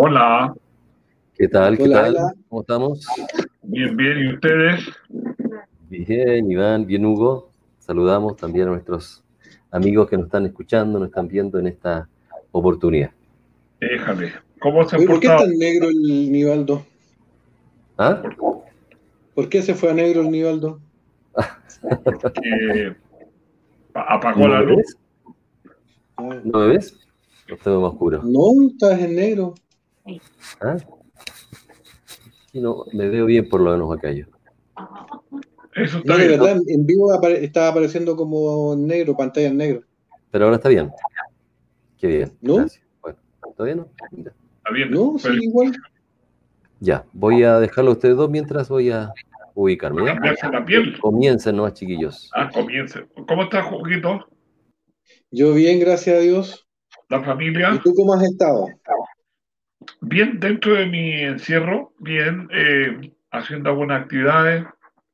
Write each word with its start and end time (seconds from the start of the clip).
Hola. 0.00 0.54
¿Qué 1.34 1.48
tal? 1.48 1.76
¿Qué 1.76 1.82
Hola, 1.82 2.02
tal? 2.02 2.10
hola. 2.16 2.32
¿Cómo 2.48 2.60
estamos? 2.60 3.06
Bien, 3.64 3.96
bien. 3.96 4.18
¿Y 4.18 4.32
ustedes? 4.34 4.84
Bien, 5.90 6.48
Iván, 6.48 6.86
bien, 6.86 7.04
Hugo. 7.04 7.50
Saludamos 7.80 8.36
también 8.36 8.68
a 8.68 8.70
nuestros 8.70 9.24
amigos 9.72 10.08
que 10.08 10.16
nos 10.16 10.26
están 10.26 10.46
escuchando, 10.46 11.00
nos 11.00 11.08
están 11.08 11.26
viendo 11.26 11.58
en 11.58 11.66
esta 11.66 12.08
oportunidad. 12.52 13.10
Déjame. 13.80 14.30
¿Cómo 14.60 14.88
se 14.88 14.98
Oye, 14.98 15.06
¿Por 15.08 15.18
qué 15.18 15.26
es 15.26 15.32
portado? 15.32 15.50
tan 15.50 15.58
negro 15.58 15.88
el 15.88 16.30
Nivaldo? 16.30 16.86
¿Ah? 17.98 18.22
¿Por 19.34 19.48
qué 19.48 19.62
se 19.62 19.74
fue 19.74 19.90
a 19.90 19.94
negro 19.94 20.20
el 20.20 20.30
Nivaldo? 20.30 20.78
Porque 21.82 22.94
apagó 23.94 24.42
¿No 24.42 24.46
la 24.46 24.60
luz. 24.62 24.76
ves? 24.76 24.96
¿No 26.44 26.58
me 26.60 26.66
ves? 26.68 26.96
¿O 27.50 27.54
estoy 27.54 27.74
más 27.82 27.90
oscuro? 27.94 28.22
No, 28.22 28.68
estás 28.70 29.00
en 29.00 29.16
negro. 29.16 29.54
¿Ah? 30.60 30.76
No, 32.54 32.84
me 32.92 33.08
veo 33.08 33.26
bien 33.26 33.48
por 33.48 33.60
lo 33.60 33.72
menos 33.72 33.96
acá 33.96 34.10
yo. 34.10 34.24
Eso 35.74 35.98
está 35.98 36.12
No, 36.12 36.18
de 36.18 36.26
bien. 36.28 36.40
verdad, 36.40 36.56
en 36.66 36.86
vivo 36.86 37.12
apare- 37.12 37.42
estaba 37.44 37.68
apareciendo 37.68 38.16
como 38.16 38.74
negro, 38.76 39.16
pantalla 39.16 39.48
en 39.48 39.56
negro. 39.56 39.82
Pero 40.30 40.44
ahora 40.46 40.56
está 40.56 40.68
bien. 40.68 40.90
Qué 41.98 42.06
bien. 42.08 42.38
¿No? 42.40 42.56
Gracias. 42.56 42.84
Bueno, 43.00 43.18
¿todavía 43.56 43.74
no? 43.76 43.88
Mira. 44.10 44.32
Está 44.58 44.70
bien. 44.72 44.90
No, 44.90 45.16
Pero 45.22 45.34
sí, 45.34 45.40
igual. 45.44 45.72
Ya, 46.80 47.04
voy 47.12 47.42
a 47.42 47.58
dejarlo 47.58 47.90
a 47.90 47.94
ustedes 47.94 48.16
dos 48.16 48.30
mientras 48.30 48.68
voy 48.68 48.90
a 48.90 49.12
ubicarme. 49.54 50.02
piel. 50.66 50.98
Comiencen, 51.00 51.56
¿no, 51.56 51.68
chiquillos? 51.70 52.30
Ah, 52.34 52.50
comience. 52.52 53.06
¿Cómo 53.26 53.44
está, 53.44 53.62
Juguito? 53.62 54.26
Yo 55.30 55.54
bien, 55.54 55.80
gracias 55.80 56.16
a 56.16 56.20
Dios. 56.20 56.66
¿La 57.08 57.20
¿Y 57.20 57.24
familia? 57.24 57.80
tú 57.82 57.92
cómo 57.94 58.14
has 58.14 58.22
estado? 58.22 58.68
Bien, 60.00 60.38
dentro 60.38 60.74
de 60.74 60.86
mi 60.86 61.12
encierro, 61.22 61.92
bien, 61.98 62.48
eh, 62.52 63.12
haciendo 63.30 63.70
algunas 63.70 64.02
actividades, 64.02 64.64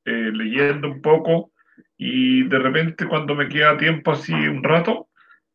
eh, 0.05 0.31
leyendo 0.33 0.89
un 0.89 1.01
poco 1.01 1.53
y 1.97 2.47
de 2.49 2.59
repente 2.59 3.07
cuando 3.07 3.35
me 3.35 3.49
queda 3.49 3.77
tiempo 3.77 4.13
así 4.13 4.33
un 4.33 4.63
rato, 4.63 5.09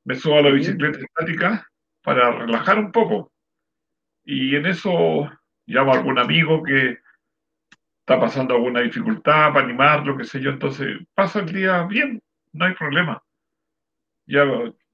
me 0.06 0.16
subo 0.16 0.40
a 0.40 0.42
la 0.42 0.50
bicicleta 0.50 1.00
estática 1.00 1.68
para 2.04 2.32
relajar 2.32 2.80
un 2.80 2.92
poco. 2.92 3.32
Y 4.24 4.56
en 4.56 4.66
eso 4.66 5.30
llamo 5.66 5.94
a 5.94 5.98
algún 5.98 6.18
amigo 6.20 6.64
que 6.64 6.98
está 8.00 8.20
pasando 8.20 8.56
alguna 8.56 8.82
dificultad 8.82 9.54
para 9.54 9.66
animarlo, 9.66 10.18
qué 10.18 10.24
sé 10.24 10.42
yo, 10.42 10.50
entonces 10.50 10.98
pasa 11.14 11.40
el 11.40 11.54
día 11.54 11.84
bien, 11.84 12.22
no 12.54 12.66
hay 12.66 12.74
problema. 12.74 13.22
Ya 14.26 14.46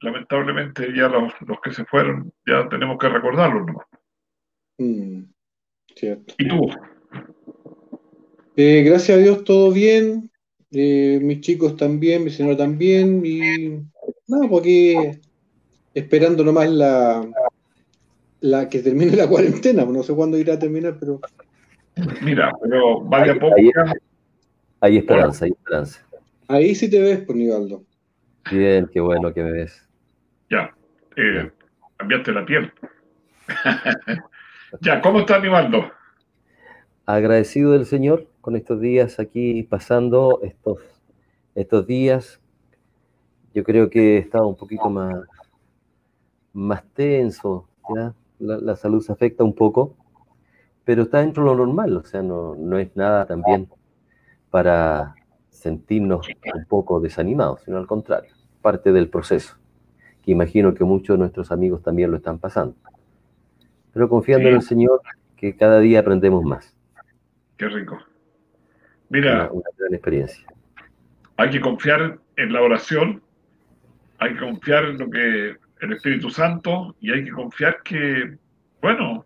lamentablemente 0.01 0.93
ya 0.93 1.07
los, 1.07 1.33
los 1.41 1.61
que 1.61 1.71
se 1.71 1.85
fueron 1.85 2.33
ya 2.45 2.67
tenemos 2.69 2.97
que 2.97 3.09
recordarlos 3.09 3.65
nomás. 3.65 3.85
Mm, 4.77 5.23
cierto. 5.95 6.33
¿Y 6.37 6.47
tú? 6.47 6.67
Eh, 8.57 8.83
gracias 8.85 9.17
a 9.17 9.21
Dios, 9.21 9.43
todo 9.43 9.71
bien. 9.71 10.29
Eh, 10.71 11.19
mis 11.21 11.41
chicos 11.41 11.75
también, 11.77 12.23
mi 12.23 12.29
señora 12.29 12.57
también. 12.57 13.21
Y 13.25 13.39
nada, 14.27 14.47
pues 14.49 14.61
aquí 14.61 14.95
esperando 15.93 16.43
nomás 16.43 16.69
la, 16.69 17.25
la 18.41 18.69
que 18.69 18.79
termine 18.79 19.15
la 19.15 19.27
cuarentena. 19.29 19.85
No 19.85 20.03
sé 20.03 20.13
cuándo 20.13 20.37
irá 20.37 20.53
a 20.55 20.59
terminar, 20.59 20.97
pero 20.99 21.19
Mira, 22.21 22.51
pero 22.61 23.01
vaya 23.01 23.31
Ahí- 23.33 23.39
poco 23.39 23.55
ahí- 23.57 23.71
ya. 23.73 23.93
Hay 24.81 24.97
esperanza, 24.97 25.45
hay 25.45 25.51
esperanza. 25.51 26.05
ahí 26.49 26.75
sí 26.75 26.89
te 26.89 26.99
ves, 26.99 27.19
pues, 27.25 27.37
Nivaldo. 27.37 27.83
Bien, 28.51 28.87
qué 28.91 28.99
bueno 28.99 29.33
que 29.33 29.41
me 29.41 29.51
ves. 29.51 29.87
Ya, 30.49 30.75
eh, 31.15 31.49
cambiaste 31.97 32.31
la 32.33 32.45
piel. 32.45 32.71
ya, 34.81 35.01
¿cómo 35.01 35.19
está 35.19 35.39
Nivaldo? 35.39 35.91
Agradecido 37.05 37.71
del 37.71 37.85
Señor 37.85 38.27
con 38.41 38.55
estos 38.55 38.79
días 38.79 39.19
aquí 39.19 39.63
pasando 39.63 40.39
estos 40.43 40.79
estos 41.55 41.87
días 41.87 42.41
yo 43.55 43.63
creo 43.63 43.89
que 43.89 44.17
he 44.17 44.41
un 44.41 44.57
poquito 44.57 44.89
más, 44.89 45.15
más 46.51 46.83
tenso, 46.93 47.69
la 48.37 48.75
salud 48.75 49.01
se 49.01 49.13
afecta 49.13 49.45
un 49.45 49.55
poco, 49.55 49.95
pero 50.83 51.03
está 51.03 51.19
dentro 51.19 51.43
de 51.43 51.49
lo 51.51 51.65
normal, 51.65 51.95
o 51.95 52.03
sea, 52.03 52.21
no, 52.21 52.55
no 52.55 52.77
es 52.77 52.93
nada 52.97 53.25
también 53.25 53.69
para 54.49 55.15
sentirnos 55.49 56.27
un 56.53 56.65
poco 56.65 56.99
desanimados, 56.99 57.61
sino 57.63 57.77
al 57.77 57.87
contrario, 57.87 58.33
parte 58.61 58.91
del 58.91 59.09
proceso, 59.09 59.55
que 60.21 60.31
imagino 60.31 60.73
que 60.73 60.83
muchos 60.83 61.13
de 61.13 61.19
nuestros 61.19 61.49
amigos 61.53 61.81
también 61.81 62.11
lo 62.11 62.17
están 62.17 62.39
pasando. 62.39 62.75
Pero 63.95 64.09
confiando 64.09 64.49
en 64.49 64.55
el 64.55 64.61
Señor, 64.61 65.01
que 65.37 65.55
cada 65.55 65.79
día 65.79 66.01
aprendemos 66.01 66.43
más. 66.43 66.75
Qué 67.57 67.69
rico. 67.69 67.97
Mira, 69.07 69.43
Una, 69.45 69.51
una 69.53 69.69
gran 69.77 69.93
experiencia. 69.93 70.45
hay 71.37 71.49
que 71.49 71.61
confiar 71.61 72.19
en 72.35 72.51
la 72.51 72.61
oración, 72.61 73.23
hay 74.17 74.33
que 74.33 74.39
confiar 74.41 74.83
en 74.83 74.97
lo 74.97 75.09
que 75.09 75.55
el 75.79 75.93
Espíritu 75.93 76.29
Santo 76.29 76.93
y 76.99 77.11
hay 77.13 77.23
que 77.23 77.31
confiar 77.31 77.81
que, 77.83 78.37
bueno, 78.81 79.25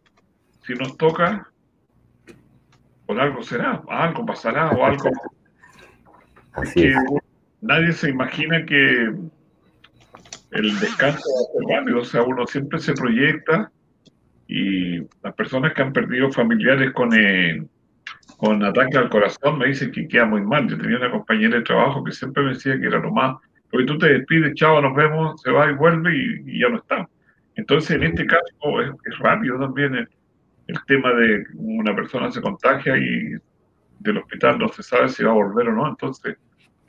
si 0.62 0.75
nos 0.75 0.95
toca, 0.98 1.50
por 3.07 3.19
algo 3.19 3.42
será, 3.42 3.81
algo 3.89 4.24
pasará 4.24 4.69
o 4.69 4.86
algo 4.86 5.10
Así 6.54 6.81
que 6.81 6.89
es. 6.89 6.95
nadie 7.62 7.92
se 7.92 8.10
imagina 8.12 8.63
que 8.68 9.13
el 10.51 10.80
descanso 10.80 11.24
va 11.27 11.42
a 11.42 11.54
ser 11.54 11.80
rápido, 11.80 12.00
o 12.01 12.06
sea, 12.06 12.21
uno 12.21 12.45
siempre 12.45 12.77
se 12.80 12.94
proyecta 12.94 13.71
y 14.50 14.98
las 15.22 15.36
personas 15.36 15.74
que 15.74 15.84
han 15.84 15.94
perdido 15.94 16.31
familiares 16.31 16.92
con, 16.94 17.13
eh, 17.13 17.63
con 18.38 18.63
ataque 18.63 18.98
al 18.98 19.07
corazón 19.07 19.60
me 19.60 19.68
dicen 19.68 19.92
que 19.92 20.07
queda 20.07 20.25
muy 20.25 20.42
mal. 20.42 20.68
Yo 20.68 20.75
tenía 20.75 20.98
una 20.98 21.12
compañera 21.12 21.57
de 21.57 21.63
trabajo 21.63 22.04
que 22.04 22.12
siempre 22.12 22.42
me 22.42 22.50
decía 22.50 22.80
que 22.80 22.88
era 22.88 22.98
lo 22.98 23.12
más, 23.12 23.38
porque 23.69 23.86
tú 23.86 24.00
te 24.00 24.12
despides, 24.12 24.56
chao, 24.56 24.81
nos 24.81 24.96
vemos, 24.96 25.40
se 25.44 25.51
va 25.51 25.69
y 25.69 25.75
vuelve 25.75 26.12
y, 26.16 26.60
ya 26.60 26.68
no 26.68 26.78
está. 26.78 27.07
Entonces, 27.56 27.92
en 27.92 28.04
este 28.04 28.25
caso 28.25 28.81
es, 28.81 28.90
es 29.06 29.19
rápido 29.19 29.60
también 29.60 29.94
el, 29.94 30.10
el 30.66 30.78
tema 30.88 31.13
de 31.13 31.45
una 31.54 31.95
persona 31.95 32.31
se 32.31 32.42
contagia 32.42 32.98
y 32.98 33.36
del 34.00 34.18
hospital 34.18 34.57
no 34.57 34.69
se 34.69 34.81
sabe 34.81 35.10
si 35.10 35.24
va 35.24 35.30
a 35.30 35.36
volver 35.36 35.68
o 35.69 35.74
no. 35.74 35.88
Entonces, 35.88 36.38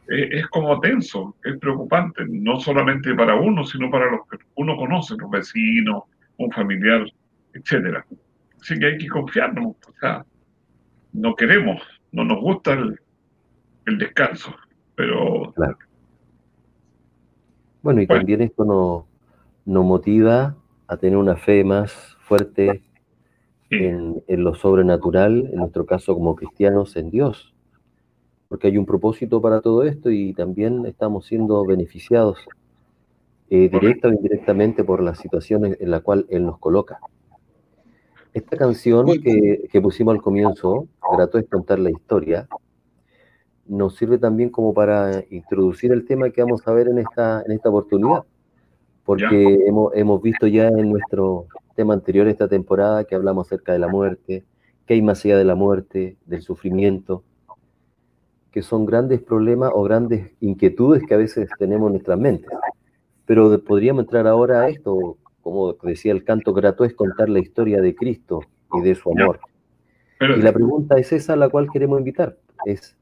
es, 0.09 0.29
es 0.31 0.49
como 0.49 0.81
tenso, 0.81 1.37
es 1.45 1.59
preocupante, 1.59 2.25
no 2.27 2.59
solamente 2.59 3.15
para 3.15 3.35
uno, 3.35 3.67
sino 3.67 3.91
para 3.91 4.11
los 4.11 4.27
que 4.31 4.39
uno 4.55 4.79
conoce, 4.79 5.15
los 5.19 5.31
vecinos, 5.31 6.05
un 6.39 6.51
familiar, 6.53 7.05
etcétera. 7.55 8.05
Así 8.61 8.79
que 8.79 8.87
hay 8.87 8.99
que 8.99 9.08
confiarnos, 9.08 9.76
o 9.88 9.93
sea, 10.00 10.25
no 11.12 11.35
queremos, 11.35 11.82
no 12.12 12.25
nos 12.25 12.41
gusta 12.41 12.75
el, 12.75 12.99
el 13.87 13.99
descanso, 13.99 14.55
pero 14.94 15.52
Claro. 15.55 15.79
Bueno, 17.82 18.02
y 18.02 18.06
Bueno. 18.06 18.19
también 18.20 18.43
esto 18.43 18.64
nos, 18.64 19.05
nos 19.64 19.85
motiva 19.85 20.56
a 20.87 20.97
tener 20.99 21.17
una 21.17 21.37
fe 21.37 21.64
más 21.64 22.17
fuerte 22.20 22.82
sí, 23.70 23.76
en, 23.76 24.23
en 24.29 24.44
lo 24.44 24.55
sobrenatural, 24.55 25.49
en 25.50 25.56
nuestro 25.56 25.87
caso 25.87 26.14
como 26.14 26.37
cristianos, 26.37 26.96
en 26.96 27.11
Dios. 27.11 27.55
Porque 28.49 28.67
hay 28.67 28.76
un 28.76 28.85
propósito 28.87 29.41
para 29.41 29.61
todo 29.61 29.85
esto 29.85 30.11
y 30.11 30.35
también 30.35 30.85
estamos 30.85 31.26
siendo 31.26 31.64
beneficiados 31.64 32.39
eh, 33.48 33.69
directa 33.69 34.08
o 34.08 34.13
indirectamente 34.13 34.84
por 34.84 35.03
las 35.03 35.19
situaciones 35.19 35.77
en 35.81 35.91
la 35.91 36.01
cual 36.01 36.27
Él 36.29 36.44
nos 36.44 36.58
coloca. 36.58 36.98
Esta 38.32 38.56
canción 38.56 39.06
que, 39.22 39.69
que 39.70 39.81
pusimos 39.81 40.15
al 40.15 40.22
comienzo, 40.22 40.87
Grato 41.17 41.39
es 41.39 41.46
contar 41.49 41.79
la 41.81 41.91
historia, 41.91 42.49
nos 43.67 43.96
sirve 43.96 44.19
también 44.19 44.51
como 44.51 44.72
para 44.75 45.25
introducir 45.31 45.93
el 45.93 46.05
tema 46.05 46.31
que 46.31 46.43
vamos 46.43 46.67
a 46.67 46.72
ver 46.72 46.89
en 46.89 46.99
esta, 46.99 47.43
en 47.44 47.53
esta 47.53 47.69
oportunidad. 47.70 48.22
Porque 49.05 49.60
hemos, 49.67 49.93
hemos 49.94 50.22
visto 50.22 50.46
ya 50.46 50.69
en 50.69 50.91
nuestro 50.91 51.46
tema 51.75 51.94
anterior 51.94 52.29
esta 52.29 52.46
temporada 52.49 53.05
que 53.05 53.15
hablamos 53.15 53.46
acerca 53.49 53.72
de 53.72 53.79
la 53.81 53.89
muerte, 53.89 54.44
que 54.87 54.94
hay 54.94 55.03
más 55.03 55.25
allá 55.25 55.37
de 55.39 55.44
la 55.44 55.55
muerte, 55.55 56.17
del 56.27 56.43
sufrimiento, 56.43 57.25
que 58.53 58.63
son 58.63 58.87
grandes 58.87 59.20
problemas 59.22 59.70
o 59.75 59.82
grandes 59.82 60.32
inquietudes 60.41 61.03
que 61.06 61.15
a 61.15 61.19
veces 61.19 61.49
tenemos 61.58 61.89
en 61.89 61.93
nuestras 61.94 62.19
mentes. 62.19 62.51
Pero 63.27 63.49
de- 63.51 63.58
podríamos 63.58 64.05
entrar 64.05 64.27
ahora 64.27 64.63
a 64.63 64.69
esto, 64.69 65.17
como 65.43 65.73
decía 65.82 66.13
el 66.13 66.25
canto 66.25 66.53
grato, 66.53 66.85
es 66.85 66.94
contar 66.94 67.29
la 67.29 67.41
historia 67.41 67.81
de 67.81 67.94
Cristo 67.94 68.41
y 68.73 68.81
de 68.81 68.94
su 68.94 69.11
amor. 69.11 69.41
pero 70.19 70.37
Y 70.37 70.43
la 70.43 70.53
pregunta 70.53 70.99
es 70.99 71.13
esa 71.13 71.35
a 71.35 71.37
la 71.37 71.49
cual 71.49 71.69
queremos 71.73 71.99
invitar. 71.99 72.37
Es, 72.65 72.97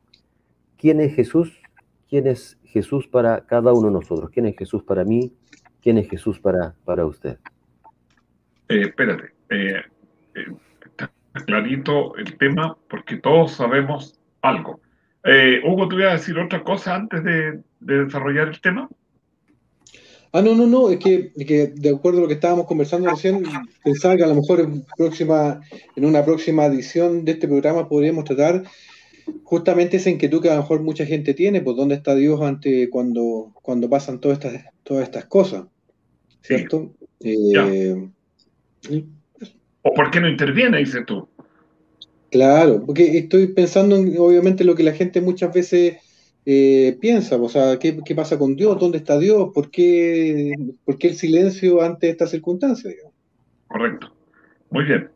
¿quién 0.77 1.01
es 1.01 1.15
Jesús? 1.15 1.61
¿Quién 2.09 2.27
es 2.27 2.59
Jesús 2.65 3.07
para 3.07 3.45
cada 3.47 3.73
uno 3.73 3.89
de 3.89 3.95
nosotros? 3.95 4.31
¿Quién 4.31 4.47
es 4.47 4.57
Jesús 4.57 4.83
para 4.83 5.05
mí? 5.05 5.33
¿Quién 5.83 5.99
es 5.99 6.09
Jesús 6.09 6.41
para, 6.41 6.75
para 6.85 7.05
usted? 7.07 7.39
eh, 8.69 8.83
espérate, 8.83 9.33
eh, 9.51 9.83
eh, 10.35 10.47
está 10.85 11.11
clarito 11.47 12.17
el 12.17 12.37
tema 12.37 12.77
porque 12.89 13.17
todos 13.17 13.53
sabemos 13.53 14.21
algo. 14.43 14.81
Hugo, 15.65 15.89
¿tú 15.89 15.99
ibas 15.99 16.11
a 16.11 16.17
decir 16.17 16.39
otra 16.39 16.63
cosa 16.63 16.95
antes 16.95 17.23
de, 17.23 17.61
de 17.81 18.05
desarrollar 18.05 18.49
el 18.49 18.61
tema? 18.63 18.89
Ah, 20.33 20.43
no, 20.43 20.55
no, 20.55 20.67
no, 20.67 20.91
es 20.91 20.99
que, 20.99 21.33
es 21.35 21.47
que 21.47 21.69
de 21.69 21.91
acuerdo 21.91 22.19
a 22.19 22.23
lo 22.23 22.29
que 22.29 22.35
estábamos 22.35 22.67
conversando 22.67 23.09
recién, 23.11 23.45
pensaba 23.83 24.17
que 24.17 24.25
a 24.25 24.27
lo 24.27 24.35
mejor 24.35 24.61
en, 24.61 24.85
próxima, 24.97 25.61
en 25.97 26.05
una 26.05 26.25
próxima 26.25 26.67
edición 26.67 27.25
de 27.25 27.33
este 27.33 27.49
programa 27.49 27.89
podríamos 27.89 28.25
tratar 28.25 28.65
justamente 29.45 29.97
esa 29.97 30.11
inquietud 30.11 30.43
que 30.43 30.51
a 30.51 30.57
lo 30.57 30.63
mejor 30.63 30.83
mucha 30.83 31.07
gente 31.07 31.33
tiene, 31.35 31.63
pues 31.63 31.77
dónde 31.77 31.95
está 31.95 32.15
Dios 32.15 32.41
ante 32.43 32.91
cuando, 32.91 33.53
cuando 33.63 33.89
pasan 33.89 34.21
todas 34.21 34.39
estas, 34.39 34.65
todas 34.83 35.05
estas 35.05 35.25
cosas, 35.27 35.65
¿cierto? 36.43 36.93
Eh, 37.21 38.09
¿O 39.83 39.95
por 39.95 40.11
qué 40.11 40.21
no 40.21 40.29
interviene, 40.29 40.79
dices 40.79 41.05
tú? 41.07 41.27
Claro, 42.31 42.85
porque 42.85 43.17
estoy 43.17 43.49
pensando 43.49 43.97
en, 43.97 44.19
obviamente, 44.19 44.65
lo 44.65 44.75
que 44.75 44.83
la 44.83 44.93
gente 44.93 45.21
muchas 45.21 45.53
veces 45.53 45.97
eh, 46.47 46.97
piensa, 47.01 47.37
o 47.37 47.49
sea, 47.49 47.79
¿qué, 47.79 47.99
qué 48.05 48.15
pasa 48.15 48.39
con 48.39 48.57
Dios? 48.57 48.79
¿Dónde 48.79 48.99
está 48.99 49.19
Dios? 49.19 49.51
¿Por 49.55 49.71
qué, 49.71 50.55
por 50.85 50.99
qué 50.99 51.09
el 51.09 51.15
silencio 51.15 51.83
ante 51.83 52.09
estas 52.09 52.31
circunstancias? 52.31 52.95
digamos? 52.95 53.15
Correcto. 53.67 54.13
Muy 54.71 54.85
bien. 54.85 55.11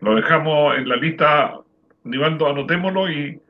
Lo 0.00 0.14
dejamos 0.14 0.76
en 0.76 0.88
la 0.88 0.96
lista, 0.96 1.60
Nivaldo, 2.04 2.46
anotémoslo 2.48 3.10
y 3.10 3.40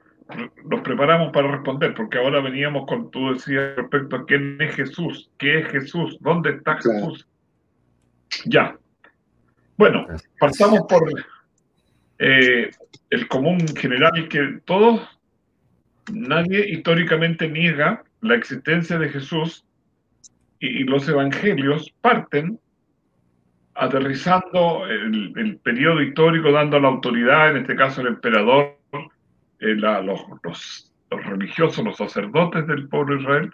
nos 0.65 0.81
preparamos 0.81 1.33
para 1.33 1.53
responder, 1.53 1.95
porque 1.95 2.19
ahora 2.19 2.41
veníamos 2.41 2.87
con, 2.87 3.11
tú 3.11 3.33
decías 3.33 3.77
respecto 3.77 4.17
a 4.17 4.27
quién 4.27 4.61
es 4.61 4.75
Jesús, 4.75 5.31
qué 5.39 5.61
es 5.61 5.69
Jesús, 5.69 6.19
dónde 6.21 6.51
está 6.51 6.77
Claro. 6.79 6.99
Jesús. 6.99 7.29
Ya. 8.47 8.77
Bueno, 9.77 10.07
partamos 10.41 10.81
por 10.89 11.03
eh, 12.19 12.71
el 13.11 13.29
común 13.29 13.61
general 13.77 14.29
que 14.29 14.61
todos, 14.65 15.01
nadie 16.13 16.71
históricamente 16.71 17.49
niega 17.49 18.05
la 18.21 18.35
existencia 18.35 18.99
de 18.99 19.09
Jesús 19.09 19.65
y, 20.59 20.85
los 20.85 21.09
evangelios 21.09 21.93
parten 22.01 22.59
aterrizando 23.75 24.87
el, 24.87 25.33
el 25.37 25.59
periodo 25.59 26.01
histórico, 26.01 26.51
dando 26.51 26.81
la 26.81 26.89
autoridad, 26.89 27.51
en 27.51 27.59
este 27.59 27.77
caso 27.77 28.01
el 28.01 28.07
emperador, 28.09 28.79
eh, 29.61 29.75
la- 29.77 30.01
los, 30.01 30.21
religiosos, 31.11 31.85
los 31.85 31.97
sacerdotes 31.97 32.67
del 32.67 32.89
pueblo 32.89 33.21
Israel, 33.21 33.53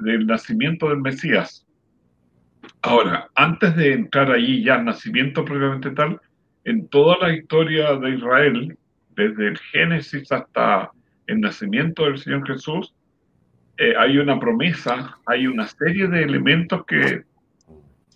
del 0.00 0.26
nacimiento 0.26 0.88
del 0.88 1.00
Mesías. 1.00 1.66
Ahora, 2.82 3.28
antes 3.34 3.76
de 3.76 3.92
entrar 3.92 4.30
allí 4.30 4.64
ya 4.64 4.74
al 4.74 4.84
nacimiento 4.84 5.44
propiamente 5.44 5.90
tal, 5.92 6.20
en 6.64 6.88
toda 6.88 7.16
la 7.20 7.32
historia 7.32 7.94
de 7.96 8.10
Israel, 8.10 8.78
desde 9.16 9.48
el 9.48 9.58
Génesis 9.58 10.32
hasta 10.32 10.90
el 11.26 11.40
nacimiento 11.40 12.04
del 12.04 12.18
Señor 12.18 12.46
Jesús, 12.46 12.94
eh, 13.76 13.94
hay 13.98 14.18
una 14.18 14.38
promesa, 14.38 15.18
hay 15.26 15.46
una 15.46 15.66
serie 15.66 16.06
de 16.06 16.22
elementos 16.22 16.84
que 16.86 17.24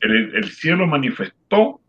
el, 0.01 0.37
el 0.37 0.45
cielo 0.45 0.87
manifestó 0.87 1.81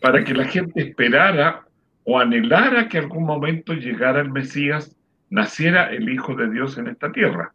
para 0.00 0.24
que 0.24 0.34
la 0.34 0.44
gente 0.44 0.80
esperara 0.80 1.66
o 2.04 2.18
anhelara 2.18 2.88
que 2.88 2.98
algún 2.98 3.24
momento 3.24 3.72
llegara 3.72 4.20
el 4.20 4.30
Mesías, 4.30 4.96
naciera 5.30 5.90
el 5.90 6.08
Hijo 6.08 6.34
de 6.34 6.50
Dios 6.50 6.78
en 6.78 6.88
esta 6.88 7.10
tierra. 7.10 7.54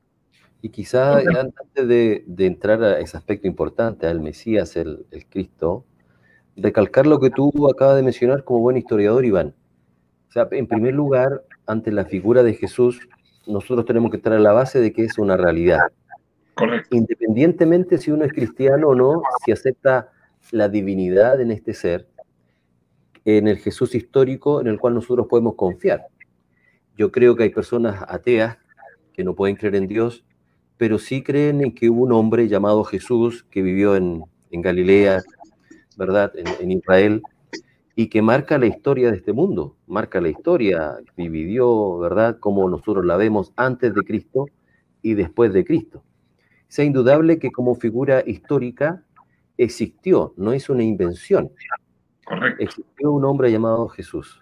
Y 0.62 0.69
quizá 0.69 1.19
antes 1.19 1.88
de, 1.88 2.24
de 2.27 2.45
entrar 2.45 2.83
a 2.83 3.00
ese 3.00 3.15
aspecto 3.15 3.48
importante, 3.48 4.07
al 4.07 4.19
Mesías, 4.19 4.75
el, 4.75 5.05
el 5.12 5.25
Cristo, 5.27 5.86
recalcar 6.57 7.07
lo 7.07 7.19
que 7.19 7.29
tú 7.29 7.51
acabas 7.69 7.95
de 7.95 8.03
mencionar 8.03 8.43
como 8.43 8.59
buen 8.59 8.77
historiador, 8.77 9.24
Iván. 9.24 9.53
O 10.27 10.31
sea, 10.31 10.48
en 10.51 10.67
primer 10.67 10.93
lugar, 10.93 11.43
ante 11.70 11.92
la 11.92 12.06
figura 12.06 12.44
de 12.44 12.56
Jesús, 12.56 13.08
nosotros 13.46 13.86
tenemos 13.86 14.12
que 14.12 14.18
estar 14.18 14.34
a 14.34 14.40
la 14.40 14.52
base 14.52 14.80
de 14.80 14.92
que 14.92 15.06
es 15.06 15.18
una 15.18 15.38
realidad. 15.38 15.80
Correcto. 16.56 16.96
Independientemente 16.96 17.98
si 17.98 18.12
uno 18.12 18.26
es 18.26 18.34
cristiano 18.34 18.90
o 18.90 18.96
no, 18.96 19.22
si 19.46 19.52
acepta 19.52 20.12
la 20.52 20.68
divinidad 20.68 21.40
en 21.40 21.52
este 21.52 21.74
ser, 21.74 22.08
en 23.24 23.48
el 23.48 23.58
Jesús 23.58 23.94
histórico 23.96 24.62
en 24.62 24.68
el 24.68 24.80
cual 24.80 24.96
nosotros 24.96 25.28
podemos 25.28 25.56
confiar. 25.56 26.08
Yo 26.98 27.12
creo 27.12 27.36
que 27.36 27.44
hay 27.44 27.50
personas 27.50 28.04
ateas 28.08 28.58
que 29.14 29.24
no 29.24 29.36
pueden 29.36 29.56
creer 29.56 29.76
en 29.76 29.88
Dios, 29.88 30.26
pero 30.78 30.98
sí 30.98 31.22
creen 31.22 31.62
en 31.62 31.74
que 31.74 31.90
hubo 31.90 32.04
un 32.04 32.14
hombre 32.14 32.48
llamado 32.48 32.84
Jesús 32.84 33.46
que 33.50 33.62
vivió 33.62 33.96
en, 33.96 34.24
Galilea, 34.52 35.22
¿verdad? 35.98 36.32
En, 36.36 36.72
Israel, 36.72 37.22
y 38.00 38.08
que 38.08 38.22
marca 38.22 38.58
la 38.58 38.65
historia 38.65 39.12
de 39.12 39.18
este 39.18 39.34
mundo, 39.34 39.75
marca 39.86 40.22
la 40.22 40.29
historia, 40.29 40.96
dividió, 41.18 41.98
¿verdad? 41.98 42.39
Como 42.39 42.70
nosotros 42.70 43.03
la 43.03 43.18
vemos 43.18 43.51
antes 43.58 43.94
de 43.94 44.03
Cristo 44.03 44.46
y 45.01 45.15
después 45.15 45.51
de 45.51 45.65
Cristo. 45.65 46.01
Es 46.70 46.79
indudable 46.79 47.39
que 47.39 47.51
como 47.51 47.75
figura 47.75 48.24
histórica 48.25 49.03
existió, 49.58 50.34
no 50.38 50.53
es 50.53 50.70
una 50.70 50.82
invención. 50.82 51.51
Correcto. 52.24 52.63
Existió 52.63 53.12
un 53.12 53.25
hombre 53.25 53.51
llamado 53.51 53.89
Jesús. 53.89 54.39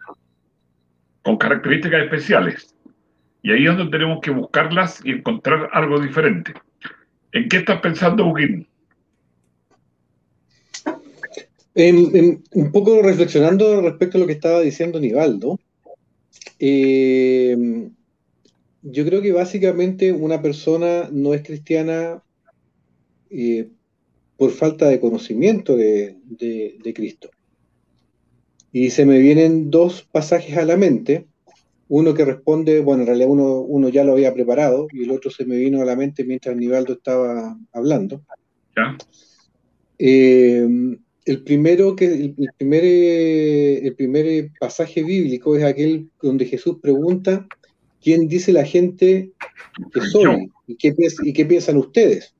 Con 1.23 1.37
características 1.37 2.03
especiales. 2.03 2.75
Y 3.41 3.53
ahí 3.53 3.65
es 3.65 3.75
donde 3.75 3.97
tenemos 3.97 4.19
que 4.21 4.29
buscarlas 4.29 5.03
y 5.03 5.13
encontrar 5.13 5.67
algo 5.73 5.99
diferente. 5.99 6.53
¿En 7.31 7.49
qué 7.49 7.57
estás 7.57 7.81
pensando, 7.81 8.23
Buquín? 11.77 12.43
un 12.53 12.71
poco 12.71 13.01
reflexionando 13.01 13.81
respecto 13.81 14.17
a 14.17 14.21
lo 14.21 14.27
que 14.27 14.33
estaba 14.33 14.61
diciendo 14.61 14.99
Nivaldo, 14.99 15.59
eh, 16.59 17.89
yo 18.81 19.05
creo 19.05 19.21
que 19.21 19.31
básicamente 19.31 20.11
una 20.11 20.41
persona 20.41 21.09
no 21.11 21.33
es 21.33 21.43
cristiana 21.43 22.23
eh, 23.29 23.69
por 24.37 24.51
falta 24.51 24.87
de 24.87 24.99
conocimiento 24.99 25.75
de, 25.75 26.15
Cristo. 26.95 27.29
Y 28.71 28.91
se 28.91 29.05
me 29.05 29.19
vienen 29.19 29.71
dos 29.71 30.03
pasajes 30.03 30.57
a 30.57 30.65
la 30.65 30.77
mente. 30.77 31.25
Uno 31.89 32.13
que 32.13 32.25
responde, 32.25 32.81
bueno, 32.81 33.03
en 33.03 33.07
realidad 33.07 33.29
uno, 33.29 33.89
ya 33.89 34.03
lo 34.03 34.13
había 34.13 34.33
preparado 34.33 34.87
y 34.91 35.03
el 35.03 35.11
otro 35.11 35.31
se 35.31 35.45
me 35.45 35.57
vino 35.57 35.81
a 35.81 35.85
la 35.85 35.95
mente 35.95 36.23
mientras 36.23 36.55
Nivaldo 36.55 36.93
estaba 36.93 37.57
hablando. 37.71 38.21
Eh, 39.97 40.67
el 41.27 41.43
primero 41.43 41.95
que 41.95 42.05
el, 42.05 42.35
primer, 42.57 42.83
el 42.85 43.95
primer 43.95 44.49
pasaje 44.59 45.03
bíblico 45.03 45.57
es 45.57 45.63
aquel 45.63 46.09
donde 46.21 46.45
Jesús 46.45 46.77
pregunta 46.81 47.45
quién 48.01 48.29
dice 48.29 48.53
la 48.53 48.63
gente 48.63 49.31
que 49.93 50.01
soy 50.01 50.49
y 50.67 50.77
qué, 50.77 50.95
y 51.23 51.33
qué 51.33 51.45
piensan 51.45 51.77
ustedes. 51.77 52.33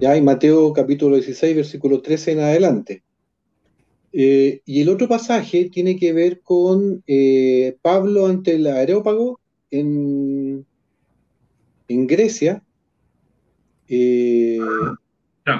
Ya 0.00 0.16
en 0.16 0.24
Mateo 0.24 0.72
capítulo 0.72 1.16
16, 1.16 1.54
versículo 1.54 2.00
13 2.00 2.32
en 2.32 2.40
adelante. 2.40 3.02
Eh, 4.14 4.62
y 4.64 4.80
el 4.80 4.88
otro 4.88 5.06
pasaje 5.06 5.68
tiene 5.70 5.96
que 5.96 6.14
ver 6.14 6.40
con 6.40 7.02
eh, 7.06 7.76
Pablo 7.82 8.26
ante 8.26 8.54
el 8.54 8.66
Areópago 8.66 9.38
en, 9.70 10.64
en 11.88 12.06
Grecia, 12.06 12.62
eh, 13.88 14.58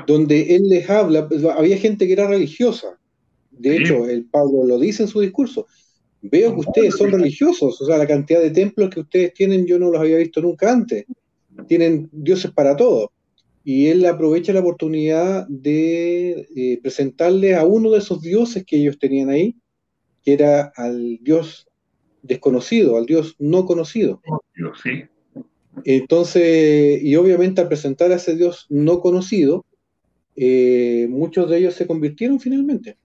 donde 0.07 0.55
él 0.55 0.62
les 0.69 0.89
habla, 0.89 1.29
pues, 1.29 1.45
había 1.45 1.77
gente 1.77 2.07
que 2.07 2.12
era 2.12 2.29
religiosa, 2.29 2.99
de 3.51 3.77
hecho, 3.77 4.09
el 4.09 4.25
Pablo 4.25 4.65
lo 4.65 4.79
dice 4.79 5.05
en 5.05 5.09
su 5.09 5.21
discurso, 5.21 5.67
veo 6.23 6.55
que 6.55 6.61
ustedes 6.61 6.97
son 6.97 7.11
religiosos, 7.11 7.81
o 7.81 7.87
sea, 7.87 7.99
la 7.99 8.07
cantidad 8.07 8.41
de 8.41 8.51
templos 8.51 8.91
que 8.91 9.01
ustedes 9.01 9.35
tienen 9.35 9.67
yo 9.67 9.79
no 9.79 9.91
los 9.91 10.01
había 10.01 10.17
visto 10.17 10.41
nunca 10.41 10.73
antes, 10.73 11.05
tienen 11.69 12.09
dioses 12.12 12.51
para 12.51 12.77
todo. 12.77 13.12
Y 13.65 13.87
él 13.89 14.05
aprovecha 14.07 14.53
la 14.53 14.61
oportunidad 14.61 15.47
de 15.49 16.49
eh, 16.57 16.81
presentarle 16.83 17.55
a 17.55 17.65
uno 17.65 17.91
de 17.91 17.99
esos 17.99 18.21
dioses 18.21 18.65
que 18.67 18.79
ellos 18.79 18.99
tenían 18.99 19.31
ahí, 19.31 19.57
que 20.25 20.33
era 20.33 20.73
al 20.77 21.19
dios 21.23 21.69
desconocido, 22.23 22.97
al 22.97 23.07
dios 23.07 23.37
no 23.39 23.67
conocido. 23.67 24.21
Sí. 24.83 25.05
Entonces, 25.85 27.03
y 27.03 27.15
obviamente 27.17 27.61
al 27.61 27.69
presentar 27.69 28.11
a 28.11 28.17
ese 28.17 28.35
dios 28.35 28.67
no 28.69 29.01
conocido, 29.01 29.65
eh, 30.37 31.07
muchos 31.09 31.49
de 31.49 31.59
ellos 31.59 31.75
se 31.75 31.87
convirtieron 31.87 32.41
finalmente. 32.41 32.97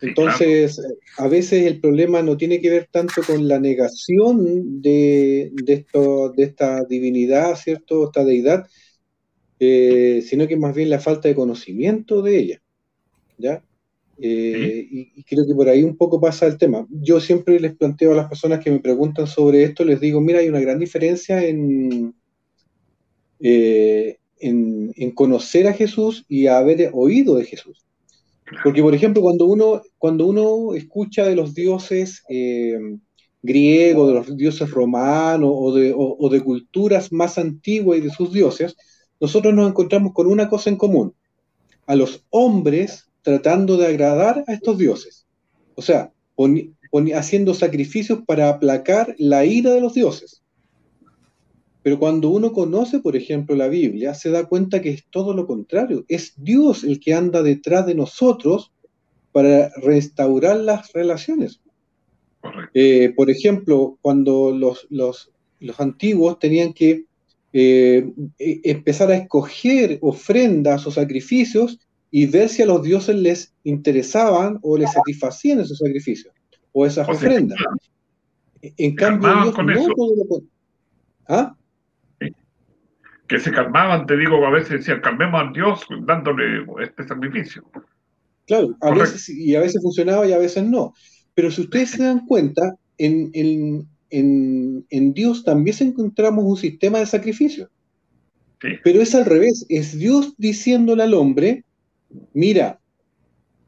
Entonces, 0.00 0.80
a 1.16 1.28
veces 1.28 1.66
el 1.66 1.80
problema 1.80 2.22
no 2.22 2.36
tiene 2.36 2.60
que 2.60 2.68
ver 2.68 2.88
tanto 2.90 3.22
con 3.26 3.48
la 3.48 3.58
negación 3.58 4.82
de, 4.82 5.50
de, 5.54 5.72
esto, 5.72 6.30
de 6.30 6.42
esta 6.42 6.84
divinidad, 6.84 7.56
¿cierto? 7.56 8.04
Esta 8.04 8.24
deidad, 8.24 8.66
eh, 9.60 10.22
sino 10.26 10.46
que 10.46 10.56
más 10.56 10.74
bien 10.74 10.90
la 10.90 11.00
falta 11.00 11.28
de 11.28 11.34
conocimiento 11.34 12.20
de 12.22 12.38
ella. 12.38 12.62
¿ya? 13.38 13.62
Eh, 14.18 14.86
y, 14.90 15.24
creo 15.24 15.46
que 15.46 15.54
por 15.54 15.68
ahí 15.68 15.82
un 15.82 15.96
poco 15.96 16.20
pasa 16.20 16.46
el 16.46 16.58
tema. 16.58 16.86
Yo 16.90 17.20
siempre 17.20 17.58
les 17.58 17.74
planteo 17.74 18.12
a 18.12 18.16
las 18.16 18.28
personas 18.28 18.62
que 18.62 18.70
me 18.70 18.80
preguntan 18.80 19.26
sobre 19.26 19.64
esto, 19.64 19.84
les 19.84 20.00
digo, 20.00 20.20
mira, 20.20 20.40
hay 20.40 20.48
una 20.48 20.60
gran 20.60 20.78
diferencia 20.78 21.44
en, 21.44 22.14
eh, 23.40 24.18
en, 24.40 25.10
conocer 25.12 25.66
a 25.66 25.72
Jesús 25.72 26.24
y 26.28 26.46
haber 26.46 26.90
oído 26.92 27.36
de 27.36 27.44
Jesús. 27.44 27.84
Porque, 28.62 28.82
por 28.82 28.94
ejemplo, 28.94 29.22
cuando 29.22 29.46
uno, 29.46 29.82
cuando 29.98 30.26
uno 30.26 30.74
escucha 30.74 31.24
de 31.24 31.34
los 31.34 31.54
dioses 31.54 32.22
griegos, 33.42 34.08
de 34.08 34.14
los 34.14 34.36
dioses 34.36 34.70
romanos 34.70 35.50
o 35.52 35.74
de, 35.74 35.94
o 35.96 36.28
de 36.28 36.42
culturas 36.42 37.12
más 37.12 37.38
antiguas 37.38 37.98
y 37.98 38.02
de 38.02 38.10
sus 38.10 38.32
dioses, 38.32 38.76
nosotros 39.20 39.54
nos 39.54 39.68
encontramos 39.68 40.12
con 40.12 40.26
una 40.26 40.48
cosa 40.48 40.70
en 40.70 40.76
común, 40.76 41.14
a 41.86 41.96
los 41.96 42.24
hombres 42.30 43.08
tratando 43.22 43.76
de 43.76 43.86
agradar 43.86 44.44
a 44.46 44.52
estos 44.52 44.76
dioses, 44.78 45.26
o 45.74 45.82
sea, 45.82 46.12
haciendo 47.14 47.54
sacrificios 47.54 48.20
para 48.26 48.50
aplacar 48.50 49.14
la 49.18 49.46
ira 49.46 49.72
de 49.72 49.80
los 49.80 49.94
dioses. 49.94 50.43
Pero 51.84 51.98
cuando 51.98 52.30
uno 52.30 52.54
conoce, 52.54 53.00
por 53.00 53.14
ejemplo, 53.14 53.54
la 53.54 53.68
Biblia, 53.68 54.14
se 54.14 54.30
da 54.30 54.46
cuenta 54.46 54.80
que 54.80 54.88
es 54.88 55.04
todo 55.10 55.34
lo 55.34 55.46
contrario. 55.46 56.06
Es 56.08 56.32
Dios 56.38 56.82
el 56.82 56.98
que 56.98 57.12
anda 57.12 57.42
detrás 57.42 57.84
de 57.84 57.94
nosotros 57.94 58.72
para 59.32 59.68
restaurar 59.76 60.56
las 60.56 60.90
relaciones. 60.94 61.60
Eh, 62.72 63.12
por 63.14 63.28
ejemplo, 63.28 63.98
cuando 64.00 64.50
los, 64.50 64.86
los, 64.88 65.30
los 65.60 65.78
antiguos 65.78 66.38
tenían 66.38 66.72
que 66.72 67.04
eh, 67.52 68.10
e, 68.38 68.60
empezar 68.64 69.10
a 69.10 69.16
escoger 69.16 69.98
ofrendas 70.00 70.86
o 70.86 70.90
sacrificios 70.90 71.78
y 72.10 72.24
ver 72.24 72.48
si 72.48 72.62
a 72.62 72.66
los 72.66 72.82
dioses 72.82 73.16
les 73.16 73.52
interesaban 73.62 74.58
o 74.62 74.78
les 74.78 74.90
satisfacían 74.90 75.60
esos 75.60 75.76
sacrificios 75.76 76.32
o 76.72 76.86
esas 76.86 77.06
ofrendas. 77.10 77.58
en 78.62 78.94
cambio, 78.94 79.28
Dios 79.42 79.54
no 79.54 79.94
todo 79.94 80.14
lo... 80.16 80.42
¿Ah? 81.28 81.54
Que 83.34 83.40
se 83.40 83.50
calmaban, 83.50 84.06
te 84.06 84.16
digo, 84.16 84.46
a 84.46 84.50
veces 84.50 84.78
decían, 84.78 85.00
calmemos 85.00 85.42
a 85.42 85.50
Dios 85.52 85.80
dándole 86.06 86.64
este 86.84 87.02
sacrificio. 87.02 87.64
Claro, 88.46 88.76
a 88.80 88.92
veces, 88.92 89.28
y 89.28 89.56
a 89.56 89.60
veces 89.60 89.82
funcionaba 89.82 90.24
y 90.24 90.32
a 90.32 90.38
veces 90.38 90.62
no. 90.62 90.94
Pero 91.34 91.50
si 91.50 91.62
ustedes 91.62 91.90
se 91.90 92.04
dan 92.04 92.26
cuenta, 92.26 92.62
en, 92.96 93.32
en, 93.32 93.88
en, 94.88 95.14
Dios 95.14 95.42
también 95.42 95.76
encontramos 95.80 96.44
un 96.44 96.56
sistema 96.56 97.00
de 97.00 97.06
sacrificio. 97.06 97.68
Pero 98.60 99.02
es 99.02 99.16
al 99.16 99.24
revés, 99.24 99.66
es 99.68 99.98
Dios 99.98 100.34
diciéndole 100.38 101.02
al 101.02 101.14
hombre, 101.14 101.64
mira, 102.34 102.78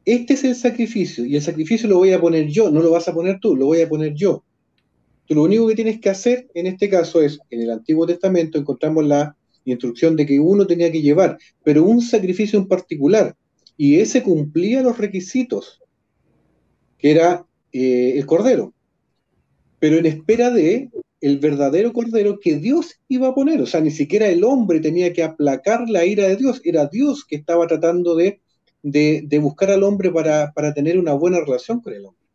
este 0.04 0.34
es 0.34 0.44
el 0.44 0.54
sacrificio 0.54 1.24
y 1.24 1.34
el 1.34 1.42
sacrificio 1.42 1.88
lo 1.88 1.96
voy 1.96 2.12
a 2.12 2.20
poner 2.20 2.46
yo, 2.46 2.70
no 2.70 2.82
lo 2.82 2.92
vas 2.92 3.08
a 3.08 3.14
poner 3.14 3.40
tú, 3.40 3.56
lo 3.56 3.66
voy 3.66 3.80
a 3.80 3.88
poner 3.88 4.14
yo. 4.14 4.44
Tú 5.26 5.34
lo 5.34 5.42
único 5.42 5.66
que 5.66 5.74
tienes 5.74 6.00
que 6.00 6.08
hacer 6.08 6.46
en 6.54 6.68
este 6.68 6.88
caso 6.88 7.20
es, 7.20 7.40
en 7.50 7.62
el 7.62 7.72
Antiguo 7.72 8.06
Testamento 8.06 8.58
encontramos 8.58 9.04
la 9.04 9.36
instrucción 9.72 10.16
de 10.16 10.26
que 10.26 10.40
uno 10.40 10.66
tenía 10.66 10.90
que 10.90 11.02
llevar, 11.02 11.38
pero 11.62 11.84
un 11.84 12.00
sacrificio 12.00 12.58
en 12.58 12.68
particular, 12.68 13.36
y 13.76 14.00
ese 14.00 14.22
cumplía 14.22 14.82
los 14.82 14.98
requisitos, 14.98 15.80
que 16.98 17.10
era 17.10 17.46
eh, 17.72 18.14
el 18.16 18.26
cordero 18.26 18.72
pero 19.78 19.98
en 19.98 20.06
espera 20.06 20.50
de 20.50 20.90
el 21.20 21.38
verdadero 21.38 21.92
cordero 21.92 22.38
que 22.40 22.56
Dios 22.56 23.00
iba 23.08 23.28
a 23.28 23.34
poner. 23.34 23.60
O 23.60 23.66
sea, 23.66 23.80
ni 23.80 23.90
siquiera 23.90 24.28
el 24.28 24.44
hombre 24.44 24.80
tenía 24.80 25.12
que 25.12 25.22
aplacar 25.22 25.88
la 25.88 26.04
ira 26.04 26.26
de 26.26 26.36
Dios, 26.36 26.60
era 26.64 26.86
Dios 26.86 27.24
que 27.24 27.36
estaba 27.36 27.66
tratando 27.66 28.14
de, 28.14 28.40
de, 28.82 29.38
buscar 29.38 29.70
al 29.70 29.82
hombre 29.82 30.10
para, 30.10 30.52
tener 30.74 30.98
una 30.98 31.14
buena 31.14 31.40
relación 31.40 31.80
con 31.80 31.94
el 31.94 32.06
hombre. 32.06 32.26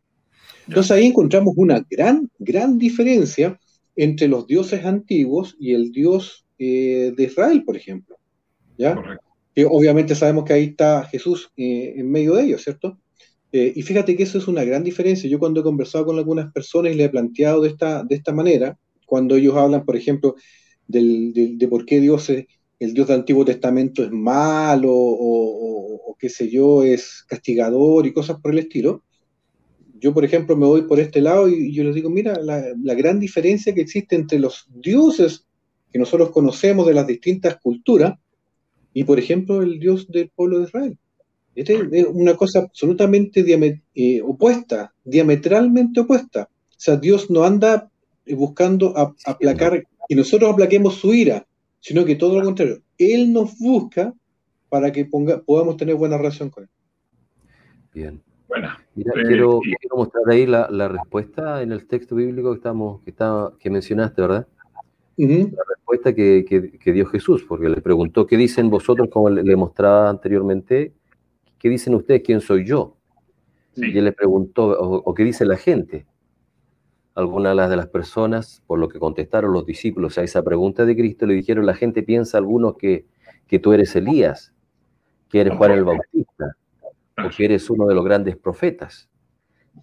Entonces 0.68 0.90
ahí 0.92 1.06
encontramos 1.06 1.54
una 1.56 1.84
gran, 1.90 2.30
gran 2.38 2.78
diferencia 2.78 3.58
entre 3.96 4.28
los 4.28 4.46
dioses 4.46 4.84
antiguos 4.84 5.56
y 5.58 5.74
el 5.74 5.92
Dios 5.92 6.46
eh, 6.64 7.12
de 7.16 7.24
Israel, 7.24 7.64
por 7.64 7.76
ejemplo. 7.76 8.16
¿ya? 8.78 8.96
Que 9.52 9.64
obviamente 9.64 10.14
sabemos 10.14 10.44
que 10.44 10.52
ahí 10.52 10.64
está 10.66 11.02
Jesús 11.04 11.50
eh, 11.56 11.94
en 11.96 12.08
medio 12.08 12.34
de 12.34 12.44
ellos, 12.44 12.62
¿cierto? 12.62 13.00
Eh, 13.50 13.72
y 13.74 13.82
fíjate 13.82 14.16
que 14.16 14.22
eso 14.22 14.38
es 14.38 14.46
una 14.46 14.62
gran 14.62 14.84
diferencia. 14.84 15.28
Yo 15.28 15.40
cuando 15.40 15.60
he 15.60 15.64
conversado 15.64 16.06
con 16.06 16.18
algunas 16.18 16.52
personas 16.52 16.92
y 16.92 16.94
le 16.94 17.04
he 17.04 17.08
planteado 17.08 17.62
de 17.62 17.68
esta, 17.70 18.04
de 18.04 18.14
esta 18.14 18.32
manera, 18.32 18.78
cuando 19.06 19.34
ellos 19.34 19.56
hablan, 19.56 19.84
por 19.84 19.96
ejemplo, 19.96 20.36
de 20.86 21.66
por 21.68 21.84
qué 21.84 22.00
Dios 22.00 22.30
es, 22.30 22.46
el 22.78 22.94
Dios 22.94 23.08
del 23.08 23.20
Antiguo 23.20 23.44
Testamento 23.44 24.04
es 24.04 24.12
malo 24.12 24.92
o, 24.92 26.16
qué 26.16 26.28
sé 26.28 26.48
yo, 26.48 26.84
es 26.84 27.24
castigador 27.26 28.06
y 28.06 28.12
cosas 28.12 28.40
por 28.40 28.52
el 28.52 28.60
estilo, 28.60 29.02
yo, 29.98 30.14
por 30.14 30.24
ejemplo, 30.24 30.56
me 30.56 30.66
voy 30.66 30.82
por 30.82 31.00
este 31.00 31.20
lado 31.20 31.48
y 31.48 31.72
yo 31.72 31.82
les 31.82 31.94
digo, 31.96 32.08
mira, 32.10 32.40
la, 32.40 32.64
la 32.80 32.94
gran 32.94 33.18
diferencia 33.18 33.74
que 33.74 33.80
existe 33.80 34.14
entre 34.14 34.38
los 34.38 34.66
dioses 34.68 35.46
que 35.92 35.98
nosotros 35.98 36.30
conocemos 36.30 36.86
de 36.86 36.94
las 36.94 37.06
distintas 37.06 37.56
culturas 37.56 38.18
y, 38.94 39.04
por 39.04 39.18
ejemplo, 39.18 39.62
el 39.62 39.78
Dios 39.78 40.08
del 40.08 40.30
pueblo 40.30 40.58
de 40.58 40.64
Israel. 40.64 40.98
Esta 41.54 41.74
es 41.74 42.06
una 42.06 42.34
cosa 42.34 42.60
absolutamente 42.60 43.44
eh, 43.94 44.22
opuesta, 44.22 44.94
diametralmente 45.04 46.00
opuesta. 46.00 46.48
O 46.50 46.74
sea, 46.78 46.96
Dios 46.96 47.30
no 47.30 47.44
anda 47.44 47.90
eh, 48.24 48.34
buscando 48.34 48.94
aplacar, 49.26 49.86
y 50.08 50.14
nosotros 50.14 50.50
aplaquemos 50.50 50.94
su 50.94 51.12
ira, 51.12 51.46
sino 51.78 52.04
que 52.04 52.16
todo 52.16 52.38
lo 52.38 52.44
contrario. 52.46 52.80
Él 52.96 53.32
nos 53.32 53.58
busca 53.58 54.14
para 54.70 54.90
que 54.90 55.04
ponga, 55.04 55.42
podamos 55.42 55.76
tener 55.76 55.94
buena 55.94 56.16
relación 56.16 56.48
con 56.48 56.64
él. 56.64 56.70
Bien. 57.92 58.22
Bueno, 58.48 58.68
Mira, 58.94 59.12
eh, 59.16 59.24
quiero, 59.26 59.60
mostrar 59.94 60.24
ahí 60.30 60.46
la, 60.46 60.68
la 60.70 60.88
respuesta 60.88 61.62
en 61.62 61.72
el 61.72 61.86
texto 61.86 62.16
bíblico 62.16 62.50
que, 62.50 62.56
estamos, 62.56 63.02
que, 63.02 63.10
está, 63.10 63.52
que 63.58 63.70
mencionaste, 63.70 64.22
¿verdad? 64.22 64.46
La 65.56 65.62
respuesta 65.76 66.14
que, 66.14 66.44
que- 66.48 66.78
que 66.78 66.92
dio 66.92 67.06
Jesús, 67.06 67.44
porque 67.48 67.68
le 67.68 67.80
preguntó, 67.80 68.26
¿qué 68.26 68.36
dicen 68.36 68.70
vosotros, 68.70 69.08
como 69.10 69.28
le, 69.30 69.42
le 69.42 69.56
mostraba 69.56 70.08
anteriormente? 70.08 70.92
¿Qué 71.58 71.68
dicen 71.68 71.94
ustedes 71.94 72.22
quién 72.24 72.40
soy 72.40 72.66
yo? 72.66 72.96
sí, 73.74 73.90
Y 73.92 73.98
él 73.98 74.04
le 74.04 74.12
preguntó, 74.12 74.66
o, 74.78 74.96
o 75.04 75.14
qué 75.14 75.24
dice 75.24 75.44
la 75.44 75.56
gente? 75.56 76.06
Algunas 77.14 77.52
de 77.52 77.56
las- 77.56 77.70
de 77.70 77.76
las 77.76 77.88
personas, 77.88 78.62
por 78.66 78.78
lo 78.78 78.88
que 78.88 78.98
contestaron 78.98 79.52
los 79.52 79.66
discípulos 79.66 80.16
a 80.18 80.22
esa 80.22 80.42
pregunta 80.42 80.86
de 80.86 80.96
Cristo, 80.96 81.26
le 81.26 81.34
dijeron, 81.34 81.66
la 81.66 81.74
gente 81.74 82.02
piensa 82.02 82.38
algunos 82.38 82.76
que, 82.78 83.04
que 83.46 83.58
tú 83.58 83.72
eres 83.74 83.94
Elías, 83.96 84.52
que 85.28 85.42
eres 85.42 85.54
Juan 85.56 85.72
el 85.72 85.84
Bautista, 85.84 86.56
o 87.26 87.28
que 87.36 87.44
eres 87.44 87.68
uno 87.68 87.86
de 87.86 87.94
los 87.94 88.04
grandes 88.04 88.36
profetas. 88.36 89.08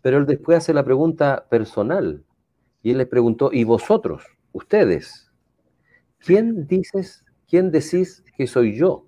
Pero 0.01 0.17
él 0.17 0.25
después 0.25 0.57
hace 0.57 0.73
la 0.73 0.83
pregunta 0.83 1.45
personal, 1.49 2.23
y 2.81 2.91
él 2.91 2.97
les 2.97 3.07
preguntó, 3.07 3.51
¿y 3.53 3.63
vosotros, 3.63 4.23
ustedes, 4.51 5.31
quién 6.19 6.67
dices, 6.67 7.23
quién 7.47 7.71
decís 7.71 8.23
que 8.37 8.47
soy 8.47 8.75
yo? 8.75 9.05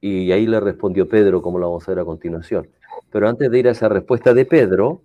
Y 0.00 0.32
ahí 0.32 0.46
le 0.46 0.60
respondió 0.60 1.08
Pedro, 1.08 1.42
como 1.42 1.58
lo 1.58 1.68
vamos 1.68 1.88
a 1.88 1.92
ver 1.92 2.00
a 2.00 2.04
continuación. 2.04 2.68
Pero 3.10 3.28
antes 3.28 3.50
de 3.50 3.58
ir 3.58 3.68
a 3.68 3.72
esa 3.72 3.88
respuesta 3.88 4.32
de 4.32 4.46
Pedro, 4.46 5.02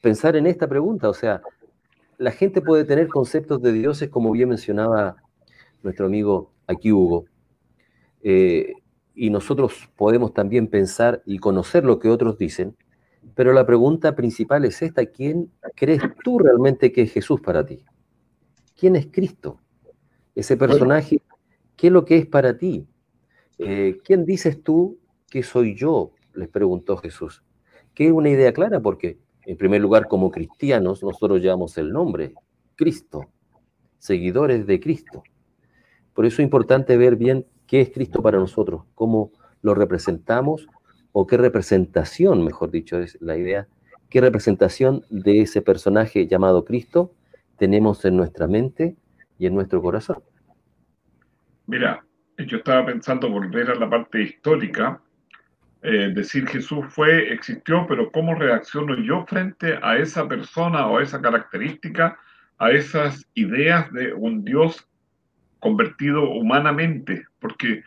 pensar 0.00 0.36
en 0.36 0.46
esta 0.46 0.68
pregunta, 0.68 1.08
o 1.08 1.14
sea, 1.14 1.42
la 2.18 2.30
gente 2.30 2.60
puede 2.62 2.84
tener 2.84 3.08
conceptos 3.08 3.60
de 3.62 3.72
dioses, 3.72 4.08
como 4.08 4.32
bien 4.32 4.48
mencionaba 4.48 5.16
nuestro 5.82 6.06
amigo 6.06 6.52
aquí 6.66 6.92
Hugo, 6.92 7.26
eh, 8.22 8.72
y 9.14 9.30
nosotros 9.30 9.88
podemos 9.96 10.32
también 10.32 10.68
pensar 10.68 11.22
y 11.26 11.38
conocer 11.38 11.84
lo 11.84 11.98
que 11.98 12.08
otros 12.08 12.38
dicen, 12.38 12.76
pero 13.34 13.52
la 13.52 13.66
pregunta 13.66 14.14
principal 14.14 14.64
es 14.64 14.80
esta, 14.82 15.06
¿quién 15.06 15.50
crees 15.74 16.02
tú 16.22 16.38
realmente 16.38 16.92
que 16.92 17.02
es 17.02 17.12
Jesús 17.12 17.40
para 17.40 17.64
ti? 17.64 17.84
¿Quién 18.78 18.96
es 18.96 19.06
Cristo? 19.06 19.60
Ese 20.34 20.56
personaje, 20.56 21.22
¿qué 21.76 21.86
es 21.88 21.92
lo 21.92 22.04
que 22.04 22.18
es 22.18 22.26
para 22.26 22.56
ti? 22.58 22.86
Eh, 23.58 23.98
¿Quién 24.04 24.24
dices 24.24 24.62
tú 24.62 24.98
que 25.28 25.42
soy 25.42 25.74
yo? 25.74 26.12
Les 26.34 26.48
preguntó 26.48 26.96
Jesús. 26.98 27.42
Que 27.94 28.06
es 28.06 28.12
una 28.12 28.28
idea 28.28 28.52
clara 28.52 28.80
porque, 28.80 29.18
en 29.46 29.56
primer 29.56 29.80
lugar, 29.80 30.08
como 30.08 30.30
cristianos, 30.30 31.02
nosotros 31.02 31.40
llevamos 31.40 31.78
el 31.78 31.90
nombre, 31.90 32.34
Cristo, 32.74 33.30
seguidores 33.98 34.66
de 34.66 34.78
Cristo. 34.78 35.22
Por 36.12 36.26
eso 36.26 36.42
es 36.42 36.44
importante 36.44 36.96
ver 36.96 37.16
bien 37.16 37.46
qué 37.66 37.80
es 37.80 37.90
Cristo 37.90 38.22
para 38.22 38.38
nosotros, 38.38 38.84
cómo 38.94 39.32
lo 39.62 39.74
representamos 39.74 40.68
o 41.18 41.26
qué 41.26 41.38
representación, 41.38 42.44
mejor 42.44 42.70
dicho, 42.70 42.98
es 42.98 43.16
la 43.22 43.38
idea, 43.38 43.66
qué 44.10 44.20
representación 44.20 45.02
de 45.08 45.40
ese 45.40 45.62
personaje 45.62 46.26
llamado 46.26 46.66
Cristo 46.66 47.14
tenemos 47.56 48.04
en 48.04 48.18
nuestra 48.18 48.46
mente 48.46 48.96
y 49.38 49.46
en 49.46 49.54
nuestro 49.54 49.80
corazón. 49.80 50.22
Mira, 51.66 52.04
yo 52.36 52.58
estaba 52.58 52.84
pensando 52.84 53.30
volver 53.30 53.70
a 53.70 53.76
la 53.76 53.88
parte 53.88 54.24
histórica, 54.24 55.00
eh, 55.80 56.12
decir 56.14 56.46
Jesús 56.48 56.84
fue, 56.90 57.32
existió, 57.32 57.86
pero 57.88 58.12
¿cómo 58.12 58.34
reacciono 58.34 58.94
yo 58.98 59.24
frente 59.26 59.78
a 59.80 59.96
esa 59.96 60.28
persona 60.28 60.86
o 60.86 60.98
a 60.98 61.02
esa 61.02 61.22
característica, 61.22 62.18
a 62.58 62.70
esas 62.72 63.26
ideas 63.32 63.90
de 63.92 64.12
un 64.12 64.44
Dios 64.44 64.86
convertido 65.60 66.28
humanamente? 66.28 67.24
Porque 67.38 67.84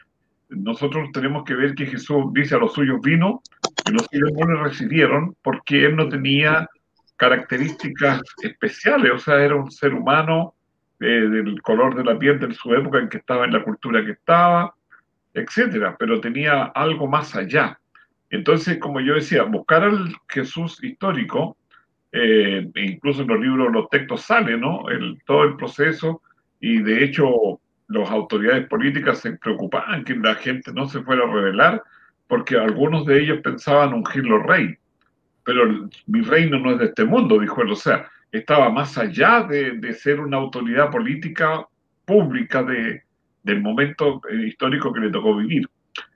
nosotros 0.50 1.10
tenemos 1.14 1.44
que 1.44 1.56
ver 1.56 1.76
que 1.76 1.86
Jesús 1.86 2.26
dice 2.34 2.56
a 2.56 2.60
los 2.60 2.74
suyos 2.74 3.00
vino 3.02 3.42
y 3.88 3.92
los 3.92 4.08
suyos 4.12 4.32
no 4.34 4.54
le 4.54 4.64
recibieron 4.64 5.36
porque 5.42 5.86
él 5.86 5.96
no 5.96 6.10
tenía 6.10 6.68
características 7.16 8.22
especiales, 8.42 9.12
o 9.12 9.20
sea, 9.20 9.44
era 9.44 9.56
un 9.56 9.70
ser 9.70 9.94
humano 9.94 10.56
eh, 11.00 11.06
del 11.06 11.62
color 11.62 11.96
de 11.96 12.04
la 12.04 12.18
piel 12.18 12.40
de 12.40 12.54
su 12.54 12.74
época 12.74 13.00
en 13.00 13.10
que 13.10 13.18
estaba, 13.18 13.46
en 13.46 13.54
la 13.54 13.64
cultura 13.64 14.04
que 14.04 14.12
estaba, 14.12 14.74
etcétera, 15.34 15.96
pero 16.00 16.20
tenía 16.20 16.64
algo 16.64 17.08
más 17.08 17.36
allá. 17.36 17.80
Entonces, 18.30 18.78
como 18.78 19.00
yo 19.00 19.16
decía, 19.16 19.44
buscar 19.44 19.84
al 19.84 20.16
Jesús 20.28 20.84
histórico, 20.84 21.58
eh, 22.12 22.70
e 22.74 22.82
incluso 22.86 23.22
en 23.22 23.28
los 23.28 23.40
libros, 23.40 23.72
los 23.72 23.90
textos 23.90 24.22
sale, 24.22 24.58
¿no? 24.58 24.90
El, 24.90 25.22
todo 25.26 25.44
el 25.44 25.56
proceso, 25.56 26.22
y 26.60 26.82
de 26.82 27.04
hecho, 27.04 27.60
las 27.90 28.10
autoridades 28.10 28.68
políticas 28.68 29.20
se 29.20 29.34
preocupaban 29.34 30.04
que 30.04 30.16
la 30.16 30.36
gente 30.36 30.72
no 30.74 30.88
se 30.88 31.02
fuera 31.02 31.24
a 31.26 31.34
rebelar, 31.34 31.84
porque 32.28 32.58
algunos 32.58 33.06
de 33.06 33.20
ellos 33.22 33.40
pensaban 33.44 33.94
ungirlo 33.94 34.44
rey. 34.44 34.78
Pero 35.44 35.90
mi 36.08 36.22
reino 36.22 36.60
no 36.60 36.72
es 36.72 36.80
de 36.80 36.86
este 36.86 37.06
mundo, 37.06 37.40
dijo 37.40 37.62
él, 37.64 37.72
o 37.72 37.76
sea, 37.76 38.08
estaba 38.32 38.70
más 38.70 38.98
allá 38.98 39.42
de, 39.44 39.72
de 39.72 39.94
ser 39.94 40.20
una 40.20 40.38
autoridad 40.38 40.92
política 40.92 41.66
pública 42.06 42.62
de, 42.64 43.04
del 43.44 43.62
momento 43.62 44.22
eh, 44.30 44.48
histórico 44.48 44.94
que 44.94 45.00
le 45.00 45.10
tocó 45.12 45.36
vivir. 45.36 45.68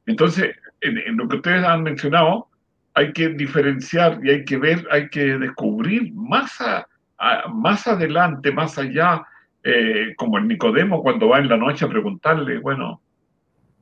Entonces, 0.05 0.55
en, 0.81 0.97
en 0.99 1.17
lo 1.17 1.27
que 1.27 1.37
ustedes 1.37 1.65
han 1.65 1.81
mencionado, 1.83 2.49
hay 2.93 3.11
que 3.13 3.29
diferenciar 3.29 4.19
y 4.23 4.29
hay 4.29 4.45
que 4.45 4.57
ver, 4.57 4.87
hay 4.91 5.09
que 5.09 5.39
descubrir 5.39 6.13
más, 6.13 6.61
a- 6.61 6.87
a- 7.17 7.47
más 7.47 7.87
adelante, 7.87 8.51
más 8.51 8.77
allá, 8.77 9.23
eh, 9.63 10.13
como 10.17 10.37
el 10.37 10.47
Nicodemo 10.47 11.01
cuando 11.01 11.29
va 11.29 11.39
en 11.39 11.47
la 11.47 11.57
noche 11.57 11.85
a 11.85 11.89
preguntarle, 11.89 12.59
bueno, 12.59 13.01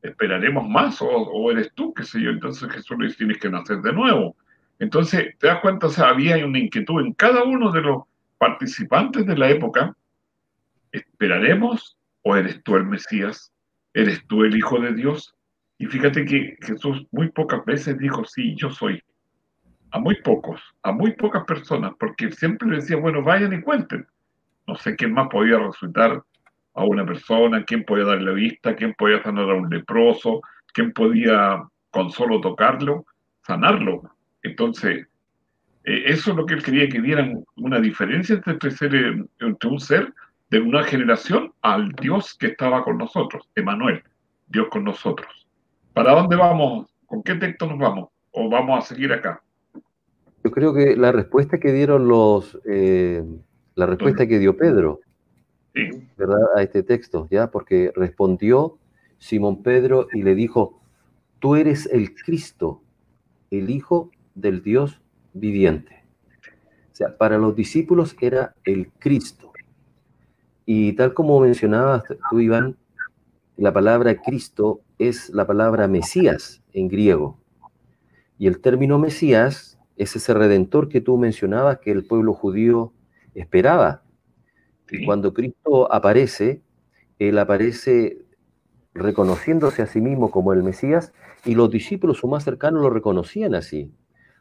esperaremos 0.02 0.67
más 0.67 1.02
o, 1.02 1.52
eres 1.52 1.72
tú, 1.74 1.94
qué 1.94 2.04
sé 2.04 2.22
yo. 2.22 2.30
Entonces 2.30 2.72
Jesús 2.72 2.98
le 3.00 3.06
dice, 3.06 3.17
tienes 3.17 3.39
que 3.39 3.50
nacer 3.50 3.82
de 3.82 3.94
nuevo. 3.94 4.36
Entonces, 4.80 5.38
te 5.38 5.48
das 5.48 5.60
cuenta, 5.60 5.88
o 5.88 5.89
sea, 5.89 6.10
había 6.10 6.44
una 6.46 6.60
inquietud 6.60 7.02
en 7.02 7.13
cada 7.13 7.44
uno 7.44 7.72
de 7.72 7.82
los 7.82 8.04
participantes 8.38 9.26
de 9.28 9.38
la 9.38 9.50
época, 9.50 9.96
¿esperaremos 10.91 11.98
o 12.24 12.36
eres 12.36 12.63
tú 12.63 12.76
el 12.76 12.86
Mesías? 12.86 13.54
¿Eres 13.94 14.26
tú 14.28 14.44
el 14.44 14.56
Hijo 14.56 14.80
de 14.80 14.94
Dios? 14.94 15.36
Y 15.78 15.86
fíjate 15.86 16.26
que 16.26 16.58
Jesús 16.62 17.06
muy 17.12 17.30
pocas 17.30 17.63
veces 17.65 17.98
dijo, 17.98 18.24
sí, 18.26 18.56
yo 18.56 18.70
soy. 18.70 19.02
A 19.91 20.00
muy 20.00 20.15
pocos, 20.22 20.62
a 20.84 20.91
muy 20.91 21.13
pocas 21.13 21.44
personas, 21.44 21.94
porque 22.00 22.32
siempre 22.32 22.70
le 22.70 22.78
decía, 22.78 22.98
bueno, 22.98 23.22
vayan 23.22 23.54
y 23.54 23.62
cuenten. 23.62 24.08
No 24.72 24.78
sé 24.78 24.96
quién 24.96 25.12
más 25.12 25.28
podía 25.28 25.60
resucitar 25.60 26.24
a 26.76 26.84
una 26.86 27.06
persona, 27.06 27.66
quién 27.66 27.84
podía 27.84 28.06
darle 28.06 28.34
vista, 28.34 28.74
quién 28.74 28.94
podía 28.94 29.22
sanar 29.22 29.50
a 29.50 29.56
un 29.56 29.70
leproso, 29.70 30.40
quién 30.74 30.94
podía 30.94 31.62
con 31.90 32.10
solo 32.10 32.40
tocarlo, 32.40 33.06
sanarlo. 33.46 34.02
Entonces, 34.44 35.06
eh, 35.84 36.04
eso 36.06 36.32
es 36.32 36.38
lo 36.38 36.46
que 36.46 36.54
él 36.54 36.64
quería 36.64 36.88
que 36.88 37.02
dieran 37.02 37.44
una 37.58 37.82
diferencia 37.82 38.42
entre, 38.46 38.72
ser, 38.72 38.96
eh, 38.96 39.26
entre 39.40 39.70
un 39.70 39.82
ser 39.82 40.14
de 40.50 40.62
una 40.62 40.86
generación 40.86 41.52
al 41.62 41.92
Dios 41.92 42.38
que 42.40 42.48
estaba 42.48 42.86
con 42.86 42.98
nosotros, 42.98 43.50
Emanuel, 43.56 44.02
Dios 44.48 44.70
con 44.70 44.86
nosotros. 44.86 45.50
¿Para 45.92 46.14
dónde 46.14 46.38
vamos? 46.38 46.88
¿Con 47.08 47.24
qué 47.24 47.36
texto 47.36 47.66
nos 47.68 47.78
vamos? 47.78 48.10
¿O 48.32 48.50
vamos 48.50 48.80
a 48.80 48.88
seguir 48.88 49.12
acá? 49.12 49.44
Yo 50.46 50.52
creo 50.52 50.74
que 50.74 50.96
la 50.96 51.12
respuesta 51.12 51.60
que 51.60 51.74
dieron 51.74 52.08
los, 52.08 52.58
eh, 52.66 53.22
la 53.76 53.86
respuesta 53.86 54.28
que 54.28 54.40
dio 54.40 54.58
Pedro, 54.58 55.02
Sí, 55.74 55.90
¿verdad? 56.18 56.58
A 56.58 56.64
este 56.64 56.84
texto, 56.84 57.28
¿ya? 57.32 57.50
Porque 57.50 57.94
respondió 57.96 58.78
Simón 59.20 59.64
Pedro 59.64 60.08
y 60.14 60.24
le 60.24 60.36
dijo, 60.36 60.82
tú 61.40 61.56
eres 61.56 61.88
el 61.92 62.14
Cristo, 62.14 62.82
el 63.52 63.70
Hijo 63.70 64.12
del 64.36 64.64
Dios 64.64 65.02
viviente. 65.34 66.04
O 66.92 66.96
sea, 66.96 67.18
para 67.18 67.38
los 67.38 67.56
discípulos 67.56 68.18
era 68.20 68.54
el 68.66 68.92
Cristo. 69.00 69.54
Y 70.66 70.94
tal 70.94 71.14
como 71.14 71.40
mencionabas 71.40 72.04
tú, 72.30 72.40
Iván, 72.40 72.76
la 73.56 73.72
palabra 73.72 74.16
Cristo 74.22 74.82
es 75.00 75.30
la 75.30 75.48
palabra 75.48 75.88
Mesías 75.88 76.62
en 76.74 76.90
griego. 76.90 77.38
Y 78.38 78.48
el 78.48 78.60
término 78.60 79.00
Mesías 79.00 79.80
es 79.96 80.16
ese 80.16 80.34
redentor 80.34 80.90
que 80.90 81.00
tú 81.00 81.18
mencionabas 81.18 81.80
que 81.80 81.92
el 81.92 82.06
pueblo 82.06 82.34
judío 82.34 82.92
esperaba. 83.36 84.04
Y 84.89 85.06
cuando 85.06 85.34
Cristo 85.34 85.91
aparece, 85.91 86.62
Él 87.20 87.38
aparece 87.39 88.26
reconociéndose 88.94 89.82
a 89.82 89.88
sí 89.88 90.02
mismo 90.02 90.32
como 90.32 90.54
el 90.54 90.63
Mesías 90.63 91.13
y 91.46 91.56
los 91.56 91.72
discípulos, 91.72 92.17
su 92.17 92.28
más 92.28 92.44
cercanos, 92.44 92.82
lo 92.82 92.89
reconocían 92.89 93.56
así. 93.56 93.91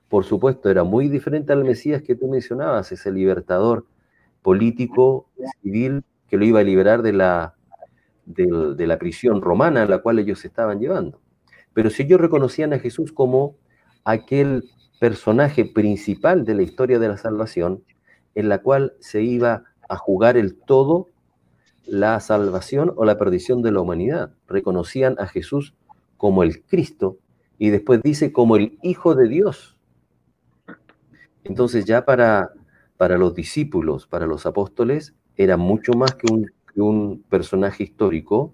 por 0.09 0.25
supuesto, 0.25 0.69
era 0.71 0.83
muy 0.83 1.09
diferente 1.09 1.53
al 1.53 1.65
Mesías 1.65 2.03
que 2.03 2.17
tú 2.17 2.27
mencionabas, 2.27 2.91
ese 2.91 3.13
libertador 3.13 3.87
político, 4.43 5.29
civil, 5.63 6.03
que 6.29 6.37
lo 6.37 6.45
iba 6.45 6.61
a 6.61 6.65
liberar 6.65 7.03
de 7.03 7.13
la, 7.13 7.55
de, 8.25 8.87
la 8.87 8.99
prisión 8.99 9.41
romana 9.41 9.83
a 9.83 9.87
la 9.87 9.99
cual 9.99 10.19
ellos 10.19 10.41
se 10.41 10.49
estaban 10.49 10.81
llevando. 10.81 11.21
Pero 11.75 11.91
si 11.91 12.03
ellos 12.03 12.21
reconocían 12.21 12.73
a 12.73 12.79
Jesús 12.79 13.13
como 13.13 13.57
aquel 14.05 14.65
personaje 14.99 15.65
principal 15.65 16.45
de 16.45 16.55
la 16.55 16.63
historia 16.63 16.99
de 16.99 17.09
la 17.09 17.17
salvación, 17.17 17.85
en 18.35 18.49
la 18.49 18.59
cual 18.59 18.95
se 19.01 19.23
iba 19.23 19.65
a 19.89 19.97
jugar 19.97 20.37
el 20.37 20.55
todo 20.55 21.09
la 21.91 22.21
salvación 22.21 22.93
o 22.97 23.05
la 23.05 23.19
perdición 23.19 23.63
de 23.63 23.73
la 23.73 23.81
humanidad. 23.81 24.33
Reconocían 24.47 25.17
a 25.19 25.27
Jesús 25.27 25.75
como 26.17 26.43
el 26.45 26.63
Cristo 26.63 27.19
y 27.59 27.71
después 27.71 28.01
dice 28.03 28.33
como 28.33 28.57
el 28.57 28.79
Hijo 28.83 29.15
de 29.15 29.29
Dios. 29.29 29.77
Entonces 31.43 31.85
ya 31.87 32.05
para, 32.05 32.53
para 32.97 33.19
los 33.19 33.35
discípulos, 33.35 34.07
para 34.07 34.27
los 34.27 34.47
apóstoles, 34.47 35.15
era 35.37 35.57
mucho 35.57 35.93
más 35.95 36.15
que 36.15 36.33
un, 36.33 36.53
que 36.73 36.81
un 36.81 37.25
personaje 37.29 37.83
histórico, 37.83 38.53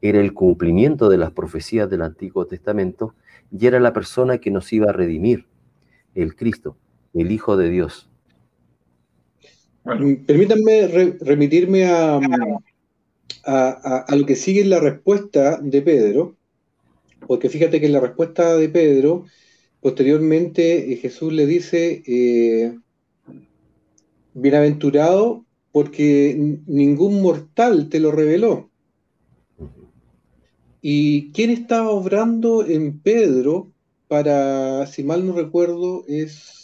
era 0.00 0.20
el 0.20 0.34
cumplimiento 0.34 1.08
de 1.08 1.18
las 1.18 1.30
profecías 1.30 1.88
del 1.88 2.02
Antiguo 2.02 2.46
Testamento 2.46 3.14
y 3.50 3.66
era 3.66 3.78
la 3.78 3.92
persona 3.92 4.38
que 4.38 4.50
nos 4.50 4.72
iba 4.72 4.90
a 4.90 4.92
redimir, 4.92 5.46
el 6.14 6.34
Cristo, 6.34 6.76
el 7.14 7.30
Hijo 7.30 7.56
de 7.56 7.70
Dios. 7.70 8.10
Mm, 9.84 10.24
permítanme 10.26 10.88
remitirme 11.20 11.84
a, 11.86 12.20
a, 13.44 14.16
lo 14.16 14.26
que 14.26 14.36
sigue 14.36 14.62
en 14.62 14.70
la 14.70 14.80
respuesta 14.80 15.58
de 15.60 15.82
Pedro, 15.82 16.36
porque 17.26 17.48
fíjate 17.48 17.80
que 17.80 17.86
en 17.86 17.92
la 17.92 18.00
respuesta 18.00 18.56
de 18.56 18.68
Pedro, 18.68 19.26
posteriormente 19.80 20.92
eh, 20.92 20.96
Jesús 20.96 21.32
le 21.32 21.46
dice, 21.46 22.02
eh, 22.06 22.78
bienaventurado 24.34 25.44
porque 25.72 26.34
ningún 26.66 27.20
mortal 27.20 27.88
te 27.88 28.00
lo 28.00 28.12
reveló. 28.12 28.70
¿Y 30.80 31.32
quién 31.32 31.50
estaba 31.50 31.90
obrando 31.90 32.64
en 32.64 33.00
Pedro 33.00 33.72
para, 34.06 34.86
si 34.86 35.02
mal 35.02 35.26
no 35.26 35.32
recuerdo, 35.32 36.04
es, 36.06 36.63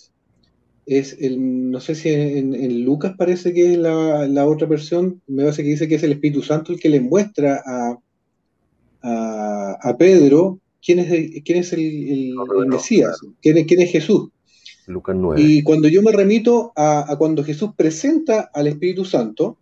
es 0.98 1.16
el, 1.20 1.70
no 1.70 1.80
sé 1.80 1.94
si 1.94 2.08
en, 2.08 2.84
Lucas 2.84 3.14
parece 3.16 3.54
que 3.54 3.72
es 3.72 3.78
la, 3.78 4.46
otra 4.46 4.66
versión, 4.66 5.22
me 5.26 5.44
parece 5.44 5.62
que 5.62 5.70
dice 5.70 5.88
que 5.88 5.94
es 5.94 6.02
el 6.02 6.12
Espíritu 6.12 6.42
Santo 6.42 6.72
el 6.72 6.80
que 6.80 6.88
le 6.88 7.00
muestra 7.00 7.62
a, 7.64 7.98
a, 9.82 9.96
Pedro 9.96 10.58
quién 10.84 10.98
es 10.98 11.10
el, 11.12 11.42
quién 11.44 11.58
es 11.58 11.72
el, 11.72 12.34
Mesías, 12.66 13.20
quién 13.40 13.58
es, 13.58 13.66
quién 13.66 13.80
es 13.80 13.92
Jesús. 13.92 14.30
Lucas 14.86 15.14
9. 15.16 15.40
Y 15.40 15.62
cuando 15.62 15.86
yo 15.86 16.02
me 16.02 16.10
remito 16.10 16.72
a, 16.74 17.10
a, 17.12 17.16
cuando 17.16 17.44
Jesús 17.44 17.70
presenta 17.76 18.50
al 18.52 18.66
Espíritu 18.66 19.04
Santo, 19.04 19.58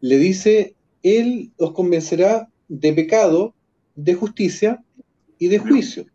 le 0.00 0.16
dice, 0.16 0.74
Él 1.02 1.50
os 1.58 1.72
convencerá 1.72 2.48
de 2.68 2.92
pecado, 2.94 3.54
de 3.94 4.14
justicia 4.14 4.82
y 5.38 5.48
de 5.48 5.58
juicio. 5.58 6.06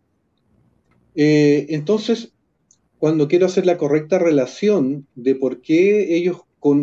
Eh, 1.15 1.67
entonces, 1.69 2.31
cuando 2.99 3.27
quiero 3.27 3.45
hacer 3.45 3.65
la 3.65 3.77
correcta 3.77 4.19
relación 4.19 5.07
de 5.15 5.35
por 5.35 5.61
qué 5.61 6.15
ellos 6.15 6.37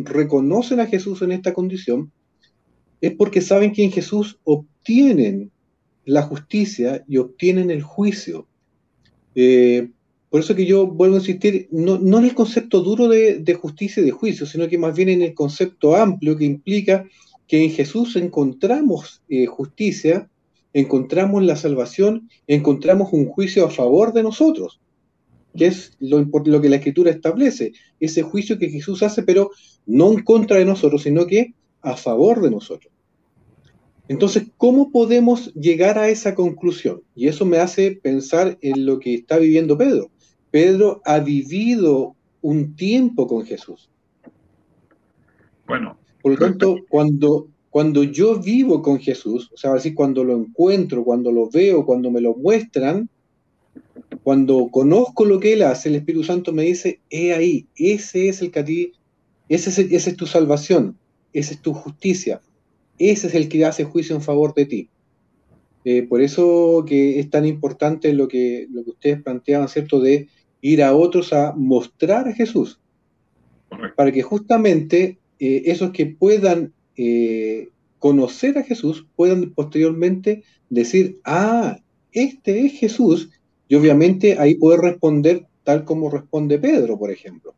reconocen 0.05 0.81
a 0.81 0.87
Jesús 0.87 1.23
en 1.23 1.33
esta 1.33 1.53
condición, 1.53 2.13
es 3.01 3.13
porque 3.15 3.41
saben 3.41 3.73
que 3.73 3.85
en 3.85 3.93
Jesús 3.93 4.39
obtienen 4.45 5.51
la 6.05 6.23
justicia 6.23 7.05
y 7.09 7.19
obtienen 7.19 7.71
el 7.71 7.83
juicio. 7.83 8.47
Eh, 9.35 9.91
por 10.31 10.41
eso 10.41 10.55
que 10.55 10.67
yo 10.67 10.87
vuelvo 10.87 11.17
a 11.17 11.19
insistir, 11.19 11.69
no, 11.71 11.97
en 11.97 12.25
el 12.25 12.35
concepto 12.35 12.81
duro 12.81 13.09
de, 13.09 13.55
justicia 13.55 14.03
y 14.03 14.07
de 14.07 14.13
juicio, 14.13 14.47
sino 14.47 14.69
que 14.69 14.79
más 14.79 14.95
bien 14.95 15.09
en 15.09 15.23
el 15.23 15.35
concepto 15.35 15.97
amplio 15.97 16.37
que 16.37 16.45
implica 16.45 17.07
que 17.47 17.63
en 17.63 17.71
Jesús 17.71 18.17
encontramos 18.17 19.23
eh, 19.29 19.47
justicia 19.47 20.29
encontramos 20.75 21.43
la 21.45 21.57
salvación, 21.57 22.29
encontramos 22.47 23.13
un 23.13 23.27
juicio 23.27 23.65
a 23.65 23.71
favor 23.71 24.13
de 24.13 24.25
nosotros, 24.25 24.81
que 25.57 25.67
es 25.67 25.97
lo, 26.01 26.21
lo 26.21 26.61
que 26.61 26.69
la 26.69 26.77
escritura 26.77 27.11
establece, 27.11 27.73
ese 28.01 28.23
juicio 28.23 28.59
que 28.59 28.71
Jesús 28.71 29.03
hace, 29.03 29.23
pero 29.23 29.51
no 29.87 30.13
en 30.13 30.23
contra 30.23 30.59
de 30.59 30.65
nosotros, 30.65 31.03
sino 31.03 31.27
que 31.27 31.55
a 31.81 31.97
favor 31.97 32.41
de 32.41 32.51
nosotros. 32.51 32.93
Entonces, 34.09 34.49
¿cómo 34.59 34.91
podemos 34.91 35.55
llegar 35.55 35.99
a 35.99 36.09
esa 36.09 36.35
conclusión? 36.35 37.03
Y 37.15 37.29
eso 37.29 37.47
me 37.47 37.59
hace 37.59 37.93
pensar 37.93 38.59
en 38.61 38.85
lo 38.85 38.99
que 38.99 39.15
está 39.15 39.39
viviendo 39.39 39.79
Pedro. 39.79 40.11
Pedro 40.51 41.01
ha 41.05 41.21
vivido 41.21 42.15
un 42.43 42.77
tiempo 42.77 43.27
con 43.27 43.45
Jesús. 43.47 43.91
Bueno. 45.67 45.97
Por 46.21 46.33
lo 46.33 46.39
tanto, 46.39 46.77
cuando, 46.89 47.49
cuando 47.71 48.03
yo 48.03 48.41
vivo 48.41 48.83
con 48.83 48.99
Jesús, 48.99 49.51
o 49.53 49.57
sea, 49.57 49.75
así 49.75 49.93
cuando 49.93 50.25
lo 50.25 50.37
encuentro, 50.37 51.05
cuando 51.05 51.31
lo 51.33 51.51
veo, 51.51 51.85
cuando 51.85 52.11
me 52.11 52.21
lo 52.21 52.35
muestran, 52.35 53.09
cuando 54.25 54.71
conozco 54.71 55.27
lo 55.27 55.39
que 55.39 55.53
Él 55.53 55.63
hace, 55.63 55.91
el 55.91 55.97
Espíritu 55.97 56.25
Santo 56.25 56.51
me 56.53 56.63
dice, 56.63 57.01
he 57.11 57.35
ahí, 57.35 57.69
ese 57.77 58.31
es 58.31 58.41
el 58.41 58.51
que 58.51 58.61
a 58.61 58.65
ti, 58.65 58.93
ese 59.51 59.69
es, 59.69 59.79
esa 59.79 60.11
es 60.11 60.17
tu 60.17 60.27
salvación, 60.27 60.97
esa 61.35 61.53
es 61.53 61.61
tu 61.61 61.75
justicia, 61.75 62.41
ese 62.99 63.27
es 63.27 63.35
el 63.35 63.51
que 63.51 63.67
hace 63.67 63.85
juicio 63.85 64.17
en 64.17 64.23
favor 64.23 64.55
de 64.55 64.65
ti. 64.65 64.89
Eh, 65.85 66.05
por 66.05 66.23
eso 66.23 66.87
que 66.89 67.21
es 67.21 67.29
tan 67.29 67.45
importante 67.45 68.15
lo 68.15 68.27
que, 68.27 68.67
lo 68.71 68.83
que 68.85 68.91
ustedes 68.91 69.23
planteaban, 69.23 69.69
¿cierto? 69.69 70.01
De 70.01 70.29
ir 70.63 70.83
a 70.83 70.97
otros 70.97 71.35
a 71.35 71.53
mostrar 71.55 72.27
a 72.27 72.33
Jesús, 72.33 72.81
para 73.95 74.11
que 74.11 74.23
justamente 74.23 75.19
eh, 75.39 75.63
esos 75.67 75.91
que 75.91 76.07
puedan 76.07 76.73
eh, 76.97 77.69
conocer 77.99 78.57
a 78.57 78.63
Jesús 78.63 79.07
puedan 79.17 79.51
posteriormente 79.51 80.45
decir, 80.71 81.21
ah, 81.25 81.79
este 82.13 82.65
es 82.65 82.73
Jesús, 82.73 83.29
obviamente 83.75 84.39
ahí 84.39 84.55
poder 84.57 84.81
responder 84.81 85.47
tal 85.63 85.85
como 85.85 86.11
responde 86.11 86.59
Pedro, 86.59 86.99
por 86.99 87.11
ejemplo, 87.11 87.55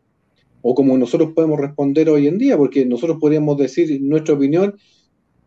o 0.62 0.74
como 0.74 0.96
nosotros 0.96 1.32
podemos 1.34 1.58
responder 1.60 2.08
hoy 2.08 2.26
en 2.26 2.38
día, 2.38 2.56
porque 2.56 2.86
nosotros 2.86 3.18
podríamos 3.20 3.56
decir 3.58 4.00
nuestra 4.02 4.34
opinión 4.34 4.76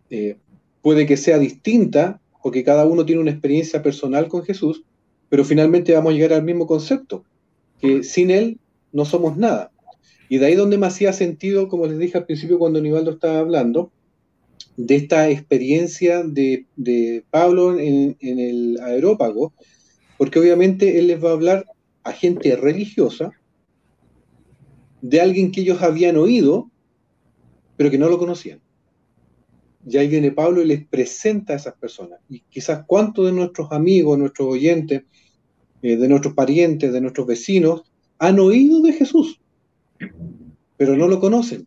eh, 0.09 0.37
puede 0.81 1.05
que 1.05 1.17
sea 1.17 1.39
distinta, 1.39 2.21
porque 2.41 2.63
cada 2.63 2.85
uno 2.85 3.05
tiene 3.05 3.21
una 3.21 3.31
experiencia 3.31 3.81
personal 3.81 4.27
con 4.27 4.43
Jesús, 4.43 4.83
pero 5.29 5.45
finalmente 5.45 5.93
vamos 5.93 6.11
a 6.11 6.15
llegar 6.15 6.33
al 6.33 6.43
mismo 6.43 6.67
concepto, 6.67 7.23
que 7.79 8.03
sin 8.03 8.31
Él 8.31 8.59
no 8.91 9.05
somos 9.05 9.37
nada. 9.37 9.71
Y 10.29 10.37
de 10.37 10.45
ahí 10.45 10.55
donde 10.55 10.77
me 10.77 10.87
hacía 10.87 11.13
sentido, 11.13 11.67
como 11.67 11.87
les 11.87 11.97
dije 11.97 12.17
al 12.17 12.25
principio 12.25 12.59
cuando 12.59 12.81
Nivaldo 12.81 13.11
estaba 13.11 13.39
hablando, 13.39 13.91
de 14.77 14.95
esta 14.95 15.29
experiencia 15.29 16.23
de, 16.23 16.65
Pablo 17.29 17.77
en, 17.77 18.15
el 18.21 18.79
aerópago, 18.81 19.53
porque 20.19 20.37
obviamente 20.37 20.99
él 20.99 21.07
les 21.07 21.23
va 21.23 21.29
a 21.29 21.33
hablar 21.33 21.65
a 22.03 22.11
gente 22.11 22.53
religiosa 22.57 23.31
de 25.01 25.21
alguien 25.21 25.53
que 25.53 25.61
ellos 25.61 25.81
habían 25.81 26.17
oído, 26.17 26.69
pero 27.77 27.89
que 27.89 27.97
no 27.97 28.09
lo 28.09 28.19
conocían. 28.19 28.59
Y 29.87 29.95
ahí 29.95 30.09
viene 30.09 30.33
Pablo 30.33 30.61
y 30.61 30.65
les 30.65 30.85
presenta 30.85 31.53
a 31.53 31.55
esas 31.55 31.75
personas. 31.75 32.19
Y 32.27 32.41
quizás 32.49 32.83
cuántos 32.85 33.27
de 33.27 33.31
nuestros 33.31 33.71
amigos, 33.71 34.19
nuestros 34.19 34.49
oyentes, 34.49 35.03
eh, 35.81 35.95
de 35.95 36.07
nuestros 36.09 36.33
parientes, 36.33 36.91
de 36.91 36.99
nuestros 36.99 37.25
vecinos, 37.25 37.83
han 38.17 38.41
oído 38.41 38.81
de 38.81 38.91
Jesús, 38.91 39.39
pero 40.75 40.97
no 40.97 41.07
lo 41.07 41.21
conocen. 41.21 41.65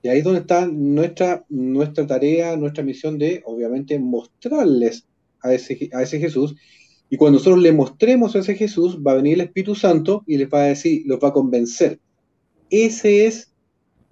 Y 0.00 0.08
ahí 0.08 0.18
es 0.18 0.24
donde 0.24 0.42
está 0.42 0.64
nuestra, 0.68 1.44
nuestra 1.48 2.06
tarea, 2.06 2.56
nuestra 2.56 2.84
misión 2.84 3.18
de, 3.18 3.42
obviamente, 3.46 3.98
mostrarles 3.98 5.08
a 5.42 5.52
ese, 5.52 5.90
a 5.92 6.02
ese 6.02 6.20
Jesús. 6.20 6.54
Y 7.08 7.16
cuando 7.16 7.38
nosotros 7.38 7.62
le 7.62 7.72
mostremos 7.72 8.34
a 8.34 8.40
ese 8.40 8.54
Jesús, 8.54 8.98
va 8.98 9.12
a 9.12 9.16
venir 9.16 9.34
el 9.34 9.42
Espíritu 9.42 9.74
Santo 9.74 10.24
y 10.26 10.38
les 10.38 10.48
va 10.48 10.62
a 10.62 10.66
decir, 10.66 11.02
los 11.06 11.18
va 11.20 11.28
a 11.28 11.32
convencer. 11.32 12.00
Ese 12.70 13.26
es 13.26 13.52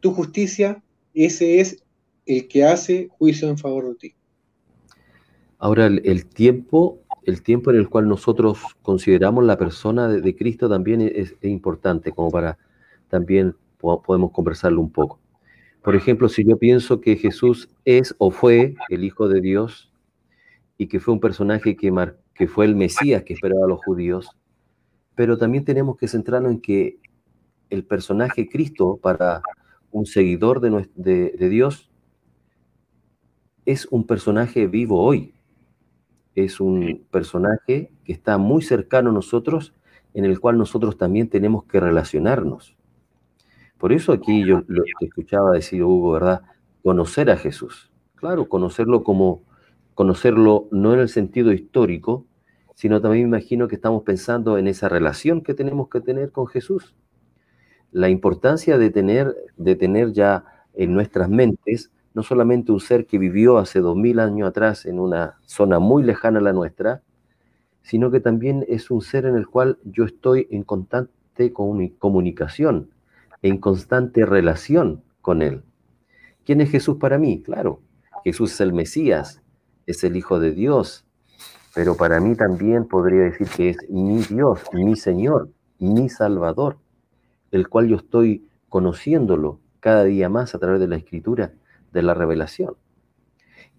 tu 0.01 0.13
justicia, 0.13 0.83
ese 1.13 1.61
es 1.61 1.83
el 2.27 2.47
que 2.47 2.65
hace 2.65 3.09
juicio 3.11 3.49
en 3.49 3.59
favor 3.59 3.89
de 3.89 3.95
ti. 3.97 4.15
Ahora, 5.59 5.87
el, 5.87 6.27
tiempo, 6.27 7.01
el 7.25 7.43
tiempo 7.43 7.71
en 7.71 7.79
el 7.79 7.89
cual 7.89 8.09
nosotros 8.09 8.61
consideramos 8.83 9.45
la 9.45 9.57
persona 9.57 10.09
de, 10.09 10.37
Cristo 10.37 10.69
también 10.69 11.01
es, 11.01 11.35
importante, 11.43 12.13
como 12.13 12.31
para 12.31 12.59
también 13.09 13.57
podemos 13.79 14.31
conversarlo 14.31 14.81
un 14.81 14.91
poco. 14.91 15.21
Por 15.83 15.97
ejemplo, 15.97 16.29
si 16.29 16.45
yo 16.45 16.59
pienso 16.59 17.01
que 17.01 17.17
Jesús 17.17 17.69
es 17.85 18.15
o 18.19 18.31
fue 18.31 18.75
el 18.89 19.05
Hijo 19.05 19.29
de 19.29 19.41
Dios 19.41 19.91
y 20.79 20.87
que 20.87 21.01
fue 21.01 21.15
un 21.15 21.21
personaje 21.21 21.77
que, 21.77 21.91
que 22.35 22.49
fue 22.49 22.65
el 22.67 22.75
Mesías 22.75 23.23
que 23.23 23.35
esperaba 23.35 23.65
a 23.65 23.69
los 23.69 23.85
judíos, 23.85 24.31
pero 25.15 25.39
también 25.39 25.65
tenemos 25.65 25.97
que 25.97 26.09
centrarnos 26.09 26.53
en 26.53 26.61
que 26.61 26.99
el 27.71 27.85
personaje 27.85 28.49
Cristo 28.49 28.99
para 29.01 29.43
un 29.91 30.07
seguidor 30.07 30.61
de, 30.61 30.87
de 31.39 31.49
Dios 31.49 31.91
es 33.65 33.87
un 33.91 34.07
personaje 34.07 34.67
vivo 34.67 35.03
hoy. 35.03 35.35
Es 36.35 36.61
un 36.61 37.07
personaje 37.11 37.93
que 38.05 38.13
está 38.13 38.39
muy 38.39 38.63
cercano 38.63 39.11
a 39.11 39.13
nosotros 39.13 39.73
en 40.15 40.25
el 40.25 40.41
cual 40.41 40.59
nosotros 40.59 40.97
también 40.97 41.29
tenemos 41.29 41.65
que 41.65 41.81
relacionarnos. 41.81 42.77
Por 43.79 43.93
eso 43.93 44.13
aquí 44.13 44.45
yo 44.47 44.63
lo 44.67 44.83
que 44.99 45.07
escuchaba 45.07 45.53
decir 45.53 45.83
Hugo, 45.83 46.13
¿verdad? 46.13 46.43
Conocer 46.83 47.31
a 47.31 47.37
Jesús. 47.37 47.93
Claro, 48.15 48.49
conocerlo 48.49 49.03
como, 49.05 49.43
conocerlo 49.95 50.69
no 50.71 50.93
en 50.95 51.01
el 51.01 51.09
sentido 51.09 51.53
histórico, 51.53 52.27
sino 52.75 53.01
también 53.01 53.27
imagino 53.27 53.69
que 53.69 53.77
estamos 53.77 54.03
pensando 54.03 54.59
en 54.59 54.67
esa 54.67 54.89
relación 54.89 55.43
que 55.43 55.55
tenemos 55.55 55.89
que 55.89 56.01
tener 56.01 56.33
con 56.33 56.47
Jesús. 56.47 56.95
La 57.93 58.09
importancia 58.09 58.77
de 58.77 58.91
tener, 58.91 59.35
de 59.57 59.77
tener 59.77 60.13
ya 60.13 60.45
en 60.75 60.93
nuestras 60.93 61.29
mentes 61.29 61.93
no 62.15 62.23
solamente 62.23 62.73
un 62.73 62.81
ser 62.81 63.07
que 63.07 63.19
vivió 63.19 63.59
hace 63.59 63.81
dos 63.81 63.97
mil 63.97 64.21
años 64.21 64.49
atrás 64.49 64.87
en 64.87 65.01
una 65.01 65.39
zona 65.47 65.79
muy 65.79 66.03
lejana 66.03 66.39
a 66.39 66.43
la 66.43 66.53
nuestra, 66.53 67.03
sino 67.83 68.11
que 68.11 68.21
también 68.21 68.65
es 68.69 68.91
un 68.91 69.03
ser 69.03 69.27
en 69.27 69.37
el 69.37 69.47
cual 69.47 69.79
yo 69.85 70.05
estoy 70.05 70.47
en 70.51 70.63
constante 70.63 71.53
comunicación, 71.53 72.91
en 73.43 73.59
constante 73.59 74.25
relación 74.25 75.03
con 75.21 75.43
Él. 75.43 75.63
¿Quién 76.45 76.61
es 76.61 76.71
Jesús 76.71 76.97
para 76.99 77.19
mí? 77.19 77.43
Claro, 77.43 77.81
Jesús 78.25 78.53
es 78.53 78.61
el 78.61 78.73
Mesías, 78.73 79.43
es 79.87 80.05
el 80.05 80.17
Hijo 80.17 80.39
de 80.39 80.53
Dios, 80.53 81.05
pero 81.75 81.97
para 81.97 82.21
mí 82.21 82.37
también 82.37 82.87
podría 82.87 83.23
decir 83.23 83.49
que 83.49 83.71
es 83.71 83.77
mi 83.91 84.19
Dios, 84.19 84.61
mi 84.73 84.97
Señor, 84.97 85.51
mi 85.79 86.09
Salvador, 86.09 86.79
el 87.51 87.69
cual 87.69 87.89
yo 87.89 87.97
estoy 87.97 88.47
conociéndolo 88.69 89.61
cada 89.81 90.05
día 90.05 90.29
más 90.29 90.55
a 90.55 90.59
través 90.59 90.81
de 90.81 90.89
la 90.89 90.97
Escritura, 90.97 91.53
de 91.93 92.03
la 92.03 92.15
revelación. 92.15 92.77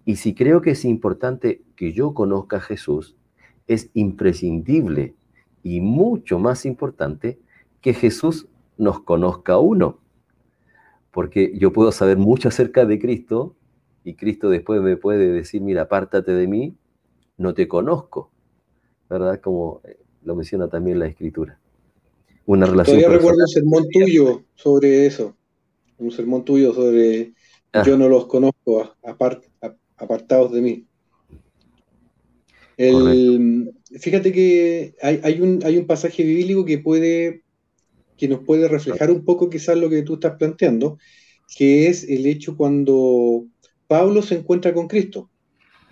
Y 0.04 0.16
si 0.16 0.34
creo 0.34 0.60
que 0.60 0.70
es 0.70 0.84
importante 0.84 1.62
que 1.74 1.92
yo 1.92 2.14
conozca 2.14 2.58
a 2.58 2.60
Jesús, 2.60 3.16
es 3.66 3.90
imprescindible 3.94 5.14
y 5.62 5.80
mucho 5.80 6.38
más 6.38 6.64
importante 6.64 7.40
que 7.80 7.92
Jesús 7.92 8.46
nos 8.78 9.00
conozca 9.00 9.54
a 9.54 9.58
uno. 9.58 9.98
Porque 11.10 11.52
yo 11.58 11.72
puedo 11.72 11.90
saber 11.92 12.18
mucho 12.18 12.48
acerca 12.48 12.84
de 12.84 13.00
Cristo 13.00 13.56
y 14.06 14.14
Cristo 14.14 14.48
después 14.48 14.80
me 14.80 14.96
puede 14.96 15.32
decir, 15.32 15.60
mira, 15.60 15.82
apártate 15.82 16.32
de 16.32 16.46
mí, 16.46 16.74
no 17.36 17.54
te 17.54 17.66
conozco. 17.66 18.30
¿Verdad? 19.10 19.40
Como 19.40 19.80
eh, 19.84 19.98
lo 20.22 20.34
menciona 20.34 20.68
también 20.68 20.98
la 20.98 21.06
Escritura. 21.06 21.58
Una 22.46 22.66
relación. 22.66 22.98
Todavía 22.98 23.18
recuerdo 23.18 23.40
un 23.40 23.48
sermón 23.48 23.84
tuyo 23.90 24.42
sobre 24.54 25.06
eso. 25.06 25.36
Un 25.98 26.10
sermón 26.10 26.44
tuyo 26.44 26.72
sobre 26.72 27.32
ah. 27.72 27.82
yo 27.84 27.98
no 27.98 28.08
los 28.08 28.26
conozco 28.26 28.94
apartados 29.96 30.52
de 30.52 30.60
mí 30.60 30.86
fíjate 33.98 34.32
que 34.32 34.94
hay, 35.00 35.40
un, 35.40 35.60
hay 35.64 35.78
un 35.78 35.86
pasaje 35.86 36.22
bíblico 36.22 36.64
que 36.64 36.78
puede 36.78 37.42
que 38.18 38.28
nos 38.28 38.40
puede 38.40 38.68
reflejar 38.68 39.10
un 39.10 39.24
poco 39.24 39.50
quizás 39.50 39.76
lo 39.76 39.90
que 39.90 40.00
tú 40.02 40.14
estás 40.14 40.36
planteando, 40.38 40.98
que 41.54 41.88
es 41.88 42.04
el 42.04 42.24
hecho 42.24 42.56
cuando 42.56 43.44
Pablo 43.86 44.22
se 44.22 44.36
encuentra 44.36 44.74
con 44.74 44.88
Cristo. 44.88 45.30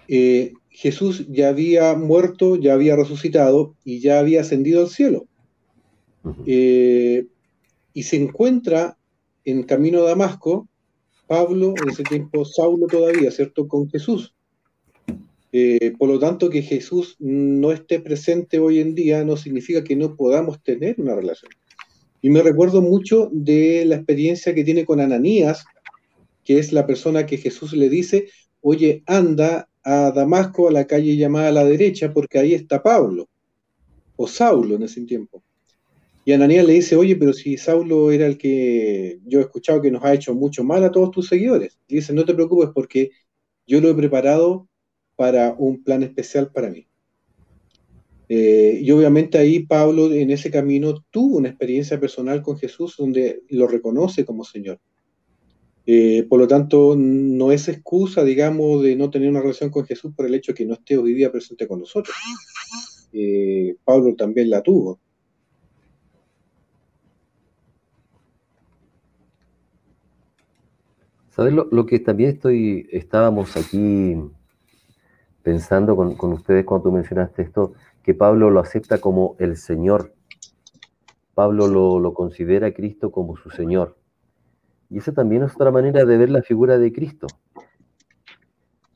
Eh, 0.09 0.53
Jesús 0.71 1.27
ya 1.29 1.49
había 1.49 1.95
muerto, 1.95 2.57
ya 2.57 2.75
había 2.75 2.97
resucitado 2.97 3.75
y 3.85 4.01
ya 4.01 4.19
había 4.19 4.41
ascendido 4.41 4.81
al 4.81 4.89
cielo. 4.89 5.27
Eh, 6.47 7.27
y 7.93 8.03
se 8.03 8.17
encuentra 8.17 8.99
en 9.45 9.63
camino 9.63 10.01
a 10.01 10.09
Damasco, 10.09 10.69
Pablo, 11.27 11.75
en 11.83 11.91
ese 11.91 12.03
tiempo 12.03 12.45
Saulo 12.45 12.87
todavía, 12.87 13.31
¿cierto? 13.31 13.69
Con 13.69 13.89
Jesús. 13.89 14.35
Eh, 15.53 15.93
por 15.97 16.09
lo 16.09 16.19
tanto, 16.19 16.51
que 16.51 16.63
Jesús 16.63 17.15
no 17.21 17.71
esté 17.71 18.01
presente 18.01 18.59
hoy 18.59 18.81
en 18.81 18.95
día 18.95 19.25
no 19.25 19.37
significa 19.37 19.85
que 19.85 19.95
no 19.95 20.17
podamos 20.17 20.61
tener 20.63 20.97
una 20.99 21.15
relación. 21.15 21.53
Y 22.21 22.31
me 22.31 22.43
recuerdo 22.43 22.83
mucho 22.83 23.29
de 23.33 23.85
la 23.85 23.97
experiencia 23.97 24.55
que 24.55 24.65
tiene 24.65 24.85
con 24.85 25.01
Ananías, 25.01 25.65
que 26.45 26.59
es 26.59 26.73
la 26.73 26.87
persona 26.87 27.27
que 27.27 27.39
Jesús 27.39 27.73
le 27.73 27.89
dice, 27.89 28.29
oye, 28.61 29.03
anda 29.07 29.69
a 29.83 30.13
Damasco, 30.13 30.69
a 30.69 30.73
la 30.73 30.87
calle 30.87 31.17
llamada 31.17 31.49
a 31.49 31.53
la 31.53 31.65
derecha, 31.65 32.13
porque 32.13 32.39
ahí 32.39 32.55
está 32.55 32.83
Pablo, 32.83 33.29
o 34.17 34.27
Saulo 34.27 34.77
en 34.77 34.83
ese 34.85 35.03
tiempo. 35.03 35.43
Y 36.25 36.33
Ananías 36.33 36.65
le 36.65 36.73
dice, 36.75 36.97
oye, 36.97 37.17
pero 37.17 37.35
si 37.35 37.59
Saulo 37.59 38.11
era 38.11 38.27
el 38.27 38.39
que 38.39 39.21
yo 39.27 39.41
he 39.41 39.43
escuchado 39.43 39.83
que 39.83 39.91
nos 39.91 40.03
ha 40.05 40.15
hecho 40.15 40.35
mucho 40.35 40.65
mal 40.65 40.83
a 40.83 40.91
todos 40.91 41.11
tus 41.11 41.29
seguidores. 41.29 41.79
Y 41.87 41.97
dice, 41.97 42.15
no 42.15 42.25
te 42.25 42.33
preocupes 42.33 42.71
porque 42.75 43.11
yo 43.67 43.81
lo 43.81 43.91
he 43.91 43.95
preparado 43.95 44.67
para 45.17 45.55
un 45.59 45.83
plan 45.83 46.03
especial 46.03 46.51
para 46.51 46.71
mí. 46.71 46.87
Eh, 48.31 48.81
y 48.83 48.91
obviamente 48.91 49.37
ahí 49.37 49.67
Pablo 49.67 50.11
en 50.11 50.31
ese 50.31 50.51
camino 50.51 51.05
tuvo 51.11 51.37
una 51.37 51.51
experiencia 51.51 52.01
personal 52.01 52.41
con 52.43 52.57
Jesús 52.57 52.95
donde 52.97 53.43
lo 53.51 53.67
reconoce 53.67 54.25
como 54.25 54.45
Señor. 54.45 54.81
Eh, 55.87 56.27
por 56.29 56.41
lo 56.41 56.49
tanto, 56.49 56.95
no 56.97 57.53
es 57.53 57.69
excusa, 57.69 58.25
digamos, 58.25 58.83
de 58.83 58.97
no 58.97 59.11
tener 59.11 59.29
una 59.29 59.41
relación 59.41 59.71
con 59.71 59.85
Jesús 59.85 60.13
por 60.17 60.27
el 60.27 60.35
hecho 60.35 60.53
de 60.53 60.57
que 60.57 60.67
no 60.67 60.75
esté 60.75 60.97
hoy 60.97 61.15
día 61.15 61.31
presente 61.31 61.69
con 61.69 61.81
nosotros. 61.81 62.17
Eh, 63.13 63.77
Pablo 63.85 64.15
también 64.17 64.51
la 64.51 64.63
tuvo. 64.63 64.99
¿Sabes 71.31 71.53
lo, 71.53 71.69
lo, 71.71 71.85
que 71.85 71.99
también 71.99 72.31
estoy, 72.31 72.89
estábamos 72.93 73.57
aquí 73.57 74.17
pensando 75.45 75.95
con, 75.95 76.33
ustedes 76.33 76.65
cuando 76.65 76.91
mencionaste 76.91 77.43
esto, 77.43 77.75
que 78.03 78.15
Pablo 78.15 78.51
lo 78.51 78.61
acepta 78.61 78.99
como 78.99 79.37
el 79.39 79.57
Señor. 79.57 80.15
Pablo 81.35 81.69
lo, 81.69 82.15
considera 82.15 82.69
a 82.69 82.73
Cristo 82.73 83.13
como 83.13 83.37
su 83.37 83.51
Señor. 83.51 83.97
Y 84.95 84.99
esa 84.99 85.13
también 85.13 85.43
es 85.43 85.53
otra 85.57 85.73
manera 85.73 86.05
de 86.05 86.17
ver 86.17 86.31
la 86.31 86.41
figura 86.41 86.79
de 86.79 86.93
Cristo. 86.93 87.27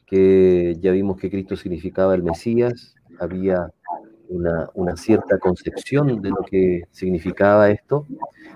Que 0.06 0.76
ya 0.78 0.92
vimos 0.92 1.16
que 1.16 1.28
Cristo 1.28 1.56
significaba 1.56 2.14
el 2.14 2.22
Mesías, 2.22 2.94
había 3.18 3.72
una, 4.28 4.70
una, 4.74 4.96
cierta 4.96 5.40
concepción 5.40 6.22
de 6.22 6.30
lo 6.30 6.42
que 6.48 6.82
significaba 6.92 7.70
esto, 7.70 8.06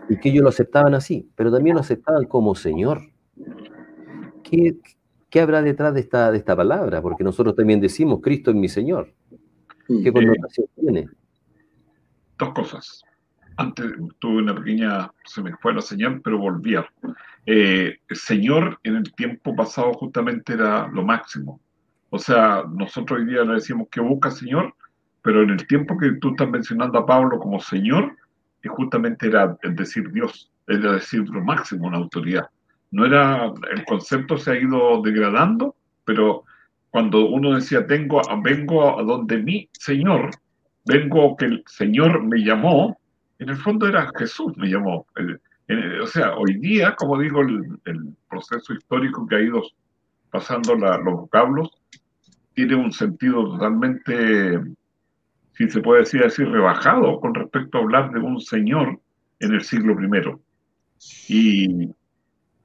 y 0.09 0.21
que 0.21 0.29
ellos 0.29 0.45
lo 0.45 0.51
aceptaban 0.51 0.95
así, 0.95 1.29
pero 1.35 1.51
también 1.51 1.75
lo 1.75 1.81
aceptaban 1.81 2.27
como 2.27 2.55
Señor. 2.55 3.11
¿Qué, 4.45 4.77
¿Qué 5.29 5.41
habrá 5.41 5.63
detrás 5.63 5.95
de 5.95 6.01
esta, 6.01 6.31
de 6.31 6.39
esta 6.39 6.55
palabra? 6.55 7.03
Porque 7.03 7.25
nosotros 7.25 7.57
también 7.57 7.81
decimos, 7.81 8.21
Cristo 8.23 8.53
es 8.53 8.57
mi 8.57 8.69
Señor. 8.69 9.13
¿Qué 9.89 10.11
eh, 10.11 10.13
connotación 10.13 10.69
tiene? 10.77 11.09
Dos 12.39 12.53
cosas. 12.55 13.03
Antes 13.57 13.93
tuve 14.19 14.43
una 14.43 14.55
pequeña, 14.55 15.11
se 15.25 15.43
me 15.43 15.57
fue 15.57 15.75
la 15.75 15.83
señal, 15.83 16.21
pero 16.23 16.39
volvía. 16.39 16.87
Eh, 17.45 17.99
señor 18.11 18.79
en 18.85 18.97
el 18.97 19.13
tiempo 19.15 19.57
pasado 19.57 19.93
justamente 19.95 20.53
era 20.55 20.89
lo 20.89 21.05
máximo. 21.05 21.61
O 22.11 22.19
sea, 22.19 22.65
nosotros 22.71 23.21
hoy 23.21 23.27
día 23.27 23.43
le 23.45 23.55
decimos 23.55 23.89
que 23.91 24.01
busca 24.01 24.31
Señor, 24.31 24.75
pero 25.23 25.43
en 25.43 25.51
el 25.51 25.67
tiempo 25.67 25.97
que 25.97 26.13
tú 26.21 26.31
estás 26.31 26.49
mencionando 26.49 26.99
a 26.99 27.07
Pablo 27.07 27.39
como 27.39 27.59
Señor, 27.59 28.17
que 28.61 28.69
justamente 28.69 29.29
era 29.29 29.57
el 29.63 29.75
decir 29.75 30.11
Dios, 30.13 30.51
era 30.67 30.93
decir 30.93 31.29
lo 31.31 31.43
máximo, 31.43 31.87
una 31.87 31.97
autoridad 31.97 32.49
no 32.93 33.07
era, 33.07 33.53
el 33.75 33.85
concepto 33.85 34.39
se 34.39 34.53
ha 34.53 34.61
ido 34.61 35.01
degradando, 35.03 35.75
pero 36.05 36.45
cuando 36.91 37.27
uno 37.27 37.55
decía, 37.55 37.87
tengo, 37.87 38.21
vengo 38.45 38.99
a 38.99 39.03
donde 39.03 39.39
mi 39.39 39.69
Señor, 39.73 40.31
vengo 40.85 41.37
que 41.37 41.47
el 41.47 41.65
Señor 41.67 42.23
me 42.23 42.45
llamó, 42.45 42.99
en 43.43 43.49
el 43.49 43.57
fondo 43.57 43.89
era 43.89 44.11
Jesús 44.17 44.57
me 44.57 44.69
llamó. 44.69 45.05
o 46.01 46.07
sea, 46.07 46.37
hoy 46.37 46.59
día, 46.59 46.95
como 46.95 47.19
digo, 47.19 47.41
el, 47.41 48.17
proceso 48.31 48.73
histórico 48.73 49.27
que 49.27 49.37
ha 49.37 49.41
ido 49.41 49.63
pasando 50.31 50.75
los 50.75 51.03
vocablos 51.05 51.71
tiene 52.55 52.77
un 52.77 52.93
sentido 52.93 53.45
totalmente, 53.45 54.61
si 55.53 55.69
se 55.69 55.81
puede 55.81 56.01
decir 56.01 56.25
así, 56.25 56.45
rebajado 56.45 57.21
con 57.21 57.35
respecto 57.35 57.77
a 57.77 57.81
hablar 57.83 58.11
de 58.13 58.21
un 58.21 58.41
Señor 58.41 59.01
en 59.41 59.53
el 59.53 59.61
siglo 59.61 59.95
I. 60.01 60.39
Y 61.29 61.91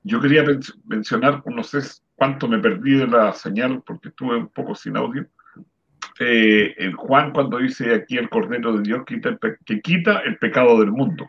yo 0.04 0.22
quería 0.22 0.46
mencionar, 0.86 1.44
no 1.48 1.64
sé 1.64 1.80
cuánto 2.16 2.48
me 2.48 2.60
perdí 2.60 2.96
de 2.96 3.08
la 3.08 3.34
señal 3.34 3.84
porque 3.86 4.10
estuve 4.10 4.38
un 4.38 4.48
poco 4.48 4.74
sin 4.76 4.96
audio. 4.96 5.28
Eh, 6.20 6.92
Juan 6.96 7.32
cuando 7.32 7.60
dice 7.60 7.94
aquí 7.94 8.18
el 8.18 8.30
Cordero 8.30 8.78
de 8.78 8.84
Dios 8.84 9.04
que 9.06 9.82
quita 9.82 10.20
el 10.20 10.38
pecado 10.38 10.80
del 10.80 10.92
mundo. 10.92 11.28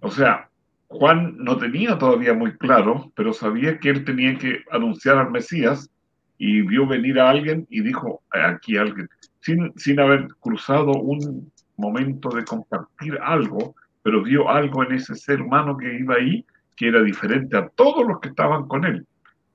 O 0.00 0.10
sea, 0.10 0.48
Juan 0.88 1.36
no 1.38 1.56
tenía 1.58 1.98
todavía 1.98 2.34
muy 2.34 2.56
claro, 2.56 3.12
pero 3.14 3.32
sabía 3.32 3.78
que 3.78 3.90
él 3.90 4.04
tenía 4.04 4.36
que 4.38 4.62
anunciar 4.70 5.18
al 5.18 5.30
Mesías 5.30 5.90
y 6.38 6.62
vio 6.62 6.86
venir 6.86 7.18
a 7.18 7.30
alguien 7.30 7.66
y 7.68 7.82
dijo, 7.82 8.22
aquí 8.30 8.76
alguien, 8.76 9.08
sin, 9.40 9.72
sin 9.76 10.00
haber 10.00 10.28
cruzado 10.40 10.92
un 10.92 11.52
momento 11.76 12.30
de 12.30 12.44
compartir 12.44 13.18
algo, 13.22 13.74
pero 14.02 14.22
vio 14.22 14.48
algo 14.48 14.84
en 14.84 14.92
ese 14.92 15.14
ser 15.14 15.42
humano 15.42 15.76
que 15.76 15.98
iba 15.98 16.14
ahí 16.14 16.44
que 16.76 16.88
era 16.88 17.02
diferente 17.02 17.56
a 17.56 17.68
todos 17.70 18.06
los 18.06 18.20
que 18.20 18.28
estaban 18.28 18.68
con 18.68 18.84
él. 18.84 19.04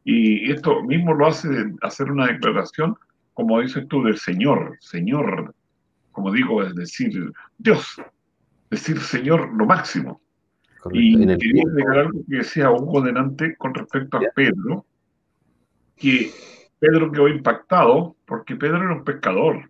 Y 0.03 0.51
esto 0.51 0.83
mismo 0.83 1.13
lo 1.13 1.27
hace 1.27 1.47
hacer 1.81 2.11
una 2.11 2.27
declaración, 2.27 2.97
como 3.33 3.59
dices 3.61 3.87
tú, 3.87 4.03
del 4.03 4.17
Señor, 4.17 4.77
Señor, 4.79 5.53
como 6.11 6.31
digo, 6.31 6.63
es 6.63 6.75
decir, 6.75 7.31
Dios, 7.57 8.01
decir 8.69 8.99
Señor 8.99 9.53
lo 9.53 9.65
máximo. 9.65 10.21
Y 10.91 11.17
quería 11.17 11.63
agregar 11.65 11.99
algo 11.99 12.19
que 12.29 12.37
decía 12.37 12.71
Hugo 12.71 13.01
delante 13.01 13.55
con 13.55 13.73
respecto 13.73 14.17
a 14.17 14.21
Pedro, 14.35 14.85
que 15.95 16.31
Pedro 16.79 17.11
quedó 17.11 17.29
impactado 17.29 18.15
porque 18.25 18.55
Pedro 18.55 18.77
era 18.83 18.93
un 18.93 19.05
pescador. 19.05 19.69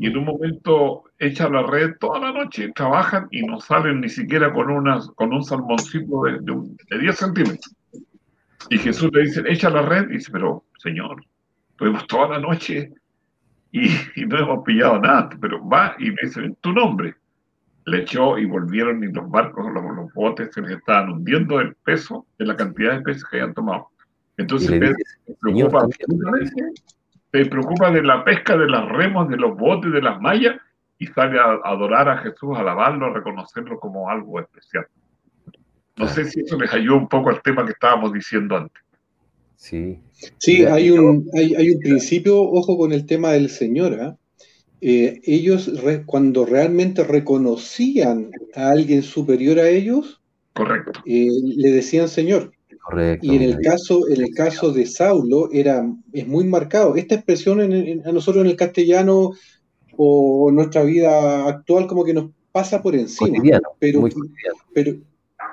Y 0.00 0.06
en 0.06 0.16
un 0.16 0.24
momento 0.26 1.04
echa 1.18 1.48
la 1.48 1.64
red 1.64 1.96
toda 1.98 2.20
la 2.20 2.32
noche, 2.32 2.70
trabajan 2.72 3.26
y 3.32 3.42
no 3.42 3.60
salen 3.60 4.00
ni 4.00 4.08
siquiera 4.08 4.52
con, 4.52 4.70
una, 4.70 5.00
con 5.16 5.32
un 5.32 5.42
salmoncito 5.42 6.22
de, 6.22 6.38
de, 6.88 6.98
10 7.00 7.16
centímetros. 7.16 7.74
Y 8.70 8.78
Jesús 8.78 9.10
le 9.12 9.22
dice, 9.22 9.42
echa 9.48 9.70
la 9.70 9.82
red, 9.82 10.08
y 10.10 10.14
dice, 10.14 10.30
pero 10.30 10.64
Señor, 10.78 11.24
tuvimos 11.78 12.06
toda 12.06 12.28
la 12.28 12.40
noche 12.40 12.92
y, 13.72 13.88
no 14.26 14.38
hemos 14.38 14.64
pillado 14.64 14.98
nada, 14.98 15.30
pero 15.40 15.66
va 15.66 15.94
y 15.98 16.10
me 16.10 16.16
dice, 16.22 16.54
tu 16.60 16.72
nombre. 16.72 17.14
Le 17.86 18.02
echó 18.02 18.36
y 18.36 18.44
volvieron 18.44 19.02
y 19.02 19.10
los 19.10 19.30
barcos, 19.30 19.72
los, 19.72 19.82
los 19.96 20.12
botes 20.12 20.52
se 20.52 20.60
les 20.60 20.72
estaban 20.72 21.08
hundiendo 21.08 21.58
el 21.58 21.74
peso 21.76 22.26
de 22.38 22.44
la 22.44 22.54
cantidad 22.54 22.96
de 22.96 23.02
peces 23.02 23.24
que 23.24 23.38
habían 23.40 23.54
tomado. 23.54 23.88
Entonces, 24.36 24.68
se 24.68 25.34
preocupa, 25.40 25.86
se 27.32 27.46
preocupa 27.46 27.90
de 27.90 28.02
la 28.02 28.24
pesca 28.24 28.58
de 28.58 28.68
las 28.68 28.86
remos, 28.90 29.28
de 29.30 29.38
los 29.38 29.56
botes, 29.56 29.90
de 29.90 30.02
las 30.02 30.20
mallas, 30.20 30.56
y 30.98 31.06
sale 31.06 31.38
a 31.38 31.58
adorar 31.64 32.08
a 32.08 32.18
Jesús, 32.18 32.56
a 32.56 32.60
alabarlo, 32.60 33.06
a 33.06 33.14
reconocerlo 33.14 33.80
como 33.80 34.10
algo 34.10 34.38
especial. 34.40 34.86
No 35.96 36.06
sé 36.06 36.26
si 36.26 36.40
eso 36.40 36.58
les 36.58 36.72
ayudó 36.74 36.96
un 36.96 37.08
poco 37.08 37.30
al 37.30 37.40
tema 37.40 37.64
que 37.64 37.72
estábamos 37.72 38.12
diciendo 38.12 38.56
antes. 38.56 38.82
Sí. 39.58 39.98
Sí, 40.38 40.64
hay 40.64 40.90
un, 40.90 41.28
hay, 41.34 41.54
hay 41.54 41.70
un 41.70 41.80
principio, 41.80 42.40
ojo 42.40 42.78
con 42.78 42.92
el 42.92 43.06
tema 43.06 43.32
del 43.32 43.50
Señor. 43.50 44.00
¿ah? 44.00 44.16
Eh, 44.80 45.20
ellos 45.24 45.70
cuando 46.06 46.46
realmente 46.46 47.02
reconocían 47.02 48.30
a 48.54 48.70
alguien 48.70 49.02
superior 49.02 49.58
a 49.58 49.68
ellos, 49.68 50.22
Correcto. 50.54 51.00
Eh, 51.06 51.28
le 51.56 51.70
decían 51.70 52.08
Señor. 52.08 52.52
Y 53.20 53.36
en 53.36 53.42
el 53.42 53.58
caso, 53.58 54.08
en 54.08 54.22
el 54.22 54.30
caso 54.34 54.72
de 54.72 54.86
Saulo 54.86 55.50
era, 55.52 55.86
es 56.12 56.26
muy 56.26 56.44
marcado. 56.44 56.96
Esta 56.96 57.16
expresión 57.16 57.60
a 57.60 58.12
nosotros 58.12 58.42
en 58.44 58.50
el 58.50 58.56
castellano 58.56 59.32
o 59.96 60.48
en 60.48 60.54
nuestra 60.54 60.84
vida 60.84 61.46
actual 61.46 61.86
como 61.86 62.04
que 62.04 62.14
nos 62.14 62.30
pasa 62.50 62.80
por 62.82 62.96
encima. 62.96 63.42
pero, 63.78 64.04
pero, 64.72 64.96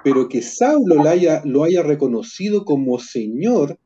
pero 0.03 0.29
que 0.29 0.41
Saulo 0.41 0.95
lo 0.95 1.09
haya, 1.09 1.41
lo 1.43 1.65
haya 1.65 1.83
reconocido 1.83 2.63
como 2.63 2.99
Señor 2.99 3.77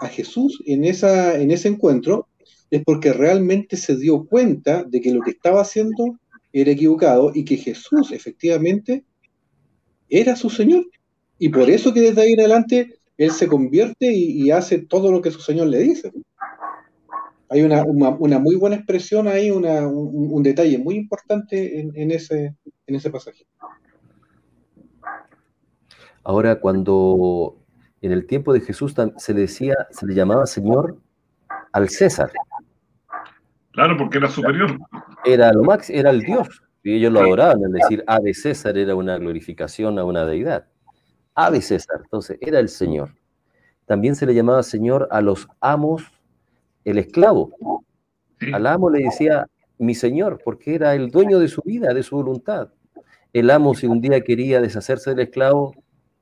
a 0.00 0.08
Jesús 0.08 0.62
en, 0.66 0.84
esa, 0.84 1.38
en 1.38 1.50
ese 1.50 1.68
encuentro 1.68 2.28
es 2.70 2.82
porque 2.84 3.12
realmente 3.12 3.76
se 3.76 3.96
dio 3.96 4.24
cuenta 4.24 4.84
de 4.84 5.00
que 5.00 5.12
lo 5.12 5.22
que 5.22 5.32
estaba 5.32 5.60
haciendo 5.60 6.18
era 6.52 6.70
equivocado 6.70 7.32
y 7.34 7.44
que 7.44 7.56
Jesús 7.56 8.12
efectivamente 8.12 9.04
era 10.08 10.36
su 10.36 10.50
Señor. 10.50 10.86
Y 11.38 11.48
por 11.48 11.70
eso 11.70 11.92
que 11.92 12.00
desde 12.00 12.22
ahí 12.22 12.32
en 12.32 12.40
adelante 12.40 13.00
él 13.16 13.30
se 13.32 13.48
convierte 13.48 14.12
y, 14.12 14.50
hace 14.50 14.78
todo 14.78 15.12
lo 15.12 15.20
que 15.20 15.30
su 15.30 15.40
Señor 15.40 15.66
le 15.68 15.78
dice. 15.78 16.12
Hay 17.48 17.62
una, 17.62 17.84
muy 17.84 18.56
buena 18.56 18.76
expresión 18.76 19.28
ahí, 19.28 19.50
un, 19.50 20.42
detalle 20.42 20.78
muy 20.78 20.94
importante 20.96 21.80
en, 21.80 22.10
ese, 22.10 22.54
en 22.86 22.94
ese 22.94 23.10
pasaje. 23.10 23.46
Ahora, 26.22 26.60
cuando 26.60 27.59
en 28.00 28.12
el 28.12 28.26
tiempo 28.26 28.52
de 28.52 28.60
Jesús 28.60 28.94
se 29.16 29.34
le 29.34 29.40
decía, 29.40 29.74
se 29.90 30.06
le 30.06 30.14
llamaba 30.14 30.46
Señor 30.46 30.96
al 31.72 31.88
César. 31.88 32.30
Claro, 33.72 33.96
porque 33.96 34.18
era 34.18 34.28
superior. 34.28 34.78
Era 35.24 35.52
lo 35.52 35.62
máximo, 35.62 35.98
era 35.98 36.10
el 36.10 36.20
Dios. 36.20 36.62
Y 36.82 36.94
ellos 36.94 37.12
lo 37.12 37.20
adoraban, 37.20 37.62
es 37.64 37.72
decir, 37.72 38.04
A 38.06 38.20
de 38.20 38.32
César 38.32 38.78
era 38.78 38.94
una 38.94 39.18
glorificación 39.18 39.98
a 39.98 40.04
una 40.04 40.24
deidad 40.24 40.66
de 41.48 41.62
César, 41.62 42.00
entonces 42.02 42.36
era 42.42 42.58
el 42.58 42.68
Señor. 42.68 43.14
También 43.86 44.14
se 44.14 44.26
le 44.26 44.34
llamaba 44.34 44.62
Señor 44.62 45.08
a 45.10 45.22
los 45.22 45.48
amos, 45.60 46.02
el 46.84 46.98
esclavo. 46.98 47.54
Al 48.52 48.66
amo 48.66 48.90
le 48.90 49.04
decía 49.04 49.46
mi 49.78 49.94
Señor, 49.94 50.40
porque 50.44 50.74
era 50.74 50.94
el 50.94 51.10
dueño 51.10 51.38
de 51.38 51.48
su 51.48 51.62
vida, 51.62 51.94
de 51.94 52.02
su 52.02 52.16
voluntad. 52.16 52.68
El 53.32 53.48
amo, 53.50 53.74
si 53.74 53.86
un 53.86 54.00
día 54.00 54.20
quería 54.20 54.60
deshacerse 54.60 55.10
del 55.10 55.20
esclavo, 55.20 55.74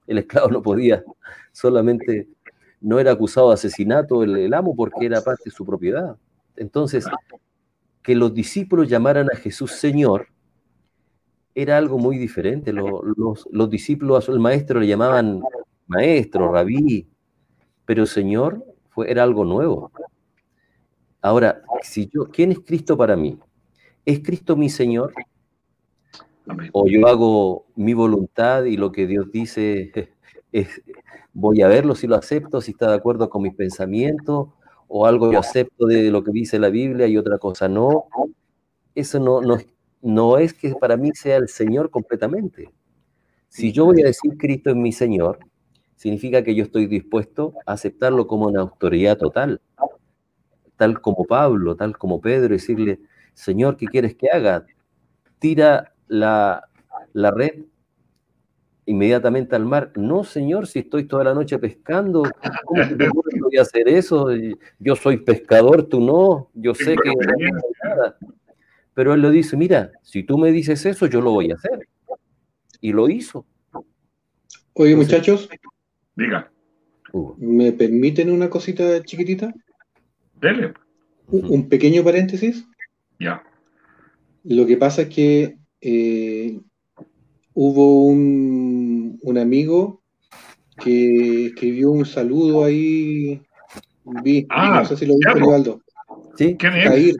el 0.09 0.18
esclavo 0.18 0.49
no 0.49 0.62
podía, 0.62 1.05
solamente 1.53 2.29
no 2.81 2.99
era 2.99 3.12
acusado 3.12 3.49
de 3.49 3.55
asesinato 3.55 4.23
el, 4.23 4.53
amo 4.55 4.75
porque 4.75 5.07
era 5.07 5.21
parte 5.21 5.44
de 5.47 5.51
su 5.51 5.64
propiedad. 5.64 6.16
Entonces, 6.57 7.07
que 8.03 8.14
los 8.14 8.33
discípulos 8.35 8.88
llamaran 8.88 9.29
a 9.33 9.37
Jesús 9.37 9.73
Señor, 9.73 10.29
era 11.55 11.76
algo 11.76 11.99
muy 11.99 12.18
diferente. 12.18 12.72
Los, 12.72 13.70
discípulos 13.70 14.28
al 14.28 14.41
maestro 14.41 14.80
le 14.80 14.87
llamaban 14.87 15.43
maestro, 15.87 16.53
rabí, 16.53 17.09
pero 17.85 18.07
Señor 18.07 18.64
fue, 18.91 19.11
era 19.11 19.24
algo 19.24 19.45
nuevo. 19.45 19.93
Ahora, 21.20 21.62
si 21.83 22.09
yo, 22.09 22.26
¿quién 22.30 22.53
es 22.53 22.61
Cristo 22.61 22.97
para 22.97 23.16
mí? 23.16 23.39
¿Es 24.05 24.20
Cristo 24.20 24.57
mi 24.57 24.70
Señor? 24.70 25.12
¿O 26.72 26.86
yo 26.88 27.07
hago 27.07 27.66
mi 27.76 27.94
voluntad 27.94 28.64
y 28.64 28.76
lo 28.76 28.92
que 28.92 29.07
Dios 29.07 29.30
dice 29.30 29.92
es, 30.53 30.82
voy 31.32 31.62
a 31.62 31.68
verlo 31.68 31.94
si 31.94 32.07
lo 32.07 32.16
acepto, 32.16 32.61
si 32.61 32.72
está 32.72 32.90
de 32.90 32.96
acuerdo 32.96 33.28
con 33.28 33.42
mis 33.42 33.55
pensamientos, 33.55 34.49
o 34.88 35.07
algo 35.07 35.30
yo 35.30 35.38
acepto 35.38 35.86
de 35.86 36.11
lo 36.11 36.24
que 36.24 36.32
dice 36.32 36.59
la 36.59 36.70
Biblia 36.70 37.07
y 37.07 37.16
otra 37.18 37.38
cosa 37.38 37.68
no? 37.68 38.07
Eso 38.94 39.20
no, 39.20 39.42
no, 39.42 39.59
no 40.01 40.38
es 40.38 40.55
que 40.55 40.74
para 40.74 40.96
mí 40.96 41.11
sea 41.14 41.36
el 41.36 41.49
Señor 41.49 41.90
completamente. 41.90 42.70
Si 43.49 43.72
yo 43.72 43.84
voy 43.84 44.03
a 44.03 44.07
decir 44.07 44.36
Cristo 44.38 44.70
es 44.70 44.76
mi 44.76 44.92
Señor, 44.92 45.38
significa 45.96 46.42
que 46.42 46.55
yo 46.55 46.64
estoy 46.64 46.86
dispuesto 46.86 47.55
a 47.66 47.72
aceptarlo 47.72 48.26
como 48.26 48.46
una 48.46 48.61
autoridad 48.61 49.18
total, 49.18 49.61
tal 50.76 51.01
como 51.01 51.24
Pablo, 51.24 51.76
tal 51.76 51.99
como 51.99 52.20
Pedro, 52.20 52.55
decirle, 52.55 53.01
Señor, 53.34 53.76
¿qué 53.76 53.86
quieres 53.86 54.14
que 54.14 54.30
haga? 54.30 54.64
Tira 55.38 55.92
la, 56.09 56.65
red 57.15 57.65
inmediatamente 58.87 59.55
al 59.55 59.65
mar. 59.65 59.93
No, 59.97 60.25
Señor, 60.25 60.67
si 60.67 60.81
estoy 60.81 61.05
toda 61.05 61.25
la 61.25 61.35
noche 61.35 61.59
pescando, 61.59 62.23
¿cómo 62.65 63.23
voy 63.41 63.57
a 63.59 63.63
hacer 63.63 63.89
eso? 63.89 64.29
Yo 64.79 64.97
soy 64.97 65.19
pescador, 65.19 65.85
tú 65.85 66.01
no, 66.01 66.49
yo 66.55 66.75
sé 66.75 66.97
que... 66.97 67.13
Pero 68.95 69.15
él 69.15 69.23
le 69.23 69.31
dice, 69.31 69.57
mira, 69.57 69.93
si 70.03 70.25
tú 70.25 70.39
me 70.39 70.51
dices 70.51 70.85
eso, 70.85 71.07
yo 71.07 71.21
lo 71.21 71.31
voy 71.31 71.53
a 71.53 71.55
hacer. 71.55 71.87
Y 72.81 72.93
lo 72.93 73.09
hizo. 73.09 73.47
Oye, 74.73 74.97
muchachos. 74.97 75.49
Diga. 76.17 76.51
¿Me 77.37 77.73
permiten 77.73 78.31
una 78.31 78.51
cosita 78.51 79.03
chiquitita? 79.03 79.53
Dele. 80.41 80.75
Un 81.29 81.69
pequeño 81.69 82.03
paréntesis. 82.03 82.67
Ya. 83.21 83.43
Lo 84.45 84.67
que 84.67 84.77
pasa 84.77 85.03
es 85.03 85.09
que 85.09 85.58
eh, 85.81 86.61
hubo 87.55 88.05
un, 88.07 89.18
un, 89.22 89.39
amigo 89.39 90.01
que 90.83 91.47
escribió 91.47 91.91
un 91.91 92.07
saludo 92.07 92.64
ahí. 92.64 93.43
Vi, 94.22 94.47
ah, 94.51 94.81
no 94.81 94.89
sé 94.89 94.97
si 94.97 95.07
lo 95.07 95.14
viste, 95.14 95.35
Rivaldo. 95.35 95.81
Sí. 96.37 96.57
¿Quién 96.59 96.74
es? 96.74 97.16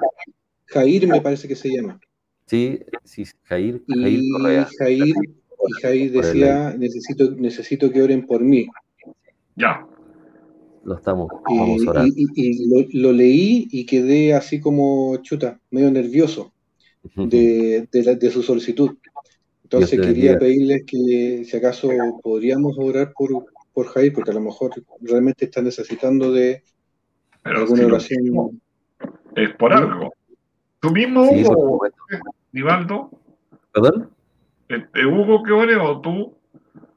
Jair 0.67 1.09
me 1.09 1.21
parece 1.21 1.49
que 1.49 1.57
se 1.57 1.69
llama. 1.71 2.01
Sí, 2.47 2.81
sí, 3.05 3.25
Jair. 3.45 3.83
Jair, 3.89 4.21
y, 4.21 4.31
Jair, 4.79 5.07
y 5.07 5.83
Jair 5.83 6.13
decía, 6.13 6.75
necesito, 6.79 7.31
necesito 7.33 7.91
que 7.91 8.03
oren 8.03 8.27
por 8.27 8.41
mí. 8.41 8.69
Ya. 9.57 9.87
Lo 10.85 10.97
estamos, 10.97 11.29
vamos 11.45 11.87
a 11.87 11.91
orar. 11.91 12.07
Y, 12.07 12.99
lo, 12.99 13.13
leí 13.13 13.69
y 13.71 13.85
quedé 13.85 14.35
así 14.35 14.61
como 14.61 15.17
chuta, 15.19 15.61
medio 15.71 15.91
nervioso 15.91 16.53
de, 17.15 17.89
de, 17.91 18.31
su 18.31 18.43
solicitud. 18.43 18.97
Entonces 19.65 20.01
quería 20.01 20.39
pedirles 20.39 20.85
que 20.87 21.45
si 21.45 21.57
acaso 21.57 21.91
podríamos 22.23 22.77
orar 22.79 23.13
por, 23.13 23.47
por 23.73 23.87
Jair, 23.89 24.13
porque 24.13 24.31
a 24.31 24.35
lo 24.35 24.41
mejor 24.41 24.73
realmente 25.01 25.45
está 25.45 25.61
necesitando 25.61 26.33
de 26.33 26.63
alguna 27.45 27.87
oración. 27.87 28.61
Es 29.37 29.55
por 29.57 29.73
algo. 29.73 30.13
¿Tú 30.81 30.91
mismo, 30.91 31.23
Hugo? 31.23 31.81
¿Nivaldo? 32.53 33.11
¿Perdón? 33.73 34.11
¿Este, 34.69 35.07
¿Hugo 35.07 35.43
que 35.43 35.53
ore 35.53 35.77
o 35.77 36.01
tú? 36.01 36.35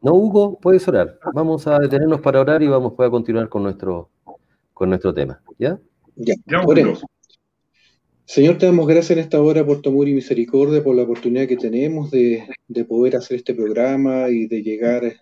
No, 0.01 0.13
Hugo, 0.13 0.59
puedes 0.59 0.87
orar. 0.87 1.19
Vamos 1.33 1.67
a 1.67 1.79
detenernos 1.79 2.21
para 2.21 2.41
orar 2.41 2.61
y 2.61 2.67
vamos 2.67 2.93
a 2.97 3.09
continuar 3.09 3.49
con 3.49 3.63
nuestro, 3.63 4.09
con 4.73 4.89
nuestro 4.89 5.13
tema. 5.13 5.41
¿Ya? 5.57 5.79
Ya, 6.15 6.35
oremos. 6.65 7.03
Señor, 8.33 8.57
te 8.57 8.65
damos 8.65 8.87
gracias 8.87 9.11
en 9.11 9.19
esta 9.19 9.41
hora 9.41 9.65
por 9.65 9.81
tu 9.81 9.89
amor 9.89 10.07
y 10.07 10.13
misericordia, 10.13 10.81
por 10.81 10.95
la 10.95 11.03
oportunidad 11.03 11.49
que 11.49 11.57
tenemos 11.57 12.11
de, 12.11 12.47
poder 12.87 13.17
hacer 13.17 13.35
este 13.35 13.53
programa 13.53 14.29
y 14.29 14.47
de 14.47 14.63
llegar 14.63 15.17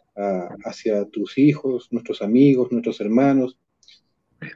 hacia 0.63 1.05
tus 1.05 1.39
hijos, 1.39 1.87
nuestros 1.89 2.21
amigos, 2.21 2.71
nuestros 2.71 3.01
hermanos, 3.01 3.57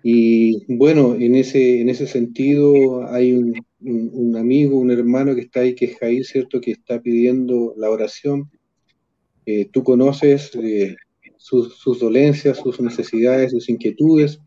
Y 0.03 0.71
bueno, 0.71 1.15
en 1.15 1.33
ese, 1.33 1.81
en 1.81 1.89
ese 1.89 2.05
sentido 2.05 3.07
hay 3.11 3.33
un, 3.33 4.35
amigo, 4.37 4.77
un 4.77 4.91
hermano 4.91 5.33
que 5.33 5.41
está 5.41 5.61
ahí, 5.61 5.73
que 5.73 5.85
es 5.85 5.97
Jair, 5.97 6.23
¿cierto? 6.23 6.61
Que 6.61 6.73
está 6.73 7.01
pidiendo 7.01 7.73
la 7.75 7.89
oración. 7.89 8.51
Eh, 9.47 9.67
tú 9.71 9.83
conoces 9.83 10.51
eh, 10.61 10.95
sus, 11.37 11.99
dolencias, 11.99 12.59
sus 12.59 12.79
necesidades, 12.79 13.49
sus 13.49 13.67
inquietudes, 13.67 14.39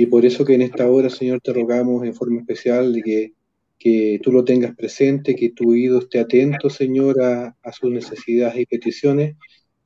y 0.00 0.06
por 0.06 0.24
eso 0.24 0.46
que 0.46 0.54
en 0.54 0.62
esta 0.62 0.90
hora, 0.90 1.10
Señor, 1.10 1.42
te 1.42 1.52
rogamos 1.52 2.06
en 2.06 2.14
forma 2.14 2.40
especial 2.40 2.90
de 2.94 3.02
que, 3.02 3.32
que 3.78 4.18
tú 4.22 4.32
lo 4.32 4.44
tengas 4.46 4.74
presente, 4.74 5.36
que 5.36 5.50
tu 5.50 5.72
oído 5.72 5.98
esté 5.98 6.20
atento, 6.20 6.70
Señor, 6.70 7.20
a, 7.22 7.54
sus 7.72 7.90
necesidades 7.90 8.58
y 8.58 8.64
peticiones, 8.64 9.36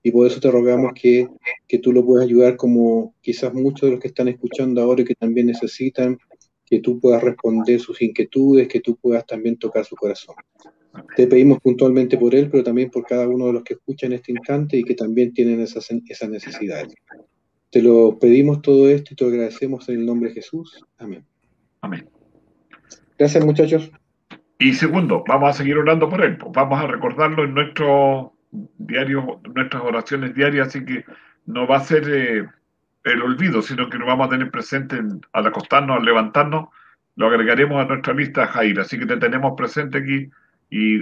y 0.05 0.12
por 0.12 0.29
eso 0.29 0.39
te 0.39 0.53
rogamos 0.53 0.93
que, 0.95 1.27
que, 1.67 1.81
tú 1.81 1.93
lo 1.93 2.07
puedas 2.07 2.27
ayudar 2.27 2.57
como 2.57 3.17
quizás 3.23 3.53
muchos 3.53 3.89
de 3.89 3.91
los 3.91 4.01
que 4.01 4.07
están 4.07 4.29
escuchando 4.29 4.81
ahora 4.81 5.03
y 5.03 5.05
que 5.05 5.17
también 5.17 5.49
necesitan 5.49 6.17
que 6.65 6.79
tú 6.79 7.01
puedas 7.01 7.21
responder 7.21 7.81
sus 7.81 8.01
inquietudes, 8.01 8.69
que 8.69 8.79
tú 8.79 8.95
puedas 8.95 9.27
también 9.27 9.57
tocar 9.57 9.85
su 9.85 9.97
corazón. 9.97 10.37
Te 11.17 11.27
pedimos 11.27 11.59
puntualmente 11.59 12.17
por 12.17 12.37
él, 12.37 12.49
pero 12.53 12.62
también 12.62 12.89
por 12.89 13.05
cada 13.05 13.29
uno 13.29 13.49
de 13.49 13.55
los 13.55 13.65
que 13.65 13.75
escuchan 13.75 14.12
este 14.12 14.31
instante 14.31 14.77
y 14.77 14.85
que 14.85 14.95
también 14.95 15.33
tienen 15.33 15.61
esas, 15.61 15.89
esas 16.09 16.31
necesidades. 16.31 16.95
Te 17.75 17.83
lo 17.83 18.20
pedimos 18.20 18.62
todo 18.62 18.89
esto 18.89 19.12
y 19.12 19.16
te 19.16 19.25
lo 19.25 19.31
agradecemos 19.33 19.89
en 19.89 19.99
el 19.99 20.07
nombre 20.07 20.29
de 20.29 20.37
Jesús. 20.37 20.81
Amén. 20.97 21.27
Amén. 21.81 22.09
Gracias, 23.18 23.45
muchachos. 23.45 23.91
Y 24.61 24.75
segundo, 24.75 25.25
vamos 25.27 25.51
a 25.51 25.53
seguir 25.55 25.77
orando 25.77 26.09
por 26.09 26.22
él. 26.22 26.39
Vamos 26.53 26.81
a 26.81 26.87
recordarlo 26.87 27.43
en 27.43 27.53
nuestro 27.53 28.33
diario, 28.79 29.41
nuestras 29.53 29.83
oraciones 29.83 30.37
diarias, 30.37 30.68
así 30.68 30.85
que 30.85 31.05
no 31.47 31.66
va 31.66 31.79
a 31.79 31.85
ser 31.85 32.09
eh, 32.09 32.49
el 33.03 33.22
olvido, 33.22 33.61
sino 33.61 33.91
que 33.91 33.99
lo 33.99 34.07
vamos 34.07 34.29
a 34.29 34.31
tener 34.31 34.53
presente 34.53 35.01
al 35.33 35.47
acostarnos, 35.49 35.99
al 35.99 36.05
levantarnos, 36.05 36.68
lo 37.16 37.27
agregaremos 37.27 37.85
a 37.85 37.89
nuestra 37.89 38.14
lista, 38.14 38.47
Jair. 38.47 38.79
Así 38.79 39.01
que 39.01 39.07
te 39.07 39.16
tenemos 39.16 39.55
presente 39.57 39.99
aquí 39.99 40.31
y 40.70 41.01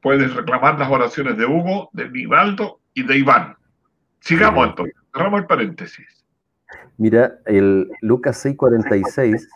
puedes 0.00 0.34
reclamar 0.34 0.76
las 0.76 0.90
oraciones 0.90 1.36
de 1.36 1.46
Hugo, 1.46 1.88
de 1.92 2.10
Nivaldo 2.10 2.80
y 2.94 3.04
de 3.04 3.16
Iván. 3.16 3.54
Sigamos 4.18 4.70
entonces, 4.70 4.99
cerramos 5.12 5.40
el 5.40 5.46
paréntesis. 5.46 6.24
Mira, 6.96 7.38
el 7.46 7.90
Lucas 8.00 8.44
6:46 8.44 9.48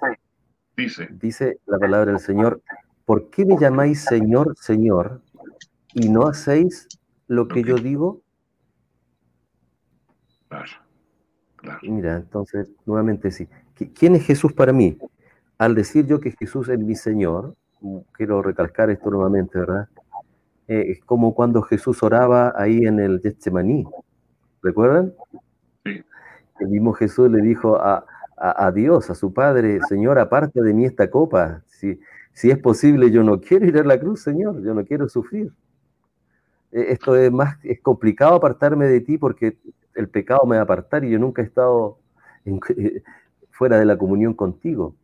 dice, 0.77 1.09
dice 1.13 1.61
la 1.67 1.79
palabra 1.79 2.13
del 2.13 2.21
Señor, 2.21 2.63
¿por 3.05 3.31
qué 3.31 3.45
me 3.45 3.57
llamáis 3.59 4.03
Señor, 4.03 4.55
Señor, 4.59 5.21
y 5.93 6.09
no 6.09 6.27
hacéis 6.27 6.89
lo 7.29 7.49
que 7.49 7.63
yo 7.63 7.77
digo? 7.77 8.23
Claro. 10.49 10.85
Mira, 11.83 12.17
entonces, 12.17 12.71
nuevamente 12.85 13.31
sí. 13.31 13.49
¿Quién 13.95 14.17
es 14.17 14.27
Jesús 14.27 14.53
para 14.53 14.73
mí? 14.73 14.99
Al 15.59 15.75
decir 15.75 16.07
yo 16.07 16.21
que 16.21 16.33
Jesús 16.33 16.69
es 16.69 16.79
mi 16.79 16.95
Señor, 16.95 17.57
quiero 18.13 18.43
recalcar 18.43 18.91
esto 18.91 19.11
nuevamente, 19.11 19.59
¿verdad? 19.59 19.89
Eh, 20.69 20.93
es 20.93 21.01
como 21.05 21.35
cuando 21.35 21.63
Jesús 21.63 22.03
oraba 22.03 22.53
ahí 22.57 22.85
en 22.85 23.01
el 23.01 23.21
Getsemaní. 23.21 23.87
¿Recuerdan? 24.63 25.13
El 26.61 26.69
mismo 26.69 26.93
Jesús 26.93 27.31
le 27.31 27.41
dijo 27.41 27.77
a, 27.77 28.05
a, 28.37 28.71
Dios, 28.73 29.11
a 29.11 29.15
su 29.15 29.33
Padre, 29.33 29.81
Señor, 29.89 30.19
aparte 30.19 30.61
de 30.61 30.75
mí 30.75 30.85
esta 30.85 31.11
copa. 31.11 31.63
Si, 31.67 32.01
si 32.33 32.51
es 32.51 32.59
posible, 32.59 33.11
yo 33.11 33.23
no 33.23 33.41
quiero 33.41 33.67
ir 33.67 33.79
a 33.79 33.85
la 33.85 33.99
cruz, 33.99 34.23
Señor, 34.23 34.63
yo 34.63 34.75
no 34.75 34.85
quiero 34.85 35.09
sufrir. 35.09 35.53
Eh, 36.73 36.87
esto 36.89 37.17
es 37.17 37.31
más, 37.31 37.57
es 37.65 37.81
complicado 37.81 38.35
apartarme 38.35 38.87
de 38.87 39.01
ti 39.01 39.19
porque 39.19 39.57
el 39.95 40.09
pecado 40.09 40.45
me 40.47 40.57
va 40.57 40.63
a 40.63 40.65
apartar 40.65 41.05
y 41.05 41.11
yo 41.11 41.19
nunca 41.19 41.43
he 41.43 41.45
estado 41.45 41.99
en, 42.45 42.61
fuera 43.51 43.79
de 43.79 43.85
la 43.85 43.97
comunión 43.97 44.35
contigo. 44.35 44.97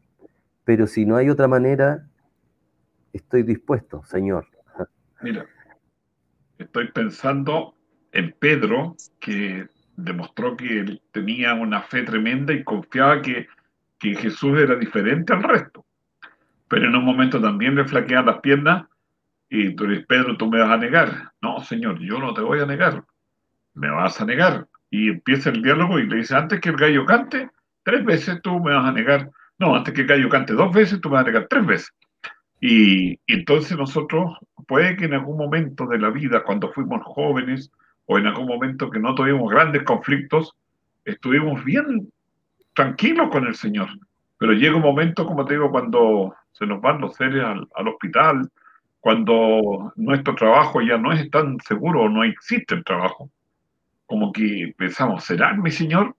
Pero 0.65 0.87
si 0.87 1.07
no 1.07 1.17
hay 1.17 1.31
otra 1.31 1.49
manera, 1.49 2.07
estoy 3.13 3.43
dispuesto, 3.43 4.05
Señor. 4.05 4.47
Mira, 5.23 5.47
estoy 6.59 6.91
pensando 6.93 7.75
en 8.13 8.35
Pedro, 8.39 8.97
que 9.21 9.69
demostró 10.05 10.57
que 10.57 10.81
él 10.81 11.03
tenía 11.13 11.55
una 11.55 11.83
fe 11.83 12.03
tremenda 12.03 12.53
y 12.53 12.65
confiaba 12.65 13.23
que, 13.23 13.49
que 13.99 14.15
Jesús 14.15 14.59
era 14.59 14.77
diferente 14.77 15.33
al 15.33 15.43
resto. 15.43 15.85
Pero 16.69 16.87
en 16.87 16.95
un 16.95 17.05
momento 17.05 17.41
también 17.41 17.75
le 17.75 17.85
flaquean 17.85 18.27
las 18.27 18.41
piernas 18.41 18.87
y 19.49 19.75
tú 19.75 19.87
dices, 19.87 20.07
Pedro, 20.07 20.37
tú 20.37 20.49
me 20.49 20.61
vas 20.61 20.71
a 20.71 20.77
negar. 20.77 21.33
No, 21.43 21.61
Señor, 21.61 21.99
yo 22.01 22.19
no 22.19 22.33
te 22.33 22.41
voy 22.41 22.61
a 22.61 22.67
negar. 22.67 23.05
Me 23.75 23.91
vas 23.91 24.21
a 24.21 24.25
negar 24.25 24.69
y 24.91 25.09
empieza 25.09 25.51
el 25.51 25.63
diálogo 25.63 25.99
y 25.99 26.07
le 26.07 26.17
dice, 26.17 26.37
antes 26.37 26.61
que 26.61 26.69
el 26.69 26.77
gallo 26.77 27.05
cante, 27.05 27.51
tres 27.83 28.05
veces 28.05 28.41
tú 28.43 28.61
me 28.61 28.75
vas 28.75 28.87
a 28.87 28.93
negar. 28.93 29.31
No, 29.59 29.75
antes 29.75 29.93
que 29.95 30.03
el 30.03 30.07
gallo 30.07 30.29
cante 30.29 30.53
dos 30.53 30.73
veces, 30.73 31.01
tú 31.01 31.09
me 31.09 31.15
vas 31.15 31.25
a 31.25 31.29
negar 31.29 31.47
tres 31.49 31.67
veces. 31.67 31.93
Y, 32.61 33.13
y, 33.13 33.19
entonces 33.27 33.77
nosotros, 33.77 34.37
puede 34.67 34.97
que 34.97 35.07
en 35.07 35.15
algún 35.15 35.37
momento 35.37 35.87
de 35.87 35.99
la 35.99 36.11
vida, 36.11 36.43
cuando 36.45 36.73
fuimos 36.73 37.03
jóvenes, 37.05 37.71
o 38.11 38.19
en 38.19 38.27
algún 38.27 38.49
momento 38.49 38.91
que 38.91 38.99
no 38.99 39.15
tuvimos 39.15 39.49
grandes 39.49 39.85
conflictos, 39.85 40.57
estuvimos 41.05 41.65
bien 41.65 42.13
tranquilos 42.75 43.29
con 43.31 43.47
el 43.47 43.55
Señor. 43.55 43.89
Pero 44.37 44.53
llega 44.53 44.75
un 44.75 44.83
momento, 44.83 45.25
como 45.25 45.45
te 45.45 45.55
digo, 45.55 45.71
cuando 45.71 46.35
se 46.51 46.67
nos 46.67 46.81
van 46.81 47.01
los 47.01 47.15
seres 47.15 47.45
al, 47.45 47.69
al 47.73 47.87
hospital, 47.87 48.51
cuando 48.99 49.93
nuestro 49.95 50.35
trabajo 50.35 50.81
ya 50.81 50.99
no 50.99 51.13
es 51.13 51.31
tan 51.31 51.61
seguro 51.61 52.03
o 52.03 52.09
no 52.09 52.25
existe 52.25 52.75
el 52.75 52.83
trabajo, 52.83 53.31
como 54.07 54.33
que 54.33 54.75
pensamos, 54.77 55.23
¿será 55.23 55.55
mi 55.55 55.71
Señor? 55.71 56.17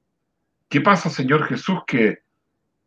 ¿Qué 0.69 0.79
pasa, 0.79 1.09
Señor 1.09 1.43
Jesús, 1.43 1.79
que, 1.85 2.19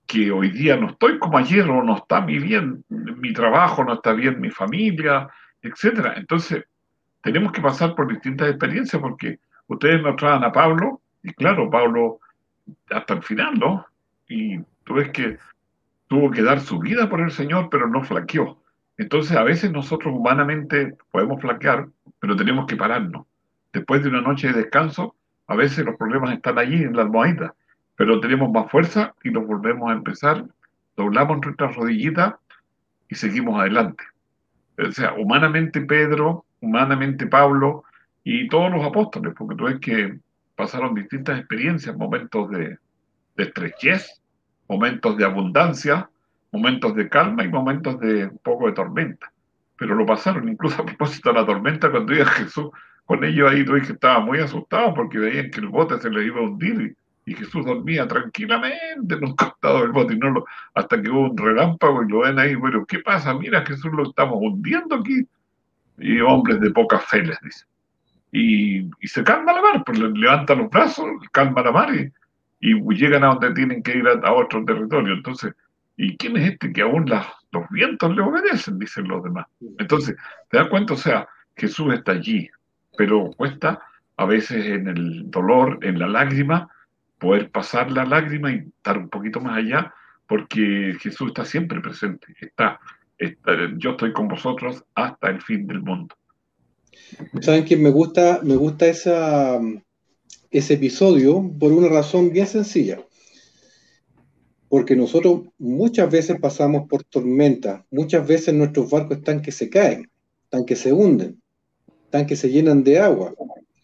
que 0.07 0.33
hoy 0.33 0.49
día 0.49 0.79
no 0.79 0.89
estoy 0.89 1.19
como 1.19 1.37
ayer 1.37 1.69
o 1.69 1.85
no 1.85 1.99
está 1.99 2.23
mi 2.23 2.39
bien, 2.39 2.83
mi 2.89 3.35
trabajo, 3.35 3.85
no 3.85 3.93
está 3.93 4.15
bien 4.15 4.41
mi 4.41 4.49
familia, 4.49 5.29
etcétera? 5.61 6.15
Entonces, 6.17 6.65
tenemos 7.25 7.53
que 7.53 7.61
pasar 7.61 7.95
por 7.97 8.07
distintas 8.09 8.49
experiencias 8.51 9.03
porque 9.03 9.41
ustedes 9.67 10.01
nos 10.03 10.17
traen 10.17 10.45
a 10.45 10.53
Pablo 10.53 11.01
y 11.23 11.33
claro, 11.33 11.69
Pablo 11.71 12.21
hasta 12.91 13.15
el 13.15 13.23
final, 13.23 13.59
¿no? 13.59 13.87
Y 14.29 14.59
tú 14.85 14.95
ves 14.95 15.11
que 15.11 15.39
tuvo 16.07 16.31
que 16.31 16.43
dar 16.43 16.61
su 16.61 16.79
vida 16.79 17.09
por 17.09 17.21
el 17.21 17.33
Señor, 17.33 17.69
pero 17.71 17.89
no 17.89 18.05
flaqueó. 18.05 18.59
Entonces, 18.97 19.37
a 19.37 19.43
veces 19.43 19.73
nosotros 19.73 20.15
humanamente 20.15 20.97
podemos 21.11 21.41
flaquear, 21.41 21.89
pero 22.21 22.37
tenemos 22.37 22.67
que 22.67 22.77
pararnos 22.77 23.27
después 23.75 24.03
de 24.03 24.09
una 24.09 24.23
noche 24.23 24.47
de 24.47 24.63
descanso, 24.63 25.15
a 25.49 25.57
veces 25.57 25.85
los 25.85 25.97
problemas 25.97 26.33
están 26.33 26.59
allí 26.59 26.83
en 26.83 26.97
la 26.97 27.03
almohadita, 27.03 27.55
pero 27.97 28.21
tenemos 28.21 28.51
más 28.51 28.71
fuerza 28.71 29.15
y 29.23 29.31
nos 29.31 29.47
volvemos 29.47 29.91
a 29.91 29.95
empezar, 29.95 30.47
doblamos 30.97 31.45
nuestras 31.45 31.75
rodillitas 31.75 32.35
y 33.11 33.17
seguimos 33.17 33.61
adelante. 33.61 34.05
O 34.79 34.91
sea, 34.93 35.15
humanamente 35.15 35.81
Pedro, 35.83 36.47
humanamente 36.65 37.27
Pablo 37.27 37.85
y 38.23 38.49
todos 38.49 38.71
los 38.71 38.85
apóstoles, 38.85 39.35
porque 39.37 39.57
tú 39.57 39.65
ves 39.65 39.79
que 39.81 40.19
pasaron 40.57 40.95
distintas 40.95 41.39
experiencias, 41.39 41.97
momentos 41.97 42.51
de, 42.51 42.79
estrechez, 43.37 44.21
momentos 44.69 45.17
de 45.17 45.25
abundancia, 45.25 46.09
momentos 46.53 46.95
de 46.95 47.09
calma 47.09 47.45
y 47.45 47.49
momentos 47.49 47.99
de 48.01 48.27
un 48.27 48.39
poco 48.39 48.67
de 48.67 48.73
tormenta. 48.73 49.33
Pero 49.77 49.95
lo 49.95 50.07
pasaron, 50.07 50.49
incluso 50.49 50.83
a 50.83 50.87
propósito 50.87 51.31
de 51.31 51.41
la 51.41 51.47
tormenta, 51.47 51.91
cuando 51.91 52.15
iba 52.15 52.27
Jesús 52.27 52.71
con 53.05 53.23
ellos 53.23 53.51
ahí 53.51 53.65
tú 53.65 53.73
que 53.75 53.93
estaba 53.93 54.21
muy 54.21 54.39
asustado 54.39 54.95
porque 54.95 55.19
veían 55.19 55.51
que 55.51 55.61
el 55.61 55.69
bote 55.69 56.01
se 56.01 56.09
le 56.09 56.25
iba 56.25 56.41
a 56.41 56.45
hundir 56.45 56.97
y, 57.27 57.33
y 57.33 57.35
Jesús 57.35 57.65
dormía 57.65 58.09
tranquilamente 58.09 59.15
en 59.15 59.25
un 59.25 59.35
costado 59.37 59.81
del 59.81 59.93
bote 59.93 60.15
y 60.15 60.19
no 60.19 60.31
lo, 60.31 60.47
hasta 60.75 61.01
que 61.01 61.11
hubo 61.11 61.31
un 61.31 61.37
relámpago 61.37 62.03
y 62.03 62.09
lo 62.09 62.21
ven 62.21 62.39
ahí, 62.39 62.55
bueno, 62.55 62.85
¿qué 62.87 63.01
pasa? 63.01 63.35
Mira, 63.35 63.65
Jesús 63.67 63.93
lo 63.93 64.05
estamos 64.05 64.39
hundiendo 64.41 64.97
aquí. 64.97 65.27
Y 65.99 66.21
hombres 66.21 66.61
de 66.61 66.71
poca 66.71 66.99
fe 66.99 67.23
les 67.23 67.41
dice. 67.41 67.65
Y, 68.33 68.91
y 69.01 69.09
se 69.09 69.23
calma 69.23 69.53
la 69.53 69.63
mar, 69.63 69.83
pues 69.85 69.99
levanta 69.99 70.55
los 70.55 70.69
brazos, 70.69 71.07
calma 71.31 71.63
la 71.63 71.71
mar 71.71 71.95
y, 71.95 72.11
y 72.61 72.95
llegan 72.97 73.23
a 73.23 73.29
donde 73.29 73.53
tienen 73.53 73.83
que 73.83 73.99
ir 73.99 74.09
a, 74.09 74.27
a, 74.27 74.33
otro 74.33 74.65
territorio. 74.65 75.15
Entonces, 75.15 75.55
¿y 75.97 76.17
quién 76.17 76.37
es 76.37 76.53
este 76.53 76.73
que 76.73 76.83
aún 76.83 77.09
las, 77.09 77.27
los 77.53 77.69
vientos 77.71 78.15
le 78.15 78.23
obedecen? 78.23 78.79
Dicen 78.79 79.07
los 79.07 79.23
demás. 79.23 79.47
Entonces, 79.79 80.17
¿te 80.51 80.59
das 80.59 80.69
cuenta? 80.69 80.95
O 80.95 80.97
sea, 80.97 81.29
Jesús 81.57 81.95
está 81.95 82.13
allí, 82.13 82.51
pero 82.97 83.31
cuesta 83.37 83.81
a 84.17 84.25
veces 84.25 84.67
en 84.67 84.89
el 84.89 85.31
dolor, 85.31 85.79
en 85.83 85.99
la 85.99 86.09
lágrima, 86.09 86.69
poder 87.19 87.51
pasar 87.51 87.91
la 87.91 88.05
lágrima 88.05 88.53
y 88.53 88.57
estar 88.77 88.99
un 88.99 89.09
poquito 89.09 89.41
más 89.41 89.59
allá, 89.59 89.95
porque 90.27 90.95
Jesús 91.01 91.29
está 91.29 91.45
siempre 91.45 91.81
presente, 91.81 92.35
está, 92.41 92.81
yo 93.79 93.91
estoy 93.91 94.13
con 94.13 94.29
vosotros 94.29 94.83
hasta 94.95 95.31
el 95.31 95.41
fin 95.41 95.67
del 95.67 95.81
mundo. 95.81 96.15
¿Saben 97.41 97.65
que 97.65 97.77
me 97.77 97.91
gusta, 97.91 98.41
me 98.43 98.57
gusta 98.57 98.87
esa, 98.87 99.61
ese 100.51 100.75
episodio 100.75 101.51
por 101.59 101.73
una 101.73 101.89
razón 101.89 102.33
bien 102.33 102.47
sencilla? 102.47 103.01
Porque 104.69 104.97
nosotros 104.97 105.43
muchas 105.59 106.11
veces 106.11 106.41
pasamos 106.41 106.89
por 106.89 107.05
tormentas, 107.05 107.83
muchas 107.91 108.27
veces 108.27 108.55
nuestros 108.55 108.91
barcos 108.91 109.19
están 109.19 109.43
que 109.43 109.53
se 109.53 109.71
caen, 109.71 110.11
están 110.45 110.65
que 110.65 110.77
se 110.77 110.93
hunden, 110.93 111.41
que 112.25 112.37
se 112.37 112.51
llenan 112.51 112.85
de 112.85 113.01
agua. 113.01 113.35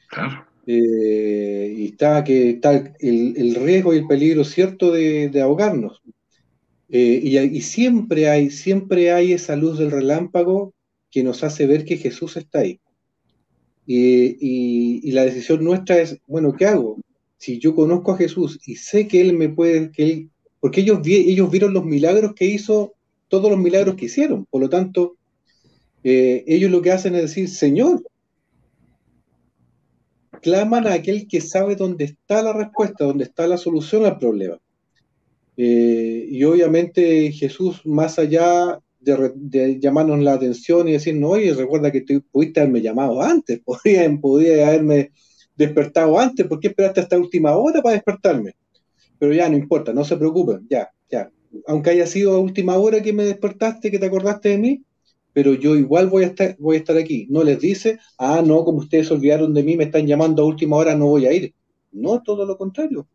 Claro. 0.08 0.46
Eh, 0.66 1.74
y 1.76 1.86
está, 1.86 2.22
que 2.22 2.50
está 2.50 2.94
el, 3.00 3.54
riesgo 3.56 3.92
y 3.92 3.98
el 3.98 4.06
peligro 4.06 4.44
cierto 4.44 4.92
de, 4.92 5.40
ahogarnos. 5.42 6.00
Eh, 6.92 7.20
y, 7.52 7.60
siempre 7.60 8.28
hay, 8.28 8.50
siempre 8.50 9.12
hay 9.12 9.32
esa 9.32 9.54
luz 9.54 9.78
del 9.78 9.92
relámpago 9.92 10.74
que 11.10 11.22
nos 11.22 11.44
hace 11.44 11.66
ver 11.66 11.84
que 11.84 11.96
Jesús 11.96 12.36
está 12.36 12.60
ahí. 12.60 12.80
Y, 13.86 15.10
la 15.12 15.24
decisión 15.24 15.64
nuestra 15.64 15.98
es, 15.98 16.18
bueno, 16.26 16.54
¿qué 16.56 16.66
hago? 16.66 16.98
Si 17.38 17.58
yo 17.58 17.74
conozco 17.74 18.12
a 18.12 18.16
Jesús 18.16 18.58
y 18.66 18.76
sé 18.76 19.08
que 19.08 19.20
Él 19.20 19.36
me 19.36 19.48
puede, 19.48 19.90
que 19.92 20.04
Él, 20.04 20.30
porque 20.58 20.82
ellos, 20.82 21.00
ellos 21.06 21.50
vieron 21.50 21.72
los 21.72 21.84
milagros 21.84 22.34
que 22.34 22.46
hizo, 22.46 22.94
todos 23.28 23.50
los 23.50 23.58
milagros 23.58 23.94
que 23.94 24.06
hicieron, 24.06 24.44
por 24.46 24.60
lo 24.60 24.68
tanto, 24.68 25.16
eh, 26.02 26.44
ellos 26.46 26.70
lo 26.70 26.82
que 26.82 26.90
hacen 26.90 27.14
es 27.14 27.22
decir, 27.22 27.48
Señor, 27.48 28.02
claman 30.42 30.86
a 30.86 30.94
aquel 30.94 31.28
que 31.28 31.40
sabe 31.40 31.76
dónde 31.76 32.04
está 32.04 32.42
la 32.42 32.52
respuesta, 32.52 33.04
dónde 33.04 33.24
está 33.24 33.46
la 33.46 33.58
solución 33.58 34.04
al 34.04 34.18
problema. 34.18 34.58
Eh, 35.62 36.26
y 36.30 36.42
obviamente 36.44 37.30
Jesús, 37.32 37.84
más 37.84 38.18
allá 38.18 38.80
de, 38.98 39.78
llamarnos 39.78 40.20
la 40.20 40.32
atención 40.32 40.88
y 40.88 40.92
decirnos, 40.92 41.32
oye, 41.32 41.52
recuerda 41.52 41.92
que 41.92 42.00
tú 42.00 42.22
pudiste 42.32 42.60
haberme 42.60 42.80
llamado 42.80 43.20
antes, 43.20 43.60
podía, 43.64 44.10
podía 44.18 44.68
haberme 44.68 45.12
despertado 45.54 46.18
antes, 46.18 46.46
¿por 46.46 46.60
qué 46.60 46.68
esperaste 46.68 47.00
hasta 47.00 47.18
última 47.18 47.54
hora 47.56 47.82
para 47.82 47.92
despertarme? 47.92 48.54
Pero 49.18 49.34
ya 49.34 49.50
no 49.50 49.58
importa, 49.58 49.92
no 49.92 50.02
se 50.02 50.16
preocupen, 50.16 50.66
ya, 50.70 50.88
ya. 51.10 51.30
Aunque 51.66 51.90
haya 51.90 52.06
sido 52.06 52.32
a 52.32 52.38
última 52.38 52.78
hora 52.78 53.02
que 53.02 53.12
me 53.12 53.24
despertaste, 53.24 53.90
que 53.90 53.98
te 53.98 54.06
acordaste 54.06 54.48
de 54.48 54.58
mí, 54.58 54.82
pero 55.34 55.52
yo 55.52 55.76
igual 55.76 56.08
voy 56.08 56.24
a 56.24 56.28
estar, 56.28 56.56
voy 56.58 56.76
a 56.76 56.78
estar 56.78 56.96
aquí. 56.96 57.26
No 57.28 57.44
les 57.44 57.60
dice, 57.60 57.98
ah, 58.16 58.42
no, 58.42 58.64
como 58.64 58.78
ustedes 58.78 59.08
se 59.08 59.14
olvidaron 59.14 59.52
de 59.52 59.62
mí, 59.62 59.76
me 59.76 59.84
están 59.84 60.06
llamando 60.06 60.42
a 60.42 60.46
última 60.46 60.76
hora, 60.76 60.94
no 60.94 61.08
voy 61.08 61.26
a 61.26 61.34
ir. 61.34 61.52
No, 61.92 62.22
todo 62.22 62.46
lo 62.46 62.56
contrario. 62.56 63.06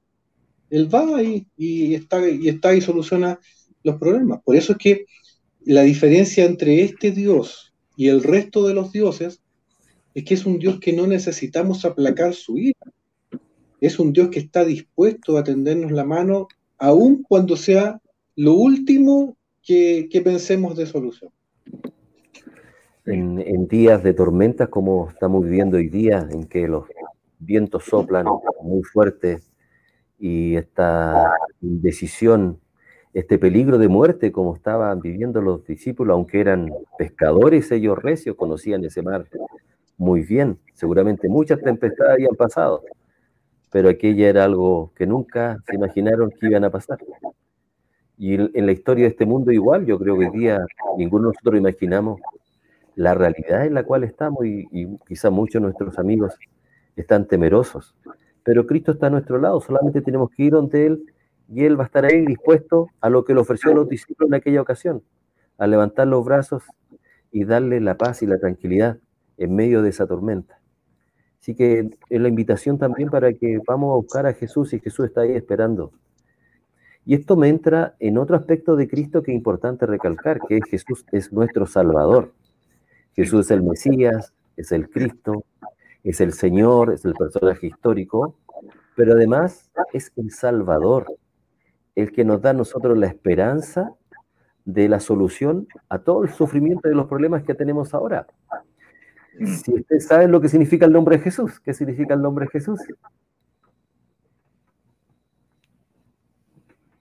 Él 0.70 0.94
va 0.94 1.18
ahí 1.18 1.48
y 1.58 1.94
está, 1.94 2.28
y 2.28 2.50
está 2.50 2.76
y 2.76 2.82
soluciona 2.82 3.40
los 3.84 3.98
problemas. 3.98 4.42
Por 4.44 4.56
eso 4.56 4.74
es 4.74 4.78
que 4.78 5.06
la 5.64 5.84
diferencia 5.84 6.46
entre 6.46 6.84
este 6.84 7.12
Dios 7.12 7.74
y 7.96 8.08
el 8.08 8.24
resto 8.24 8.68
de 8.68 8.74
los 8.74 8.92
dioses 8.92 9.42
es 10.14 10.24
que 10.24 10.34
es 10.34 10.46
un 10.46 10.60
Dios 10.60 10.80
que 10.80 10.94
no 10.94 11.08
necesitamos 11.08 11.86
aplacar 11.86 12.34
su 12.34 12.58
ira. 12.58 12.80
Es 13.82 14.00
un 14.00 14.14
Dios 14.14 14.30
que 14.30 14.40
está 14.40 14.64
dispuesto 14.64 15.38
a 15.38 15.44
tendernos 15.44 15.92
la 15.92 16.06
mano, 16.06 16.48
aun 16.78 17.24
cuando 17.24 17.58
sea 17.58 18.02
lo 18.36 18.54
último 18.54 19.38
que, 19.64 20.10
pensemos 20.24 20.76
de 20.76 20.86
solución 20.86 21.32
en, 23.06 23.68
días 23.68 24.04
de 24.04 24.14
tormentas 24.14 24.70
como 24.70 25.10
estamos 25.10 25.44
viviendo 25.44 25.78
hoy 25.78 25.90
día, 25.90 26.28
en 26.32 26.46
que 26.46 26.68
los 26.68 26.86
vientos 27.40 27.86
soplan 27.86 28.26
muy 28.64 28.84
fuerte 28.84 29.40
y 30.20 30.56
esta 30.56 31.32
indecisión, 31.62 32.60
este 33.14 33.38
peligro 33.38 33.78
de 33.78 33.88
muerte 33.88 34.32
como 34.32 34.56
estaban 34.56 35.00
viviendo 35.00 35.42
los 35.42 35.66
discípulos, 35.66 36.14
aunque 36.14 36.42
eran 36.42 36.72
pescadores 36.98 37.72
ellos 37.72 37.98
recios, 37.98 38.36
conocían 38.36 38.84
ese 38.84 39.02
mar 39.02 39.26
muy 39.98 40.22
bien, 40.22 40.60
seguramente 40.74 41.30
muchas 41.30 41.62
tempestades 41.62 42.14
habían 42.14 42.36
pasado, 42.36 42.84
pero 43.72 43.90
aquella 43.90 44.30
era 44.30 44.44
algo 44.44 44.92
que 44.96 45.08
nunca 45.08 45.58
se 45.68 45.76
imaginaron 45.76 46.32
que 46.32 46.48
iban 46.48 46.64
a 46.66 46.70
pasar. 46.70 47.00
Y 48.18 48.36
en 48.36 48.66
la 48.66 48.72
historia 48.72 49.04
de 49.04 49.10
este 49.10 49.26
mundo 49.26 49.52
igual, 49.52 49.86
yo 49.86 50.00
creo 50.00 50.18
que 50.18 50.28
hoy 50.28 50.40
día 50.40 50.66
ninguno 50.98 51.28
de 51.28 51.34
nosotros 51.34 51.60
imaginamos 51.60 52.22
la 52.96 53.14
realidad 53.14 53.66
en 53.66 53.74
la 53.74 53.84
cual 53.84 54.04
estamos 54.04 54.46
y, 54.46 54.98
quizá 55.08 55.30
muchos 55.30 55.62
de 55.62 55.68
nuestros 55.68 56.00
amigos 56.00 56.34
están 56.96 57.28
temerosos. 57.28 57.94
Pero 58.46 58.68
Cristo 58.68 58.92
está 58.92 59.08
a 59.08 59.10
nuestro 59.10 59.40
lado, 59.40 59.60
solamente 59.60 60.02
tenemos 60.02 60.30
que 60.30 60.44
ir 60.44 60.52
donde 60.52 60.86
Él 60.86 61.04
y 61.52 61.66
Él 61.66 61.78
va 61.78 61.84
a 61.84 61.88
estar 61.88 62.06
ahí 62.06 62.24
dispuesto 62.26 62.90
a 63.02 63.10
lo 63.10 63.26
que 63.26 63.34
le 63.34 63.42
ofreció 63.42 63.72
a 63.72 63.74
los 63.74 63.90
discípulos 63.90 64.30
en 64.30 64.36
aquella 64.36 64.62
ocasión, 64.62 65.02
a 65.58 65.66
levantar 65.66 66.08
los 66.08 66.24
brazos 66.24 66.64
y 67.32 67.44
darle 67.44 67.82
la 67.82 67.98
paz 67.98 68.22
y 68.22 68.28
la 68.28 68.38
tranquilidad 68.38 69.00
en 69.38 69.56
medio 69.56 69.82
de 69.82 69.90
esa 69.90 70.06
tormenta. 70.06 70.60
Así 71.42 71.56
que 71.56 71.90
es 72.08 72.22
la 72.22 72.28
invitación 72.28 72.78
también 72.78 73.10
para 73.10 73.34
que 73.34 73.60
vamos 73.68 73.92
a 73.92 73.96
buscar 73.96 74.28
a 74.28 74.34
Jesús 74.34 74.74
y 74.74 74.80
Jesús 74.80 75.06
está 75.06 75.22
ahí 75.22 75.32
esperando. 75.32 75.92
Y 77.04 77.16
esto 77.16 77.36
me 77.36 77.50
entra 77.50 77.96
en 78.00 78.20
otro 78.20 78.36
aspecto 78.36 78.76
de 78.76 78.88
Cristo 78.88 79.24
que 79.24 79.32
es 79.32 79.36
importante 79.36 79.88
recalcar, 79.88 80.40
que 80.48 80.60
Jesús 80.70 81.04
es 81.12 81.34
nuestro 81.34 81.66
Salvador. 81.66 82.32
Jesús 83.16 83.46
es 83.46 83.52
el 83.52 83.64
Mesías, 83.64 84.34
es 84.56 84.72
el 84.72 84.88
Cristo, 84.90 85.46
es 86.06 86.22
el 86.22 86.34
Señor, 86.34 86.94
es 86.94 87.04
el 87.04 87.14
personaje 87.14 87.66
histórico, 87.68 88.38
pero 88.96 89.14
además 89.14 89.72
es 89.92 90.14
el 90.16 90.32
Salvador, 90.32 91.08
el 91.96 92.12
que 92.12 92.24
nos 92.24 92.42
da 92.42 92.52
a 92.52 92.54
nosotros 92.54 92.96
la 92.96 93.08
esperanza 93.08 93.92
de 94.66 94.88
la 94.88 95.00
solución 95.00 95.68
a 95.90 96.00
todo 96.00 96.24
el 96.24 96.30
sufrimiento 96.30 96.88
de 96.88 96.96
los 96.96 97.08
problemas 97.08 97.44
que 97.44 97.56
tenemos 97.56 97.94
ahora. 97.96 98.28
Si 99.40 99.74
ustedes 99.74 100.08
saben 100.08 100.32
lo 100.32 100.40
que 100.40 100.48
significa 100.48 100.86
el 100.86 100.94
nombre 100.94 101.18
de 101.18 101.24
Jesús, 101.24 101.60
¿qué 101.60 101.74
significa 101.74 102.14
el 102.14 102.22
nombre 102.22 102.46
de 102.46 102.52
Jesús? 102.52 102.80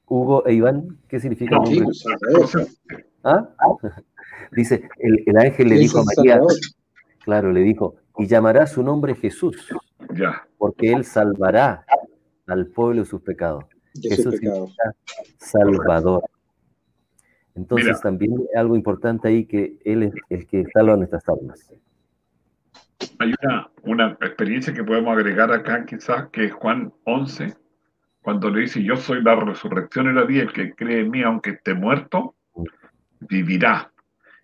Hugo 0.06 0.46
e 0.46 0.54
Iván, 0.54 0.98
¿qué 1.08 1.20
significa 1.20 1.56
el 1.56 1.62
nombre 1.62 1.80
de 1.80 2.42
Jesús? 2.42 2.80
¿Ah? 3.22 3.48
Dice, 4.52 4.88
el, 4.98 5.36
ángel 5.36 5.68
le 5.68 5.76
dijo 5.76 5.98
a 5.98 6.04
María, 6.04 6.40
claro, 7.24 7.52
le 7.52 7.60
dijo, 7.60 7.96
y 8.18 8.26
llamará 8.26 8.66
su 8.66 8.82
nombre 8.82 9.14
Jesús, 9.14 9.56
ya. 10.10 10.46
porque 10.58 10.92
él 10.92 11.04
salvará 11.04 11.84
al 12.46 12.66
pueblo 12.66 13.02
de 13.02 13.06
sus 13.06 13.22
pecados. 13.22 13.64
Jesús 14.00 14.36
significa 14.36 14.94
Salvador. 15.38 16.24
Entonces 17.54 18.00
también 18.00 18.34
algo 18.56 18.74
importante 18.74 19.28
ahí 19.28 19.46
que 19.46 19.78
Él 19.84 20.02
es 20.02 20.14
el 20.28 20.46
que 20.46 20.64
salva 20.72 20.96
nuestras 20.96 21.22
almas. 21.28 21.72
Hay 23.20 23.32
una, 23.42 23.70
una 23.82 24.10
experiencia 24.20 24.74
que 24.74 24.82
podemos 24.82 25.16
agregar 25.16 25.52
acá 25.52 25.84
quizás, 25.86 26.28
que 26.30 26.46
es 26.46 26.52
Juan 26.52 26.92
11, 27.04 27.54
cuando 28.22 28.50
le 28.50 28.62
dice, 28.62 28.82
yo 28.82 28.96
soy 28.96 29.22
la 29.22 29.36
resurrección 29.36 30.10
y 30.10 30.14
la 30.14 30.24
vida, 30.24 30.42
el 30.42 30.52
que 30.52 30.74
cree 30.74 31.00
en 31.00 31.10
mí, 31.10 31.22
aunque 31.22 31.50
esté 31.50 31.74
muerto, 31.74 32.34
mm. 32.54 32.64
vivirá 33.20 33.92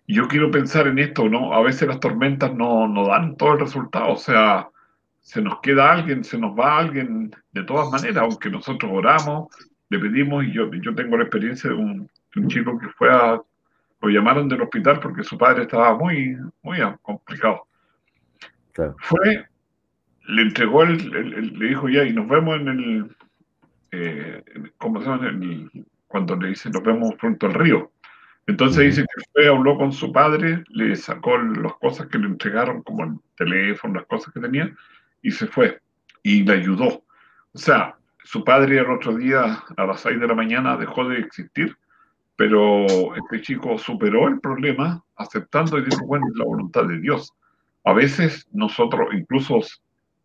yo 0.07 0.27
quiero 0.27 0.51
pensar 0.51 0.87
en 0.87 0.99
esto, 0.99 1.29
¿no? 1.29 1.53
A 1.53 1.61
veces 1.61 1.87
las 1.87 1.99
tormentas 1.99 2.53
no, 2.53 2.87
no 2.87 3.07
dan 3.07 3.37
todo 3.37 3.53
el 3.53 3.59
resultado, 3.59 4.11
o 4.11 4.17
sea, 4.17 4.69
se 5.21 5.41
nos 5.41 5.59
queda 5.61 5.91
alguien, 5.91 6.23
se 6.23 6.37
nos 6.37 6.57
va 6.57 6.79
alguien, 6.79 7.33
de 7.51 7.63
todas 7.63 7.89
maneras, 7.91 8.17
aunque 8.17 8.49
nosotros 8.49 8.91
oramos, 8.93 9.47
le 9.89 9.99
pedimos, 9.99 10.43
y 10.45 10.51
yo, 10.51 10.71
yo 10.73 10.95
tengo 10.95 11.17
la 11.17 11.23
experiencia 11.23 11.69
de 11.69 11.75
un, 11.75 12.09
chico 12.47 12.79
que 12.79 12.87
fue 12.89 13.09
a, 13.11 13.41
lo 14.01 14.09
llamaron 14.09 14.47
del 14.47 14.61
hospital 14.61 14.99
porque 14.99 15.23
su 15.23 15.37
padre 15.37 15.63
estaba 15.63 15.97
muy, 15.97 16.37
muy 16.63 16.79
complicado. 17.01 17.67
Fue, 18.99 19.45
le 20.27 20.41
entregó, 20.41 20.83
el, 20.83 21.59
le 21.59 21.67
dijo 21.67 21.89
ya, 21.89 22.03
y 22.03 22.13
nos 22.13 22.27
vemos 22.27 22.59
en 22.59 22.67
el, 22.69 23.15
eh, 23.91 24.43
¿cómo 24.77 25.01
se 25.01 25.09
llama? 25.09 25.31
cuando 26.07 26.35
le 26.35 26.49
dice, 26.49 26.69
nos 26.69 26.83
vemos 26.83 27.13
pronto 27.15 27.47
al 27.47 27.53
río. 27.53 27.91
Entonces 28.51 28.83
dice 28.83 29.03
que 29.03 29.23
fue, 29.31 29.47
habló 29.47 29.77
con 29.77 29.93
su 29.93 30.11
padre, 30.11 30.65
le 30.71 30.93
sacó 30.97 31.37
las 31.37 31.73
cosas 31.75 32.07
que 32.07 32.17
le 32.17 32.27
entregaron, 32.27 32.83
como 32.83 33.05
el 33.05 33.13
teléfono, 33.37 33.93
las 33.93 34.05
cosas 34.07 34.33
que 34.33 34.41
tenía, 34.41 34.69
y 35.21 35.31
se 35.31 35.47
fue. 35.47 35.79
Y 36.21 36.43
le 36.43 36.55
ayudó. 36.55 37.01
O 37.53 37.57
sea, 37.57 37.95
su 38.25 38.43
padre 38.43 38.79
el 38.79 38.91
otro 38.91 39.15
día, 39.15 39.63
a 39.77 39.85
las 39.85 40.01
6 40.01 40.19
de 40.19 40.27
la 40.27 40.35
mañana, 40.35 40.75
dejó 40.75 41.07
de 41.07 41.19
existir, 41.19 41.77
pero 42.35 42.85
este 43.15 43.41
chico 43.41 43.77
superó 43.77 44.27
el 44.27 44.41
problema 44.41 45.01
aceptando 45.15 45.79
y 45.79 45.85
dijo, 45.85 46.05
bueno, 46.05 46.25
es 46.29 46.37
la 46.37 46.43
voluntad 46.43 46.83
de 46.83 46.99
Dios. 46.99 47.33
A 47.85 47.93
veces 47.93 48.49
nosotros, 48.51 49.13
incluso 49.13 49.61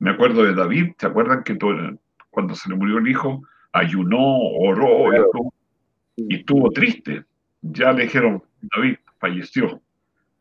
me 0.00 0.10
acuerdo 0.10 0.42
de 0.42 0.52
David, 0.52 0.94
¿se 0.98 1.06
acuerdan 1.06 1.44
que 1.44 1.56
cuando 2.30 2.56
se 2.56 2.70
le 2.70 2.74
murió 2.74 2.98
el 2.98 3.06
hijo, 3.06 3.44
ayunó, 3.72 4.36
oró 4.36 5.12
y 6.16 6.34
estuvo 6.34 6.72
triste? 6.72 7.24
Ya 7.72 7.92
le 7.92 8.04
dijeron, 8.04 8.42
David 8.74 8.96
falleció. 9.18 9.80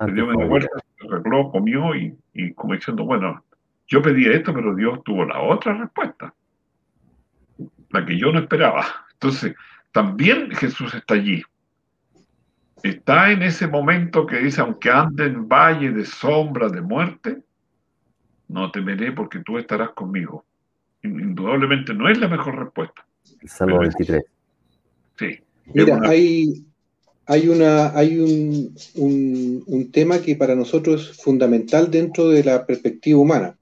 Le 0.06 0.14
dio 0.14 0.28
media 0.28 0.46
vuelta, 0.46 0.70
se 1.00 1.08
arregló, 1.08 1.50
comió 1.52 1.96
y, 1.96 2.18
y 2.34 2.54
como 2.54 2.74
diciendo, 2.74 3.06
bueno, 3.06 3.44
yo 3.88 4.02
pedí 4.02 4.26
esto, 4.26 4.54
pero 4.54 4.76
Dios 4.76 5.04
tuvo 5.04 5.26
la 5.26 5.40
otra 5.42 5.74
respuesta, 5.74 6.34
la 7.90 8.06
que 8.06 8.18
yo 8.18 8.32
no 8.32 8.40
esperaba. 8.40 8.86
Entonces, 9.14 9.56
también 9.92 10.52
Jesús 10.52 10.94
está 10.94 11.14
allí. 11.14 11.44
Está 12.84 13.32
en 13.32 13.42
ese 13.42 13.68
momento 13.68 14.26
que 14.26 14.40
dice, 14.40 14.62
aunque 14.62 14.90
ande 14.90 15.26
en 15.26 15.48
valle 15.48 15.92
de 15.92 16.06
sombra 16.06 16.70
de 16.70 16.82
muerte, 16.82 17.42
no 18.48 18.72
temeré 18.72 19.12
porque 19.12 19.40
tú 19.40 19.58
estarás 19.58 19.92
conmigo. 19.92 20.46
Indudablemente 21.02 21.94
no 21.94 22.10
es 22.10 22.20
la 22.20 22.28
mejor 22.28 22.58
respuesta. 22.58 23.06
Salmo 23.46 23.80
23. 23.80 24.24
Sí. 25.18 25.40
Mira, 25.74 26.00
hay, 26.04 26.66
hay, 27.28 27.48
una, 27.48 27.98
hay 27.98 28.18
un, 28.18 29.90
tema 29.92 30.22
que 30.22 30.36
para 30.36 30.56
nosotros 30.56 31.10
es 31.12 31.18
fundamental 31.18 31.90
dentro 31.90 32.30
de 32.30 32.44
la 32.44 32.66
perspectiva 32.66 33.20
humana. 33.20 33.58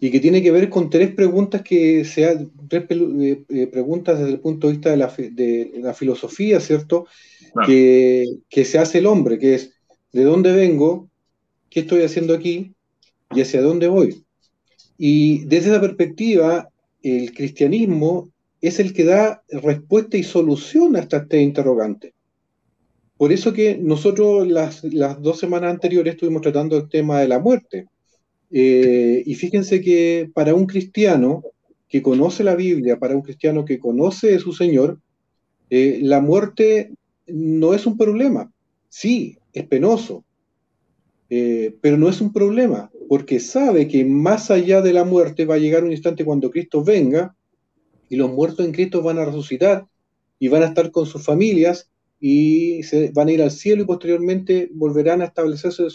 y 0.00 0.10
que 0.10 0.20
tiene 0.20 0.42
que 0.42 0.50
ver 0.50 0.68
con 0.68 0.90
tres 0.90 1.14
preguntas 1.14 1.62
que 1.62 2.04
sean 2.04 2.50
tres 2.68 2.84
eh, 2.90 3.44
eh, 3.48 3.66
preguntas 3.68 4.18
desde 4.18 4.32
el 4.32 4.40
punto 4.40 4.66
de 4.66 4.72
vista 4.72 4.90
de 4.90 4.96
la, 4.96 5.06
de 5.16 5.72
la 5.76 5.94
filosofía, 5.94 6.58
¿cierto? 6.58 7.06
Que, 7.66 8.24
que, 8.48 8.64
se 8.64 8.78
hace 8.78 8.98
el 8.98 9.06
hombre, 9.06 9.38
que 9.38 9.54
es 9.54 9.74
¿de 10.12 10.24
dónde 10.24 10.52
vengo? 10.52 11.08
¿Qué 11.70 11.80
estoy 11.80 12.02
haciendo 12.02 12.34
aquí? 12.34 12.72
¿Y 13.30 13.42
hacia 13.42 13.62
dónde 13.62 13.88
voy? 13.88 14.24
Y 14.98 15.44
desde 15.44 15.70
esa 15.70 15.80
perspectiva, 15.80 16.68
el 17.02 17.32
cristianismo 17.32 18.30
es 18.60 18.78
el 18.80 18.92
que 18.92 19.04
da 19.04 19.42
respuesta 19.48 20.16
y 20.16 20.22
solución 20.22 20.96
a 20.96 21.00
este 21.00 21.40
interrogante. 21.40 22.14
Por 23.22 23.30
eso 23.30 23.52
que 23.52 23.78
nosotros 23.78 24.48
las, 24.48 24.82
dos 25.22 25.38
semanas 25.38 25.70
anteriores 25.70 26.14
estuvimos 26.14 26.42
tratando 26.42 26.76
el 26.76 26.88
tema 26.88 27.20
de 27.20 27.28
la 27.28 27.38
muerte. 27.38 27.86
Eh, 28.50 29.22
y 29.24 29.34
fíjense 29.36 29.80
que 29.80 30.28
para 30.34 30.56
un 30.56 30.66
cristiano 30.66 31.44
que 31.88 32.02
conoce 32.02 32.42
la 32.42 32.56
Biblia, 32.56 32.98
para 32.98 33.14
un 33.14 33.22
cristiano 33.22 33.64
que 33.64 33.78
conoce 33.78 34.34
a 34.34 34.40
su 34.40 34.52
Señor, 34.52 34.98
eh, 35.70 36.00
la 36.02 36.20
muerte 36.20 36.94
no 37.28 37.74
es 37.74 37.86
un 37.86 37.96
problema. 37.96 38.50
Sí, 38.88 39.38
es 39.52 39.68
penoso, 39.68 40.24
eh, 41.30 41.76
pero 41.80 41.96
no 41.98 42.08
es 42.08 42.20
un 42.20 42.32
problema, 42.32 42.90
porque 43.08 43.38
sabe 43.38 43.86
que 43.86 44.04
más 44.04 44.50
allá 44.50 44.82
de 44.82 44.94
la 44.94 45.04
muerte 45.04 45.44
va 45.44 45.54
a 45.54 45.58
llegar 45.58 45.84
un 45.84 45.92
instante 45.92 46.24
cuando 46.24 46.50
Cristo 46.50 46.82
venga 46.82 47.36
y 48.08 48.16
los 48.16 48.32
muertos 48.32 48.66
en 48.66 48.72
Cristo 48.72 49.00
van 49.00 49.20
a 49.20 49.24
resucitar 49.24 49.86
y 50.40 50.48
van 50.48 50.64
a 50.64 50.66
estar 50.66 50.90
con 50.90 51.06
sus 51.06 51.24
familias 51.24 51.91
y 52.24 52.84
se 52.84 53.10
van 53.10 53.26
a 53.26 53.32
ir 53.32 53.42
al 53.42 53.50
cielo 53.50 53.82
y 53.82 53.86
posteriormente 53.86 54.70
volverán 54.72 55.22
a 55.22 55.24
establecerse 55.24 55.88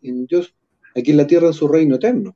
en, 0.00 0.26
Dios 0.26 0.54
aquí 0.96 1.10
en 1.10 1.18
la 1.18 1.26
tierra 1.26 1.48
en 1.48 1.52
su 1.52 1.68
reino 1.68 1.96
eterno. 1.96 2.34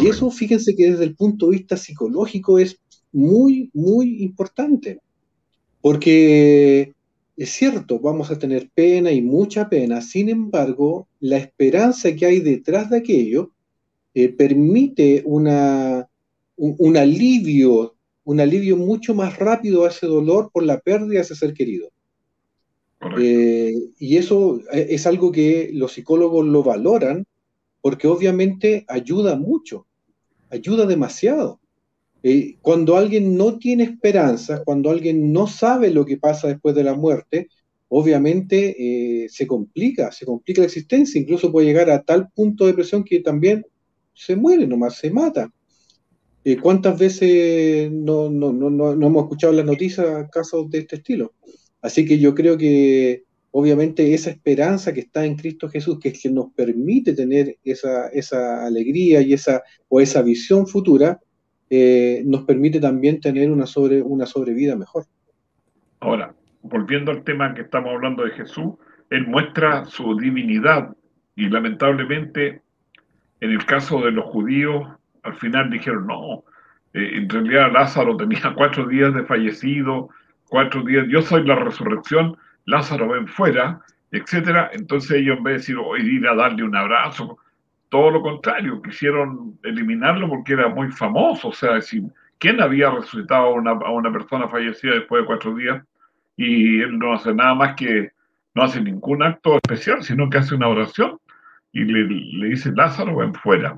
Y 0.00 0.06
eso, 0.06 0.30
fíjense 0.30 0.76
que 0.76 0.92
desde 0.92 1.02
el 1.02 1.16
punto 1.16 1.46
de 1.46 1.56
vista 1.56 1.76
psicológico 1.76 2.60
es 2.60 2.78
muy, 3.10 3.70
muy 3.74 4.22
importante, 4.22 5.00
porque 5.80 6.94
es 7.36 7.50
cierto, 7.50 7.98
vamos 7.98 8.30
a 8.30 8.38
tener 8.38 8.70
pena 8.72 9.10
y 9.10 9.20
mucha 9.20 9.68
pena, 9.68 10.00
sin 10.00 10.28
embargo, 10.28 11.08
la 11.18 11.38
esperanza 11.38 12.14
que 12.14 12.24
hay 12.24 12.38
detrás 12.38 12.88
de 12.88 12.98
aquello 12.98 13.50
eh, 14.14 14.28
permite 14.28 15.24
una, 15.26 16.08
un, 16.54 16.96
alivio 16.96 17.96
un 18.22 18.38
alivio 18.38 18.76
mucho 18.76 19.12
más 19.12 19.38
rápido 19.40 19.84
a 19.84 19.88
ese 19.88 20.06
dolor 20.06 20.50
por 20.52 20.62
la 20.62 20.78
pérdida 20.78 21.14
de 21.14 21.20
ese 21.20 21.34
ser 21.34 21.52
querido. 21.52 21.90
Eh, 23.18 23.74
y 23.98 24.16
eso 24.16 24.60
eh, 24.72 24.88
es 24.90 25.06
algo 25.06 25.30
que 25.30 25.70
los 25.72 25.92
psicólogos 25.92 26.44
lo 26.46 26.62
valoran 26.62 27.26
porque 27.80 28.08
obviamente 28.08 28.84
ayuda 28.88 29.36
mucho, 29.36 29.86
ayuda 30.50 30.86
demasiado. 30.86 31.60
Eh, 32.24 32.56
cuando 32.60 32.96
alguien 32.96 33.36
no 33.36 33.58
tiene 33.58 33.84
esperanza, 33.84 34.64
cuando 34.64 34.90
alguien 34.90 35.32
no 35.32 35.46
sabe 35.46 35.90
lo 35.90 36.04
que 36.04 36.16
pasa 36.16 36.48
después 36.48 36.74
de 36.74 36.82
la 36.82 36.94
muerte, 36.94 37.48
obviamente 37.88 39.26
se 39.30 39.46
complica, 39.46 40.12
se 40.12 40.26
complica 40.26 40.60
la 40.60 40.66
existencia, 40.66 41.18
incluso 41.18 41.50
puede 41.50 41.68
llegar 41.68 41.88
a 41.88 42.02
tal 42.02 42.28
punto 42.30 42.64
de 42.64 42.72
depresión 42.72 43.02
que 43.02 43.20
también 43.20 43.64
se 44.12 44.36
muere 44.36 44.66
nomás, 44.66 44.98
se 44.98 45.10
mata. 45.10 45.50
¿Cuántas 46.60 46.98
veces 46.98 47.90
no, 47.90 48.28
no, 48.28 48.52
no, 48.52 48.68
no, 48.68 48.92
hemos 48.92 49.22
escuchado 49.22 49.52
las 49.54 49.64
noticias 49.64 50.28
casos 50.30 50.68
de 50.70 50.80
este 50.80 50.96
estilo? 50.96 51.32
Así 51.82 52.06
que 52.06 52.18
yo 52.18 52.34
creo 52.34 52.58
que 52.58 53.24
obviamente 53.50 54.14
esa 54.14 54.30
esperanza 54.30 54.92
que 54.92 55.00
está 55.00 55.24
en 55.24 55.36
Cristo 55.36 55.68
Jesús, 55.68 55.98
que 56.00 56.10
es 56.10 56.22
que 56.22 56.30
nos 56.30 56.52
permite 56.52 57.14
tener 57.14 57.56
esa, 57.64 58.08
esa 58.08 58.66
alegría 58.66 59.20
y 59.20 59.32
esa, 59.32 59.62
o 59.88 60.00
esa 60.00 60.22
visión 60.22 60.66
futura, 60.66 61.20
eh, 61.70 62.22
nos 62.24 62.44
permite 62.44 62.80
también 62.80 63.20
tener 63.20 63.50
una, 63.50 63.66
sobre, 63.66 64.02
una 64.02 64.26
sobrevida 64.26 64.76
mejor. 64.76 65.04
Ahora, 66.00 66.34
volviendo 66.62 67.10
al 67.10 67.24
tema 67.24 67.54
que 67.54 67.62
estamos 67.62 67.92
hablando 67.92 68.24
de 68.24 68.30
Jesús, 68.30 68.74
Él 69.10 69.26
muestra 69.26 69.84
su 69.86 70.16
divinidad 70.16 70.94
y 71.36 71.48
lamentablemente 71.48 72.62
en 73.40 73.50
el 73.50 73.64
caso 73.66 74.00
de 74.00 74.10
los 74.10 74.24
judíos 74.26 74.86
al 75.22 75.34
final 75.36 75.70
dijeron, 75.70 76.06
no, 76.06 76.44
eh, 76.94 77.10
en 77.14 77.28
realidad 77.28 77.72
Lázaro 77.72 78.16
tenía 78.16 78.40
cuatro 78.56 78.86
días 78.86 79.14
de 79.14 79.24
fallecido, 79.24 80.08
cuatro 80.48 80.82
días, 80.82 81.06
yo 81.08 81.22
soy 81.22 81.44
la 81.44 81.54
resurrección, 81.54 82.36
Lázaro 82.64 83.08
ven 83.08 83.28
fuera, 83.28 83.80
etcétera. 84.10 84.70
Entonces 84.72 85.12
ellos 85.12 85.38
en 85.38 85.44
vez 85.44 85.66
de 85.66 85.74
decir, 85.74 86.12
ir 86.12 86.28
a 86.28 86.34
darle 86.34 86.62
un 86.64 86.76
abrazo, 86.76 87.38
todo 87.88 88.10
lo 88.10 88.22
contrario, 88.22 88.82
quisieron 88.82 89.58
eliminarlo 89.62 90.28
porque 90.28 90.52
era 90.54 90.68
muy 90.68 90.90
famoso, 90.90 91.48
o 91.48 91.52
sea, 91.52 91.74
decir, 91.74 92.02
¿quién 92.38 92.60
había 92.60 92.90
resucitado 92.90 93.46
a 93.46 93.52
una, 93.52 93.70
a 93.70 93.90
una 93.90 94.12
persona 94.12 94.48
fallecida 94.48 94.94
después 94.94 95.22
de 95.22 95.26
cuatro 95.26 95.54
días? 95.54 95.82
Y 96.36 96.80
él 96.80 96.98
no 96.98 97.14
hace 97.14 97.34
nada 97.34 97.54
más 97.54 97.74
que, 97.76 98.12
no 98.54 98.62
hace 98.62 98.80
ningún 98.80 99.22
acto 99.22 99.56
especial, 99.56 100.02
sino 100.02 100.28
que 100.28 100.38
hace 100.38 100.54
una 100.54 100.68
oración 100.68 101.18
y 101.72 101.84
le, 101.84 102.04
le 102.04 102.48
dice, 102.48 102.72
Lázaro, 102.72 103.16
ven 103.16 103.34
fuera 103.34 103.76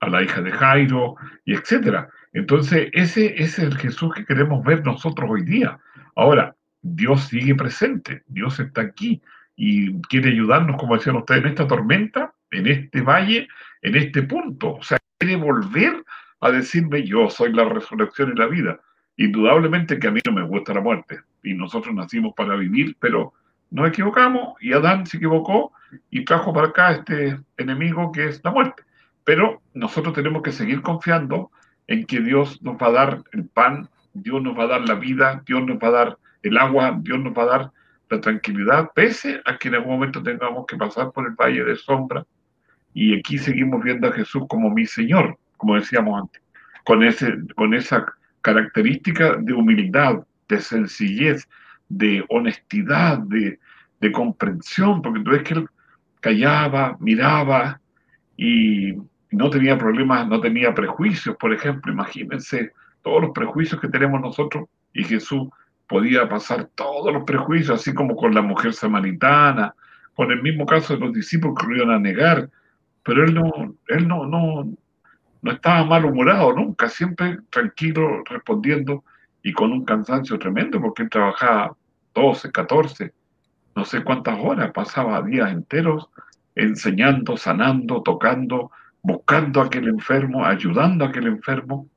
a 0.00 0.08
la 0.08 0.22
hija 0.22 0.40
de 0.40 0.50
Jairo, 0.50 1.16
y 1.44 1.54
etcétera. 1.54 2.08
Entonces, 2.32 2.88
ese, 2.92 3.34
es 3.42 3.58
el 3.58 3.76
Jesús 3.76 4.14
que 4.14 4.24
queremos 4.24 4.64
ver 4.64 4.84
nosotros 4.84 5.28
hoy 5.30 5.42
día. 5.42 5.78
Ahora, 6.20 6.54
Dios 6.82 7.28
sigue 7.28 7.54
presente, 7.54 8.24
Dios 8.26 8.60
está 8.60 8.82
aquí 8.82 9.22
y 9.56 10.02
quiere 10.02 10.28
ayudarnos, 10.28 10.76
como 10.76 10.94
decían 10.94 11.16
ustedes, 11.16 11.40
en 11.40 11.48
esta 11.48 11.66
tormenta, 11.66 12.34
en 12.50 12.66
este 12.66 13.00
valle, 13.00 13.48
en 13.80 13.96
este 13.96 14.24
punto. 14.24 14.74
O 14.74 14.82
sea, 14.82 14.98
quiere 15.16 15.36
volver 15.36 16.04
a 16.42 16.50
decirme, 16.50 17.04
yo 17.04 17.30
soy 17.30 17.54
la 17.54 17.64
resurrección 17.64 18.32
y 18.34 18.38
la 18.38 18.48
vida. 18.48 18.80
Indudablemente 19.16 19.98
que 19.98 20.08
a 20.08 20.10
mí 20.10 20.20
no 20.26 20.32
me 20.32 20.42
gusta 20.42 20.74
la 20.74 20.82
muerte 20.82 21.20
y 21.42 21.54
nosotros 21.54 21.94
nacimos 21.94 22.34
para 22.36 22.54
vivir, 22.54 22.98
pero 23.00 23.32
nos 23.70 23.88
equivocamos 23.88 24.60
y 24.60 24.74
Adán 24.74 25.06
se 25.06 25.16
equivocó 25.16 25.72
y 26.10 26.26
trajo 26.26 26.52
para 26.52 26.66
acá 26.66 26.92
este 26.92 27.40
enemigo 27.56 28.12
que 28.12 28.26
es 28.26 28.42
la 28.44 28.50
muerte. 28.50 28.82
Pero 29.24 29.62
nosotros 29.72 30.12
tenemos 30.12 30.42
que 30.42 30.52
seguir 30.52 30.82
confiando 30.82 31.50
en 31.86 32.04
que 32.04 32.20
Dios 32.20 32.60
nos 32.60 32.76
va 32.76 32.88
a 32.88 32.92
dar 32.92 33.22
el 33.32 33.46
pan, 33.46 33.88
Dios 34.12 34.42
nos 34.42 34.58
va 34.58 34.64
a 34.64 34.68
dar 34.68 34.88
la 34.88 34.94
vida, 34.94 35.42
Dios 35.46 35.64
nos 35.64 35.78
va 35.78 35.88
a 35.88 35.90
dar 35.90 36.18
el 36.42 36.56
agua, 36.58 36.98
Dios 37.00 37.20
nos 37.20 37.32
va 37.32 37.42
a 37.42 37.46
dar 37.46 37.72
la 38.08 38.20
tranquilidad, 38.20 38.90
pese 38.94 39.40
a 39.44 39.56
que 39.56 39.68
en 39.68 39.76
algún 39.76 39.94
momento 39.94 40.22
tengamos 40.22 40.66
que 40.66 40.76
pasar 40.76 41.12
por 41.12 41.26
el 41.26 41.34
valle 41.34 41.64
de 41.64 41.76
sombra. 41.76 42.26
Y 42.92 43.16
aquí 43.16 43.38
seguimos 43.38 43.82
viendo 43.82 44.08
a 44.08 44.12
Jesús 44.12 44.44
como 44.48 44.70
mi 44.70 44.84
Señor, 44.84 45.38
como 45.56 45.76
decíamos 45.76 46.20
antes, 46.20 46.42
con, 46.84 47.04
ese, 47.04 47.34
con 47.54 47.72
esa 47.72 48.04
característica 48.40 49.36
de 49.36 49.52
humildad, 49.52 50.24
de 50.48 50.60
sencillez, 50.60 51.48
de 51.88 52.24
honestidad, 52.28 53.18
de, 53.18 53.60
de 54.00 54.12
comprensión, 54.12 55.02
porque 55.02 55.20
tú 55.20 55.30
ves 55.30 55.42
que 55.42 55.54
él 55.54 55.68
callaba, 56.20 56.96
miraba 56.98 57.80
y 58.36 58.94
no 59.30 59.50
tenía 59.50 59.78
problemas, 59.78 60.26
no 60.26 60.40
tenía 60.40 60.74
prejuicios, 60.74 61.36
por 61.36 61.52
ejemplo, 61.52 61.92
imagínense 61.92 62.72
todos 63.02 63.22
los 63.22 63.30
prejuicios 63.32 63.80
que 63.80 63.88
tenemos 63.88 64.20
nosotros 64.20 64.68
y 64.92 65.04
Jesús 65.04 65.48
podía 65.86 66.28
pasar 66.28 66.68
todos 66.74 67.12
los 67.12 67.24
prejuicios, 67.24 67.80
así 67.80 67.92
como 67.92 68.14
con 68.14 68.34
la 68.34 68.42
mujer 68.42 68.72
samaritana, 68.72 69.74
con 70.14 70.30
el 70.30 70.42
mismo 70.42 70.66
caso 70.66 70.94
de 70.94 71.00
los 71.00 71.12
discípulos 71.12 71.56
que 71.58 71.66
lo 71.66 71.92
a 71.92 71.98
negar, 71.98 72.48
pero 73.02 73.24
él 73.24 73.34
no, 73.34 73.74
él 73.88 74.06
no, 74.06 74.26
no, 74.26 74.70
no 75.42 75.50
estaba 75.50 75.84
malhumorado 75.84 76.52
nunca, 76.52 76.88
siempre 76.88 77.38
tranquilo, 77.50 78.22
respondiendo 78.24 79.04
y 79.42 79.52
con 79.52 79.72
un 79.72 79.84
cansancio 79.84 80.38
tremendo, 80.38 80.80
porque 80.80 81.02
él 81.02 81.10
trabajaba 81.10 81.74
12, 82.14 82.52
14, 82.52 83.12
no 83.74 83.84
sé 83.84 84.04
cuántas 84.04 84.38
horas, 84.38 84.70
pasaba 84.72 85.22
días 85.22 85.50
enteros 85.50 86.08
enseñando, 86.54 87.36
sanando, 87.36 88.02
tocando, 88.02 88.70
buscando 89.02 89.60
a 89.60 89.66
aquel 89.66 89.88
enfermo, 89.88 90.44
ayudando 90.44 91.04
a 91.04 91.08
aquel 91.08 91.26
enfermo, 91.26 91.88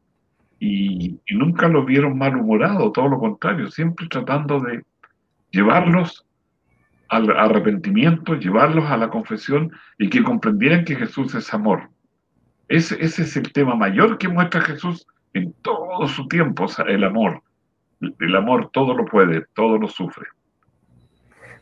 y, 0.64 1.20
nunca 1.36 1.68
lo 1.68 1.84
vieron 1.84 2.18
malhumorado, 2.18 2.92
todo 2.92 3.10
lo 3.10 3.20
contrario, 3.20 3.70
siempre 3.70 4.08
tratando 4.08 4.62
de 4.62 4.84
llevarlos 5.52 6.26
al 7.10 7.30
arrepentimiento, 7.32 8.36
llevarlos 8.36 8.86
a 8.86 8.98
la 8.98 9.10
confesión 9.10 9.72
y 9.98 10.10
que 10.10 10.24
comprendieran 10.24 10.86
que 10.86 10.96
Jesús 10.96 11.36
es 11.36 11.54
amor. 11.54 11.90
Ese, 12.70 12.96
ese 13.04 13.24
es 13.24 13.36
el 13.36 13.52
tema 13.52 13.76
mayor 13.76 14.18
que 14.18 14.30
muestra 14.30 14.62
Jesús 14.62 15.06
en 15.34 15.54
todo 15.62 16.08
su 16.08 16.28
tiempo, 16.28 16.68
el 16.88 17.04
amor. 17.04 17.42
El 18.00 18.36
amor 18.36 18.70
todo 18.72 18.96
lo 18.96 19.06
puede, 19.06 19.46
todo 19.54 19.78
lo 19.78 19.88
sufre. 19.88 20.28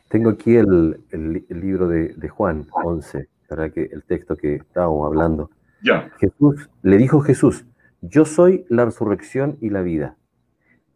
Tengo 0.08 0.30
aquí 0.30 0.56
el, 0.56 1.02
libro 1.48 1.88
de, 1.88 2.28
Juan 2.28 2.66
11, 2.70 3.28
¿verdad? 3.50 3.72
Que 3.72 3.88
el 3.92 4.04
texto 4.04 4.36
que 4.36 4.56
estábamos 4.56 5.06
hablando. 5.06 5.50
Ya. 5.82 6.10
Jesús, 6.20 6.68
le 6.82 6.98
dijo 6.98 7.20
Jesús, 7.20 7.64
yo 8.02 8.24
soy 8.24 8.66
la 8.68 8.84
resurrección 8.84 9.56
y 9.60 9.70
la 9.70 9.80
vida. 9.82 10.16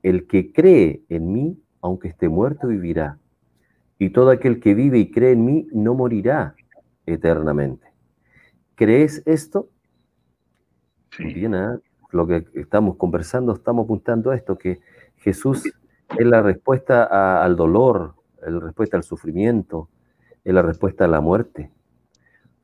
El 0.02 0.26
que 0.26 0.52
cree 0.52 1.02
en 1.08 1.32
mí, 1.32 1.62
aunque 1.80 2.08
esté 2.08 2.28
muerto, 2.28 2.66
vivirá. 2.66 3.18
Y 3.98 4.10
todo 4.10 4.30
aquel 4.30 4.60
que 4.60 4.74
vive 4.74 4.98
y 4.98 5.10
cree 5.10 5.32
en 5.32 5.44
mí 5.44 5.68
no 5.72 5.94
morirá 5.94 6.54
eternamente. 7.06 7.86
¿Crees 8.74 9.22
esto? 9.24 9.70
Bien, 11.18 11.54
¿eh? 11.54 11.78
lo 12.10 12.26
que 12.26 12.44
estamos 12.54 12.96
conversando, 12.96 13.54
estamos 13.54 13.84
apuntando 13.84 14.32
a 14.32 14.36
esto, 14.36 14.58
que 14.58 14.80
Jesús 15.18 15.64
es 16.18 16.26
la 16.26 16.42
respuesta 16.42 17.42
al 17.42 17.56
dolor, 17.56 18.14
es 18.44 18.52
la 18.52 18.60
respuesta 18.60 18.96
al 18.96 19.04
sufrimiento, 19.04 19.88
es 20.44 20.52
la 20.52 20.62
respuesta 20.62 21.04
a 21.04 21.08
la 21.08 21.20
muerte. 21.20 21.70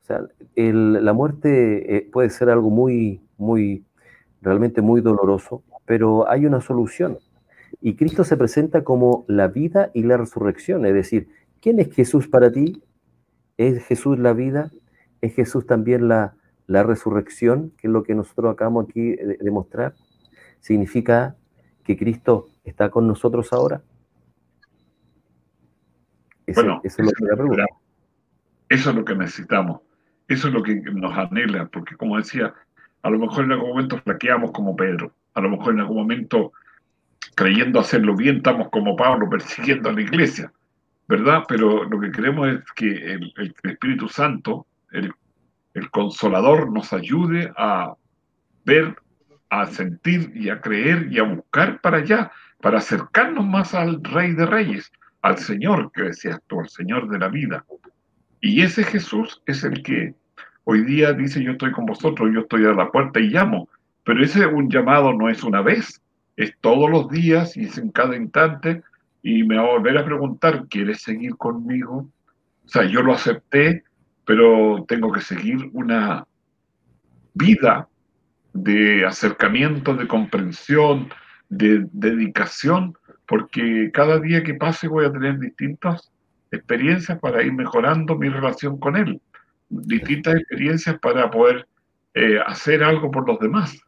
O 0.01 0.05
sea, 0.05 0.21
la 0.55 1.13
muerte 1.13 1.95
eh, 1.95 2.09
puede 2.11 2.29
ser 2.29 2.49
algo 2.49 2.69
muy, 2.69 3.21
muy, 3.37 3.85
realmente 4.43 4.81
muy 4.81 5.01
doloroso, 5.01 5.63
pero 5.85 6.29
hay 6.29 6.45
una 6.45 6.61
solución. 6.61 7.17
Y 7.81 7.95
Cristo 7.95 8.23
se 8.23 8.37
presenta 8.37 8.83
como 8.83 9.25
la 9.27 9.47
vida 9.47 9.89
y 9.93 10.03
la 10.03 10.17
resurrección, 10.17 10.85
es 10.85 10.93
decir, 10.93 11.29
¿quién 11.61 11.79
es 11.79 11.93
Jesús 11.93 12.27
para 12.27 12.51
ti? 12.51 12.83
¿Es 13.57 13.83
Jesús 13.85 14.19
la 14.19 14.33
vida? 14.33 14.71
¿Es 15.21 15.33
Jesús 15.33 15.65
también 15.65 16.07
la, 16.07 16.35
la 16.67 16.83
resurrección, 16.83 17.71
que 17.77 17.87
es 17.87 17.93
lo 17.93 18.03
que 18.03 18.15
nosotros 18.15 18.53
acabamos 18.53 18.85
aquí 18.87 19.15
de 19.15 19.37
demostrar? 19.41 19.95
¿Significa 20.59 21.35
que 21.83 21.97
Cristo 21.97 22.49
está 22.63 22.89
con 22.89 23.07
nosotros 23.07 23.51
ahora? 23.53 23.81
bueno, 26.55 26.81
eso 26.83 27.01
es, 27.01 27.07
lo 27.07 27.11
que 27.11 27.65
eso 28.69 28.89
es 28.89 28.95
lo 28.95 29.05
que 29.05 29.15
necesitamos. 29.15 29.81
Eso 30.27 30.47
es 30.47 30.53
lo 30.53 30.63
que 30.63 30.75
nos 30.75 31.17
anhela, 31.17 31.69
porque 31.71 31.95
como 31.95 32.17
decía, 32.17 32.53
a 33.03 33.09
lo 33.09 33.19
mejor 33.19 33.43
en 33.43 33.51
algún 33.51 33.69
momento 33.69 33.99
flaqueamos 33.99 34.51
como 34.51 34.75
Pedro, 34.75 35.13
a 35.33 35.41
lo 35.41 35.49
mejor 35.49 35.73
en 35.73 35.81
algún 35.81 35.97
momento 35.97 36.53
creyendo 37.35 37.79
hacerlo 37.79 38.15
bien 38.15 38.37
estamos 38.37 38.69
como 38.69 38.95
Pablo 38.95 39.29
persiguiendo 39.29 39.89
a 39.89 39.93
la 39.93 40.01
iglesia, 40.01 40.51
¿verdad? 41.07 41.43
Pero 41.47 41.83
lo 41.83 41.99
que 41.99 42.11
queremos 42.11 42.47
es 42.47 42.71
que 42.75 43.13
el, 43.13 43.33
Espíritu 43.63 44.07
Santo, 44.07 44.65
el, 44.91 45.13
Consolador, 45.91 46.71
nos 46.71 46.93
ayude 46.93 47.51
a 47.57 47.93
ver, 48.63 48.95
a 49.49 49.65
sentir 49.65 50.31
y 50.35 50.49
a 50.49 50.61
creer 50.61 51.07
y 51.11 51.19
a 51.19 51.23
buscar 51.23 51.81
para 51.81 51.97
allá, 51.97 52.31
para 52.61 52.77
acercarnos 52.77 53.45
más 53.45 53.73
al 53.73 54.03
Rey 54.03 54.33
de 54.33 54.45
Reyes, 54.45 54.91
al 55.21 55.37
Señor, 55.39 55.91
que 55.91 56.03
decías 56.03 56.39
tú, 56.47 56.59
al 56.59 56.69
Señor 56.69 57.09
de 57.09 57.19
la 57.19 57.27
vida. 57.27 57.65
Y 58.39 58.61
ese 58.61 58.83
Jesús 58.83 59.41
es 59.45 59.63
el 59.63 59.81
que 59.81 60.15
hoy 60.65 60.83
día 60.83 61.13
dice, 61.13 61.43
yo 61.43 61.51
estoy 61.51 61.71
con 61.71 61.85
vosotros, 61.85 62.29
yo 62.33 62.41
estoy 62.41 62.65
a 62.65 62.73
la 62.73 62.91
puerta 62.91 63.19
y 63.19 63.29
llamo. 63.29 63.69
Pero 64.03 64.23
ese 64.23 64.45
un 64.45 64.69
llamado 64.69 65.13
no 65.13 65.29
es 65.29 65.43
una 65.43 65.61
vez, 65.61 66.01
es 66.35 66.53
todos 66.61 66.89
los 66.89 67.09
días 67.09 67.55
y 67.57 67.65
es 67.65 67.77
en 67.77 67.91
cada 67.91 68.15
instante. 68.15 68.81
Y 69.21 69.43
me 69.43 69.55
va 69.55 69.63
a 69.63 69.77
volver 69.77 69.97
a 69.97 70.05
preguntar, 70.05 70.67
¿quieres 70.69 71.01
seguir 71.01 71.35
conmigo? 71.37 72.09
O 72.65 72.69
sea, 72.69 72.83
yo 72.83 73.01
lo 73.01 73.13
acepté, 73.13 73.83
pero 74.25 74.85
tengo 74.87 75.11
que 75.11 75.21
seguir 75.21 75.69
una 75.73 76.25
vida 77.33 77.87
de 78.53 79.05
acercamiento, 79.05 79.95
de 79.95 80.07
comprensión, 80.07 81.09
de 81.49 81.87
dedicación, 81.91 82.95
porque 83.27 83.91
cada 83.93 84.19
día 84.19 84.43
que 84.43 84.53
pase 84.53 84.87
voy 84.87 85.05
a 85.05 85.11
tener 85.11 85.39
distintas 85.39 86.11
experiencias 86.51 87.19
para 87.19 87.41
ir 87.43 87.53
mejorando 87.53 88.17
mi 88.17 88.29
relación 88.29 88.77
con 88.79 88.95
Él, 88.95 89.21
distintas 89.69 90.35
experiencias 90.35 90.99
para 90.99 91.29
poder 91.31 91.67
eh, 92.13 92.39
hacer 92.45 92.83
algo 92.83 93.11
por 93.11 93.27
los 93.27 93.39
demás. 93.39 93.79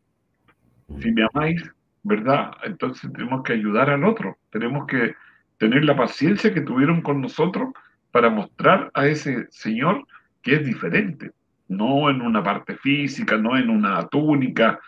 Si 0.99 1.11
me 1.11 1.27
amáis, 1.33 1.63
¿verdad? 2.03 2.51
Entonces 2.63 3.11
tenemos 3.11 3.43
que 3.43 3.53
ayudar 3.53 3.89
al 3.89 4.03
otro, 4.03 4.37
tenemos 4.51 4.85
que 4.87 5.15
tener 5.57 5.85
la 5.85 5.95
paciencia 5.95 6.53
que 6.53 6.61
tuvieron 6.61 7.01
con 7.01 7.21
nosotros 7.21 7.69
para 8.11 8.29
mostrar 8.29 8.91
a 8.93 9.07
ese 9.07 9.47
Señor 9.49 10.05
que 10.41 10.55
es 10.55 10.65
diferente, 10.65 11.31
no 11.67 12.09
en 12.09 12.21
una 12.21 12.43
parte 12.43 12.75
física, 12.75 13.37
no 13.37 13.57
en 13.57 13.69
una 13.69 14.07
túnica, 14.07 14.79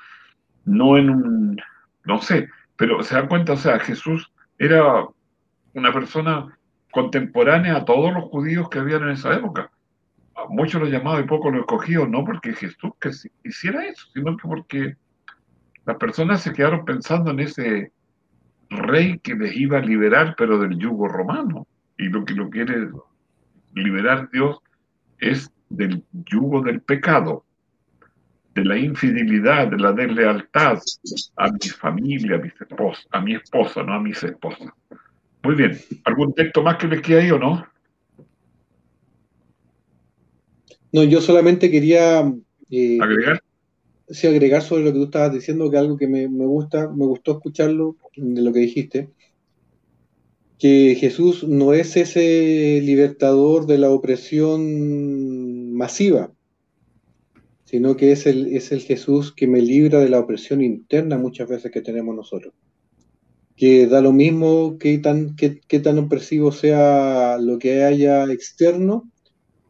no 0.65 0.97
en 0.97 1.09
un, 1.09 1.61
no 2.05 2.21
sé, 2.21 2.49
pero 2.75 3.01
se 3.01 3.15
dan 3.15 3.27
cuenta, 3.27 3.53
o 3.53 3.57
sea, 3.57 3.79
Jesús 3.79 4.31
era 4.59 5.05
una 5.73 5.91
persona 5.91 6.57
contemporánea 6.91 7.77
a 7.77 7.85
todos 7.85 8.13
los 8.13 8.25
judíos 8.25 8.69
que 8.69 8.79
habían 8.79 9.03
en 9.03 9.09
esa 9.09 9.33
época. 9.35 9.71
Muchos 10.49 10.81
lo 10.81 10.87
llamaban 10.87 11.23
y 11.23 11.27
poco 11.27 11.49
lo 11.49 11.59
escogido, 11.59 12.07
no 12.07 12.23
porque 12.23 12.53
Jesús 12.53 12.91
que 12.99 13.11
hiciera 13.43 13.85
eso, 13.85 14.07
sino 14.13 14.37
que 14.37 14.47
porque 14.47 14.95
las 15.85 15.97
personas 15.97 16.41
se 16.41 16.53
quedaron 16.53 16.85
pensando 16.85 17.31
en 17.31 17.39
ese 17.39 17.91
rey 18.69 19.19
que 19.19 19.35
les 19.35 19.55
iba 19.55 19.77
a 19.77 19.81
liberar, 19.81 20.35
pero 20.37 20.59
del 20.59 20.77
yugo 20.77 21.07
romano. 21.07 21.67
Y 21.97 22.09
lo 22.09 22.25
que 22.25 22.33
lo 22.33 22.49
quiere 22.49 22.89
liberar 23.73 24.29
Dios 24.31 24.59
es 25.19 25.51
del 25.69 26.03
yugo 26.11 26.61
del 26.61 26.81
pecado 26.81 27.43
de 28.57 28.65
la 28.65 28.77
infidelidad, 28.77 29.67
de 29.67 29.77
la 29.77 29.91
deslealtad 29.91 30.79
a 31.35 31.51
mi 31.51 31.69
familia, 31.69 32.37
a 32.37 32.39
mi 32.39 32.47
esposa, 32.47 33.01
a 33.11 33.21
mi 33.21 33.35
esposa, 33.35 33.83
no 33.83 33.93
a 33.93 33.99
mis 33.99 34.23
esposas. 34.23 34.69
Muy 35.43 35.55
bien. 35.55 35.77
¿Algún 36.05 36.33
texto 36.33 36.63
más 36.63 36.77
que 36.77 36.87
les 36.87 37.01
quede 37.01 37.31
o 37.31 37.37
no? 37.37 37.67
No, 40.91 41.03
yo 41.03 41.21
solamente 41.21 41.69
quería 41.69 42.33
eh, 42.71 42.97
agregar. 43.01 43.41
Sí, 44.09 44.25
agregar 44.25 44.61
sobre 44.61 44.85
lo 44.85 44.93
que 44.93 44.99
tú 44.99 45.05
estabas 45.05 45.33
diciendo, 45.33 45.69
que 45.69 45.77
algo 45.77 45.97
que 45.97 46.07
me, 46.07 46.29
me 46.29 46.45
gusta, 46.45 46.89
me 46.89 47.05
gustó 47.05 47.33
escucharlo 47.33 47.97
de 48.15 48.41
lo 48.41 48.53
que 48.53 48.59
dijiste, 48.59 49.09
que 50.57 50.95
Jesús 50.99 51.43
no 51.43 51.73
es 51.73 51.97
ese 51.97 52.81
libertador 52.83 53.67
de 53.67 53.77
la 53.77 53.91
opresión 53.91 55.73
masiva, 55.73 56.31
sino 57.65 57.97
que 57.97 58.11
es 58.11 58.25
el, 58.25 58.55
es 58.55 58.71
el 58.71 58.81
Jesús 58.81 59.33
que 59.33 59.45
me 59.45 59.61
libra 59.61 59.99
de 59.99 60.09
la 60.09 60.19
opresión 60.19 60.61
interna 60.61 61.17
muchas 61.17 61.49
veces 61.49 61.71
que 61.71 61.81
tenemos 61.81 62.15
nosotros. 62.15 62.53
Que 63.55 63.87
da 63.87 64.01
lo 64.01 64.13
mismo 64.13 64.77
que 64.79 64.97
tan, 64.99 65.35
que, 65.35 65.59
tan 65.79 65.97
opresivo 65.99 66.51
sea 66.51 67.37
lo 67.39 67.59
que 67.59 67.83
haya 67.83 68.23
externo, 68.31 69.11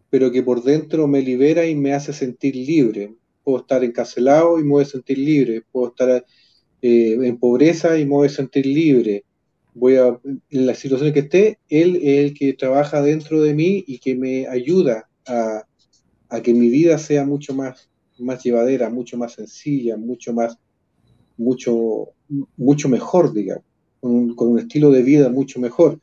pero 0.09 0.31
que 0.31 0.43
por 0.43 0.63
dentro 0.63 1.07
me 1.07 1.21
libera 1.21 1.65
y 1.65 1.75
me 1.75 1.93
hace 1.93 2.13
sentir 2.13 2.55
libre. 2.55 3.13
Puedo 3.43 3.59
estar 3.59 3.83
encarcelado 3.83 4.59
y 4.59 4.63
me 4.63 4.69
voy 4.69 4.83
a 4.83 4.87
sentir 4.87 5.17
libre. 5.17 5.63
Puedo 5.71 5.89
estar 5.89 6.25
eh, 6.81 7.17
en 7.21 7.37
pobreza 7.37 7.97
y 7.97 8.05
me 8.05 8.11
voy 8.11 8.27
a 8.27 8.31
sentir 8.31 8.65
libre. 8.65 9.25
Voy 9.73 9.95
a, 9.95 10.19
en 10.23 10.65
la 10.65 10.75
situación 10.75 11.13
que 11.13 11.19
esté, 11.19 11.59
Él 11.69 11.97
es 11.97 12.25
el 12.25 12.33
que 12.33 12.53
trabaja 12.53 13.01
dentro 13.01 13.41
de 13.41 13.53
mí 13.53 13.83
y 13.85 13.99
que 13.99 14.15
me 14.15 14.47
ayuda 14.47 15.07
a, 15.27 15.63
a 16.29 16.41
que 16.41 16.53
mi 16.53 16.69
vida 16.69 16.97
sea 16.97 17.25
mucho 17.25 17.53
más, 17.53 17.89
más 18.17 18.43
llevadera, 18.43 18.89
mucho 18.89 19.17
más 19.17 19.33
sencilla, 19.33 19.97
mucho 19.97 20.33
más, 20.33 20.57
mucho, 21.37 22.09
mucho 22.57 22.89
mejor, 22.89 23.33
digamos, 23.33 23.63
con, 24.01 24.35
un 24.39 24.59
estilo 24.59 24.91
de 24.91 25.03
vida 25.03 25.29
mucho 25.29 25.59
mejor. 25.59 25.99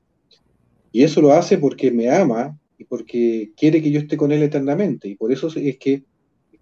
Y 0.92 1.02
eso 1.02 1.20
lo 1.20 1.32
hace 1.32 1.58
porque 1.58 1.90
me 1.90 2.08
ama 2.08 2.58
y 2.78 2.84
porque 2.84 3.52
quiere 3.56 3.82
que 3.82 3.90
yo 3.90 4.00
esté 4.00 4.16
con 4.16 4.32
Él 4.32 4.42
eternamente. 4.42 5.08
Y 5.08 5.16
por 5.16 5.32
eso 5.32 5.48
es 5.54 5.78
que 5.78 6.04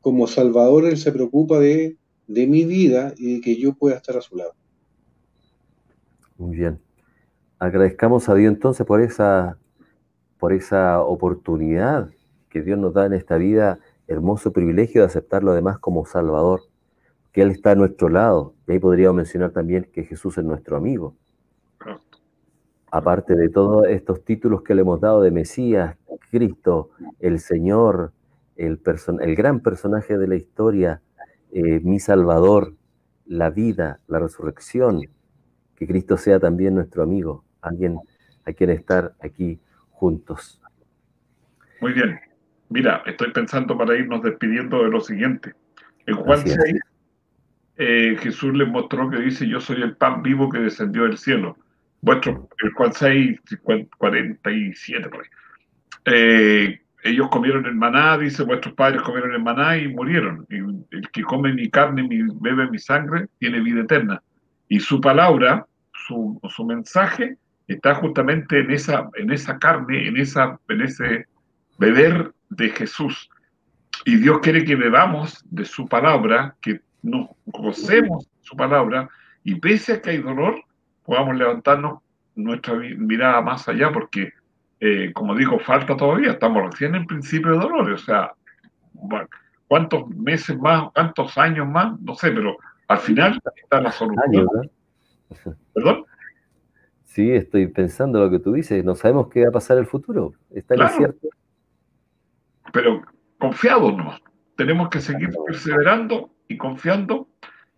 como 0.00 0.26
Salvador 0.26 0.86
Él 0.86 0.96
se 0.96 1.12
preocupa 1.12 1.58
de, 1.58 1.96
de 2.26 2.46
mi 2.46 2.64
vida 2.64 3.14
y 3.16 3.34
de 3.34 3.40
que 3.40 3.56
yo 3.56 3.74
pueda 3.74 3.96
estar 3.96 4.16
a 4.16 4.20
su 4.20 4.36
lado. 4.36 4.54
Muy 6.38 6.56
bien. 6.56 6.78
Agradezcamos 7.58 8.28
a 8.28 8.34
Dios 8.34 8.52
entonces 8.52 8.84
por 8.84 9.00
esa, 9.00 9.56
por 10.38 10.52
esa 10.52 11.00
oportunidad 11.02 12.10
que 12.50 12.62
Dios 12.62 12.78
nos 12.78 12.92
da 12.92 13.06
en 13.06 13.12
esta 13.12 13.36
vida, 13.36 13.78
hermoso 14.08 14.52
privilegio 14.52 15.02
de 15.02 15.06
aceptarlo 15.06 15.52
además 15.52 15.78
como 15.78 16.04
Salvador, 16.04 16.62
que 17.32 17.42
Él 17.42 17.50
está 17.50 17.70
a 17.70 17.74
nuestro 17.76 18.08
lado. 18.08 18.54
Y 18.66 18.72
ahí 18.72 18.78
podríamos 18.78 19.16
mencionar 19.16 19.52
también 19.52 19.88
que 19.92 20.04
Jesús 20.04 20.36
es 20.36 20.44
nuestro 20.44 20.76
amigo. 20.76 21.16
Aparte 22.90 23.36
de 23.36 23.48
todos 23.48 23.86
estos 23.86 24.22
títulos 24.24 24.62
que 24.62 24.74
le 24.74 24.82
hemos 24.82 25.00
dado 25.00 25.22
de 25.22 25.30
Mesías, 25.30 25.96
Cristo, 26.32 26.90
el 27.20 27.40
Señor, 27.40 28.12
el, 28.56 28.80
el 29.20 29.36
gran 29.36 29.60
personaje 29.60 30.16
de 30.16 30.26
la 30.26 30.34
historia, 30.34 31.02
eh, 31.52 31.80
mi 31.80 32.00
Salvador, 32.00 32.74
la 33.26 33.50
vida, 33.50 34.00
la 34.08 34.18
resurrección, 34.18 35.02
que 35.76 35.86
Cristo 35.86 36.16
sea 36.16 36.40
también 36.40 36.74
nuestro 36.74 37.02
amigo, 37.02 37.44
alguien 37.60 37.98
a 38.46 38.52
quien 38.54 38.70
estar 38.70 39.12
aquí 39.20 39.60
juntos. 39.90 40.58
Muy 41.82 41.92
bien. 41.92 42.18
Mira, 42.70 43.02
estoy 43.04 43.30
pensando 43.32 43.76
para 43.76 43.94
irnos 43.94 44.22
despidiendo 44.22 44.82
de 44.82 44.88
lo 44.88 45.02
siguiente. 45.02 45.52
En 46.06 46.14
Juan 46.16 46.46
6, 46.46 46.80
eh, 47.76 48.16
Jesús 48.20 48.54
les 48.54 48.68
mostró 48.68 49.10
que 49.10 49.18
dice, 49.18 49.46
yo 49.46 49.60
soy 49.60 49.82
el 49.82 49.96
pan 49.96 50.22
vivo 50.22 50.48
que 50.48 50.60
descendió 50.60 51.02
del 51.02 51.18
cielo. 51.18 51.58
Vuestro, 52.00 52.48
el 52.64 52.72
Juan 52.72 52.94
6, 52.94 53.38
47 53.98 55.08
por 55.10 55.20
ahí. 55.20 55.28
Eh, 56.04 56.80
ellos 57.04 57.28
comieron 57.30 57.66
el 57.66 57.74
maná, 57.74 58.16
dice, 58.16 58.44
vuestros 58.44 58.74
padres 58.74 59.02
comieron 59.02 59.32
el 59.32 59.42
maná 59.42 59.76
y 59.76 59.88
murieron. 59.88 60.46
El 60.48 61.10
que 61.12 61.22
come 61.22 61.52
mi 61.52 61.68
carne 61.68 62.06
y 62.08 62.22
bebe 62.40 62.70
mi 62.70 62.78
sangre 62.78 63.26
tiene 63.38 63.60
vida 63.60 63.80
eterna. 63.80 64.22
Y 64.68 64.80
su 64.80 65.00
palabra, 65.00 65.66
su, 65.92 66.40
su 66.48 66.64
mensaje, 66.64 67.36
está 67.66 67.94
justamente 67.94 68.60
en 68.60 68.70
esa, 68.70 69.08
en 69.16 69.32
esa 69.32 69.58
carne, 69.58 70.08
en, 70.08 70.16
esa, 70.16 70.58
en 70.68 70.80
ese 70.80 71.26
beber 71.78 72.32
de 72.50 72.70
Jesús. 72.70 73.28
Y 74.04 74.16
Dios 74.16 74.40
quiere 74.40 74.64
que 74.64 74.76
bebamos 74.76 75.44
de 75.50 75.64
su 75.64 75.88
palabra, 75.88 76.56
que 76.60 76.80
nos 77.02 77.28
gocemos 77.46 78.28
su 78.40 78.56
palabra 78.56 79.08
y 79.44 79.56
pese 79.56 79.94
a 79.94 80.02
que 80.02 80.10
hay 80.10 80.18
dolor, 80.18 80.62
podamos 81.04 81.36
levantarnos 81.36 82.00
nuestra 82.34 82.74
mirada 82.74 83.40
más 83.42 83.68
allá, 83.68 83.92
porque, 83.92 84.32
eh, 84.84 85.12
como 85.12 85.36
digo, 85.36 85.60
falta 85.60 85.96
todavía, 85.96 86.32
estamos 86.32 86.64
recién 86.64 86.96
en 86.96 87.06
principio 87.06 87.52
de 87.52 87.58
dolor, 87.58 87.92
o 87.92 87.98
sea, 87.98 88.32
bueno, 88.94 89.28
cuántos 89.68 90.08
meses 90.08 90.58
más, 90.58 90.90
cuántos 90.92 91.38
años 91.38 91.68
más, 91.68 92.00
no 92.00 92.16
sé, 92.16 92.32
pero 92.32 92.56
al 92.88 92.98
final 92.98 93.40
está 93.54 93.80
la 93.80 93.92
solución. 93.92 94.48
¿Perdón? 95.72 96.04
Sí, 97.04 97.30
estoy 97.30 97.68
pensando 97.68 98.18
lo 98.18 98.28
que 98.28 98.40
tú 98.40 98.54
dices, 98.54 98.84
no 98.84 98.96
sabemos 98.96 99.28
qué 99.28 99.44
va 99.44 99.50
a 99.50 99.52
pasar 99.52 99.76
en 99.76 99.84
el 99.84 99.88
futuro, 99.88 100.32
está 100.50 100.74
claro, 100.74 100.90
incierto. 100.90 101.28
Pero 102.72 103.02
confiados 103.38 103.96
no, 103.96 104.18
tenemos 104.56 104.88
que 104.88 105.00
seguir 105.00 105.30
perseverando 105.46 106.34
y 106.48 106.56
confiando, 106.56 107.28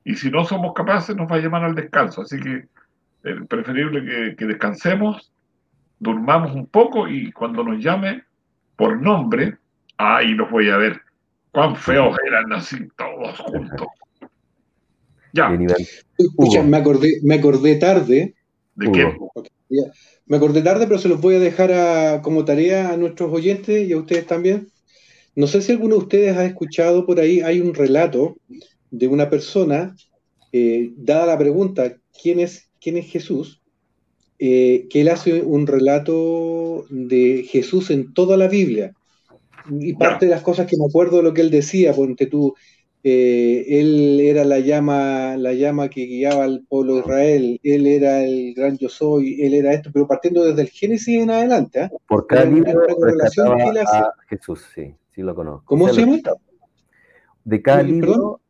y 0.04 0.14
si 0.14 0.30
no 0.30 0.46
somos 0.46 0.72
capaces 0.72 1.14
nos 1.14 1.30
va 1.30 1.36
a 1.36 1.40
llamar 1.40 1.64
al 1.64 1.74
descanso, 1.74 2.22
así 2.22 2.40
que 2.40 2.66
es 3.24 3.46
preferible 3.46 4.34
que, 4.36 4.46
descansemos, 4.46 5.33
durmamos 5.98 6.54
un 6.54 6.66
poco 6.66 7.08
y 7.08 7.32
cuando 7.32 7.62
nos 7.62 7.82
llame 7.82 8.24
por 8.76 9.00
nombre, 9.00 9.58
ahí 9.96 10.34
los 10.34 10.50
voy 10.50 10.68
a 10.70 10.76
ver. 10.76 11.00
Cuán 11.50 11.76
feos 11.76 12.16
eran 12.26 12.52
así 12.52 12.76
todos 12.96 13.38
juntos. 13.38 13.86
Ya. 15.32 15.56
Escucha, 16.18 16.62
me 16.62 16.76
acordé, 16.76 17.20
me 17.22 17.36
acordé 17.36 17.76
tarde. 17.76 18.34
¿De 18.74 18.92
qué? 18.92 19.16
Me 20.26 20.36
acordé 20.36 20.62
tarde, 20.62 20.86
pero 20.86 20.98
se 20.98 21.08
los 21.08 21.20
voy 21.20 21.36
a 21.36 21.40
dejar 21.40 22.22
como 22.22 22.44
tarea 22.44 22.90
a 22.92 22.96
nuestros 22.96 23.32
oyentes 23.32 23.88
y 23.88 23.92
a 23.92 23.98
ustedes 23.98 24.26
también. 24.26 24.68
No 25.36 25.46
sé 25.46 25.62
si 25.62 25.72
alguno 25.72 25.96
de 25.96 26.02
ustedes 26.02 26.36
ha 26.36 26.44
escuchado 26.44 27.06
por 27.06 27.20
ahí, 27.20 27.40
hay 27.40 27.60
un 27.60 27.74
relato 27.74 28.36
de 28.90 29.08
una 29.08 29.28
persona, 29.30 29.96
eh, 30.52 30.92
dada 30.96 31.26
la 31.26 31.38
pregunta, 31.38 31.96
¿quién 32.20 32.38
es 32.38 32.70
quién 32.84 32.98
es 32.98 33.06
Jesús, 33.06 33.62
eh, 34.46 34.88
que 34.90 35.00
él 35.00 35.08
hace 35.08 35.40
un 35.40 35.66
relato 35.66 36.84
de 36.90 37.44
Jesús 37.48 37.90
en 37.90 38.12
toda 38.12 38.36
la 38.36 38.46
Biblia. 38.46 38.92
Y 39.70 39.94
parte 39.94 40.26
de 40.26 40.32
las 40.32 40.42
cosas 40.42 40.66
que 40.66 40.76
me 40.76 40.84
acuerdo 40.84 41.16
de 41.16 41.22
lo 41.22 41.32
que 41.32 41.40
él 41.40 41.50
decía, 41.50 41.94
ponte 41.94 42.26
tú, 42.26 42.54
eh, 43.02 43.64
él 43.66 44.20
era 44.20 44.44
la 44.44 44.58
llama, 44.58 45.38
la 45.38 45.54
llama 45.54 45.88
que 45.88 46.04
guiaba 46.04 46.44
al 46.44 46.62
pueblo 46.68 46.96
de 46.96 47.00
Israel, 47.00 47.60
él 47.62 47.86
era 47.86 48.22
el 48.22 48.52
gran 48.52 48.76
yo 48.76 48.90
soy, 48.90 49.40
él 49.40 49.54
era 49.54 49.72
esto, 49.72 49.88
pero 49.90 50.06
partiendo 50.06 50.44
desde 50.44 50.60
el 50.60 50.68
Génesis 50.68 51.22
en 51.22 51.30
adelante. 51.30 51.84
¿eh? 51.84 51.90
Por 52.06 52.26
cada 52.26 52.44
libro 52.44 52.70
a 52.70 54.12
Jesús, 54.28 54.62
sí, 54.74 54.94
sí 55.14 55.22
lo 55.22 55.34
conozco. 55.34 55.64
¿Cómo 55.64 55.88
se 55.88 56.02
llama? 56.02 56.18
De 57.44 57.62
cada 57.62 57.82
libro, 57.82 58.42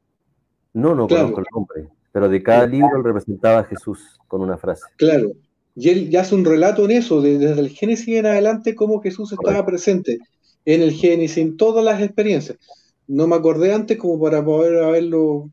no, 0.72 0.92
no 0.96 1.06
conozco 1.06 1.38
el 1.38 1.46
nombre. 1.54 1.88
Pero 2.10 2.28
de 2.28 2.42
cada 2.42 2.66
libro 2.66 2.96
él 2.96 3.04
representaba 3.04 3.60
a 3.60 3.64
Jesús 3.64 4.18
con 4.26 4.40
una 4.40 4.56
frase. 4.56 4.82
Claro. 4.96 5.30
Y 5.76 5.88
él 5.90 6.10
ya 6.10 6.20
hace 6.20 6.34
un 6.34 6.44
relato 6.44 6.84
en 6.84 6.92
eso, 6.92 7.20
desde 7.20 7.58
el 7.58 7.70
Génesis 7.70 8.08
en 8.08 8.26
adelante, 8.26 8.74
cómo 8.74 9.00
Jesús 9.00 9.32
estaba 9.32 9.64
presente 9.66 10.18
en 10.64 10.82
el 10.82 10.92
Génesis, 10.92 11.38
en 11.38 11.56
todas 11.56 11.84
las 11.84 12.00
experiencias. 12.00 12.58
No 13.06 13.26
me 13.26 13.36
acordé 13.36 13.72
antes 13.72 13.98
como 13.98 14.20
para 14.20 14.44
poder 14.44 14.82
haberlo. 14.82 15.50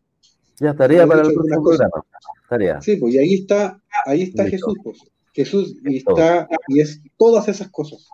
Ya, 0.60 0.76
tarea 0.76 1.08
para 1.08 1.22
el 1.24 1.34
programa. 1.34 2.04
Tarea. 2.48 2.82
Sí, 2.82 2.98
pues 2.98 3.16
y 3.16 3.18
ahí 3.18 3.34
está, 3.34 3.82
ahí 4.06 4.24
está 4.24 4.46
Jesús, 4.46 4.76
pues. 4.84 5.00
Jesús 5.34 5.76
y 5.86 5.98
está, 5.98 6.48
y 6.68 6.82
es 6.82 7.02
todas 7.18 7.48
esas 7.48 7.70
cosas. 7.70 8.08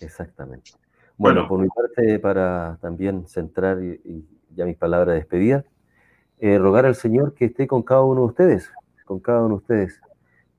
Exactamente. 0.00 0.72
Bueno, 1.16 1.48
por 1.48 1.60
mi 1.60 1.68
parte, 1.68 2.18
para 2.18 2.78
también 2.80 3.26
centrar 3.26 3.82
y 3.82 4.24
ya 4.54 4.64
mis 4.64 4.76
palabras 4.76 5.14
de 5.14 5.20
despedida, 5.20 5.64
eh, 6.38 6.58
rogar 6.58 6.86
al 6.86 6.94
Señor 6.94 7.34
que 7.34 7.46
esté 7.46 7.66
con 7.66 7.82
cada 7.82 8.02
uno 8.02 8.22
de 8.22 8.26
ustedes, 8.28 8.70
con 9.04 9.20
cada 9.20 9.40
uno 9.40 9.48
de 9.48 9.54
ustedes. 9.54 10.00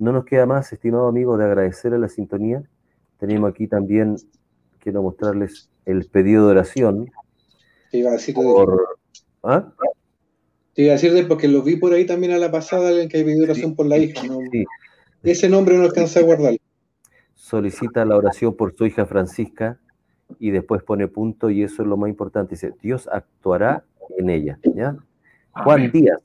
No 0.02 0.12
nos 0.12 0.26
queda 0.26 0.47
más, 0.47 0.74
estimado 0.74 1.08
amigo, 1.08 1.38
de 1.38 1.45
agradecerle 1.45 1.99
la 1.99 2.10
sintonía. 2.10 2.64
Tenemos 3.20 3.52
aquí 3.52 3.68
también, 3.68 4.16
quiero 4.80 5.04
mostrarles 5.04 5.70
el 5.86 6.08
pedido 6.08 6.47
de 6.47 6.54
oración. 6.54 7.12
Te 7.91 7.99
iba 7.99 8.10
a 8.10 8.14
decir 8.14 8.34
por... 8.34 8.97
¿Ah? 9.43 9.72
Te 10.74 10.82
iba 10.82 10.93
a 10.93 10.95
decir 10.95 11.14
de 11.14 11.24
porque 11.26 11.47
lo 11.47 11.62
vi 11.62 11.76
por 11.76 11.93
ahí 11.93 12.08
también 12.08 12.32
a 12.32 12.39
la 12.39 12.49
pasada 12.49 12.99
en 12.99 13.10
que 13.10 13.18
hay 13.18 13.24
pedido 13.24 13.43
oración 13.43 13.76
por 13.76 13.86
la 13.86 13.99
hija. 13.99 14.24
Ese 15.22 15.47
nombre 15.49 15.78
no 15.78 15.84
alcanza 15.84 16.20
a 16.20 16.24
guardar. 16.24 16.58
Solicita 17.36 18.04
la 18.04 18.18
oración 18.18 18.56
por 18.56 18.76
su 18.76 18.88
hija 18.88 19.06
Francisca 19.06 19.78
y 20.39 20.49
después 20.49 20.82
pone 20.82 21.10
punto 21.10 21.52
y 21.52 21.62
eso 21.62 21.84
es 21.84 21.88
lo 21.88 21.95
más 21.95 22.10
importante. 22.10 22.56
Dice, 22.56 22.74
Dios 22.82 23.08
actuará 23.12 23.84
en 24.18 24.32
ella, 24.32 24.58
¿ya? 24.64 24.97
Juan 25.52 25.91
Díaz. 25.91 26.24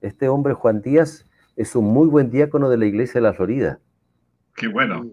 Este 0.00 0.28
hombre, 0.28 0.54
Juan 0.54 0.80
Díaz, 0.80 1.26
es 1.56 1.74
un 1.74 1.86
muy 1.86 2.06
buen 2.06 2.30
diácono 2.30 2.68
de 2.68 2.76
la 2.76 2.86
iglesia 2.86 3.20
de 3.20 3.26
la 3.26 3.32
Florida. 3.32 3.80
Qué 4.54 4.68
bueno. 4.68 5.06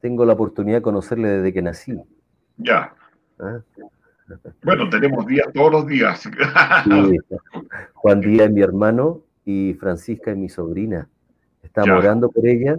Tengo 0.00 0.24
la 0.24 0.34
oportunidad 0.34 0.78
de 0.78 0.82
conocerle 0.82 1.28
desde 1.28 1.52
que 1.52 1.62
nací. 1.62 1.96
Ya. 2.56 2.94
¿Ah? 3.38 3.60
Bueno, 4.62 4.88
tenemos 4.88 5.26
días 5.26 5.46
todos 5.52 5.70
los 5.70 5.86
días. 5.86 6.28
Juan 7.94 8.20
Díaz 8.20 8.48
es 8.48 8.52
mi 8.52 8.62
hermano 8.62 9.22
y 9.44 9.74
Francisca 9.74 10.32
es 10.32 10.36
mi 10.36 10.48
sobrina. 10.48 11.08
Estamos 11.62 11.98
orando 11.98 12.30
por 12.30 12.46
ella 12.46 12.78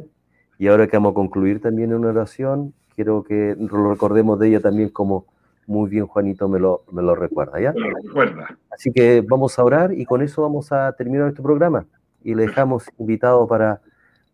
y 0.58 0.68
ahora 0.68 0.88
que 0.88 0.98
vamos 0.98 1.12
a 1.12 1.16
concluir 1.16 1.62
también 1.62 1.92
en 1.92 1.98
una 1.98 2.10
oración, 2.10 2.74
quiero 2.96 3.24
que 3.24 3.56
lo 3.58 3.90
recordemos 3.90 4.40
de 4.40 4.50
ella 4.50 4.60
también 4.60 4.90
como 4.90 5.28
muy 5.68 5.90
bien 5.90 6.06
Juanito 6.06 6.48
me 6.48 6.60
lo, 6.60 6.84
me 6.92 7.02
lo 7.02 7.16
recuerda, 7.16 7.60
¿ya? 7.60 7.74
Me 7.74 7.80
lo 7.80 7.96
recuerda. 7.96 8.58
Así 8.72 8.92
que 8.92 9.22
vamos 9.28 9.58
a 9.58 9.64
orar 9.64 9.94
y 9.94 10.06
con 10.06 10.22
eso 10.22 10.44
vamos 10.44 10.72
a 10.72 10.94
terminar 10.94 11.28
este 11.30 11.42
programa. 11.42 11.86
Y 12.26 12.36
le 12.36 12.48
dejamos 12.48 12.90
invitado 12.98 13.48
para 13.48 13.80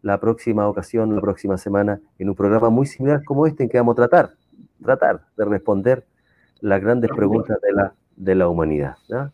la 0.02 0.20
próxima 0.20 0.68
ocasión, 0.68 1.14
la 1.14 1.22
próxima 1.22 1.58
semana, 1.60 2.02
en 2.18 2.30
un 2.30 2.36
programa 2.36 2.70
muy 2.70 2.88
similar 2.88 3.24
como 3.24 3.46
este 3.46 3.64
en 3.64 3.70
que 3.70 3.78
vamos 3.78 3.94
a 3.94 4.08
tratar, 4.08 4.32
tratar 4.84 5.22
de 5.38 5.46
responder 5.46 6.06
las 6.62 6.82
grandes 6.82 7.12
preguntas 7.12 7.60
de 7.62 7.72
la, 7.74 7.94
de 8.16 8.36
la 8.36 8.48
humanidad. 8.48 8.96
¿ya? 9.08 9.32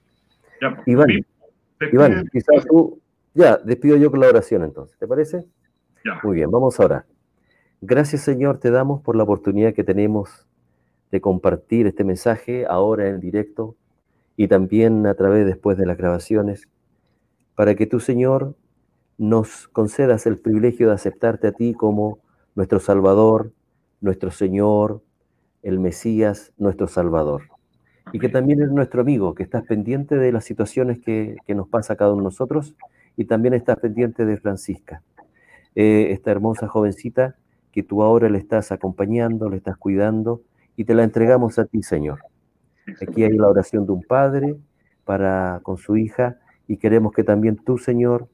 Iván, 0.86 1.10
Iván, 1.92 2.28
quizás 2.32 2.66
tú, 2.68 3.00
ya, 3.34 3.58
despido 3.58 3.96
yo 3.96 4.12
con 4.12 4.20
la 4.20 4.28
oración 4.28 4.64
entonces, 4.64 4.98
¿te 4.98 5.08
parece? 5.08 5.46
Ya. 6.04 6.20
Muy 6.24 6.36
bien, 6.36 6.52
vamos 6.52 6.80
a 6.80 6.86
orar. 6.86 7.06
Gracias 7.80 8.24
Señor, 8.24 8.60
te 8.60 8.72
damos 8.72 9.02
por 9.02 9.16
la 9.16 9.24
oportunidad 9.24 9.74
que 9.74 9.84
tenemos 9.84 10.48
de 11.12 11.22
compartir 11.22 11.88
este 11.88 12.04
mensaje 12.04 12.66
ahora 12.68 13.08
en 13.08 13.20
directo 13.20 13.76
y 14.36 14.48
también 14.48 15.06
a 15.06 15.14
través 15.14 15.46
después 15.46 15.78
de 15.78 15.86
las 15.86 15.98
grabaciones, 15.98 16.68
para 17.58 17.74
que 17.74 17.88
tú, 17.88 18.00
Señor, 18.00 18.56
nos 19.18 19.68
concedas 19.70 20.28
el 20.28 20.38
privilegio 20.38 20.90
de 20.90 20.94
aceptarte 20.94 21.48
a 21.48 21.54
ti 21.54 21.74
como 21.74 22.20
nuestro 22.54 22.80
Salvador, 22.80 23.52
nuestro 24.00 24.30
Señor, 24.30 25.02
el 25.64 25.80
Mesías, 25.80 26.54
nuestro 26.60 26.88
Salvador. 26.88 27.50
Y 28.14 28.20
que 28.20 28.30
también 28.30 28.60
eres 28.60 28.72
nuestro 28.72 29.02
amigo, 29.02 29.34
que 29.34 29.42
estás 29.42 29.64
pendiente 29.64 30.18
de 30.18 30.32
las 30.32 30.44
situaciones 30.44 31.00
que, 31.00 31.38
nos 31.48 31.68
pasa 31.68 31.94
a 31.94 31.96
cada 31.96 32.12
uno 32.12 32.22
de 32.22 32.26
nosotros 32.26 32.76
y 33.16 33.26
también 33.26 33.56
estás 33.56 33.80
pendiente 33.80 34.28
de 34.28 34.38
Francisca, 34.38 35.02
eh, 35.74 36.10
esta 36.12 36.30
hermosa 36.30 36.68
jovencita 36.68 37.38
que 37.72 37.82
tú 37.82 38.04
ahora 38.04 38.30
le 38.30 38.38
estás 38.38 38.72
acompañando, 38.72 39.50
le 39.50 39.58
estás 39.58 39.78
cuidando 39.78 40.44
y 40.76 40.86
te 40.86 40.94
la 40.94 41.04
entregamos 41.04 41.58
a 41.58 41.66
ti, 41.66 41.82
Señor. 41.82 42.20
Aquí 43.02 43.24
hay 43.24 43.36
la 43.36 43.48
oración 43.48 43.88
de 43.88 43.94
un 43.94 44.04
padre 44.04 44.56
para 45.06 45.60
con 45.64 45.78
su 45.78 45.98
hija 45.98 46.38
y 46.68 46.78
queremos 46.78 47.14
que 47.14 47.24
también 47.24 47.58
tú, 47.58 47.78
Señor, 47.78 48.28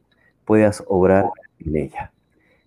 puedas 0.45 0.83
obrar 0.87 1.25
en 1.59 1.75
ella. 1.75 2.11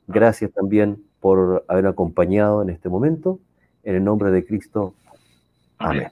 Gracias 0.07 0.53
también 0.53 1.03
por 1.21 1.65
haber 1.69 1.87
acompañado 1.87 2.63
en 2.63 2.71
este 2.71 2.89
momento. 2.89 3.41
En 3.83 3.97
el 3.97 4.05
nombre 4.05 4.31
de 4.31 4.45
Cristo. 4.45 4.95
Amén. 5.79 6.09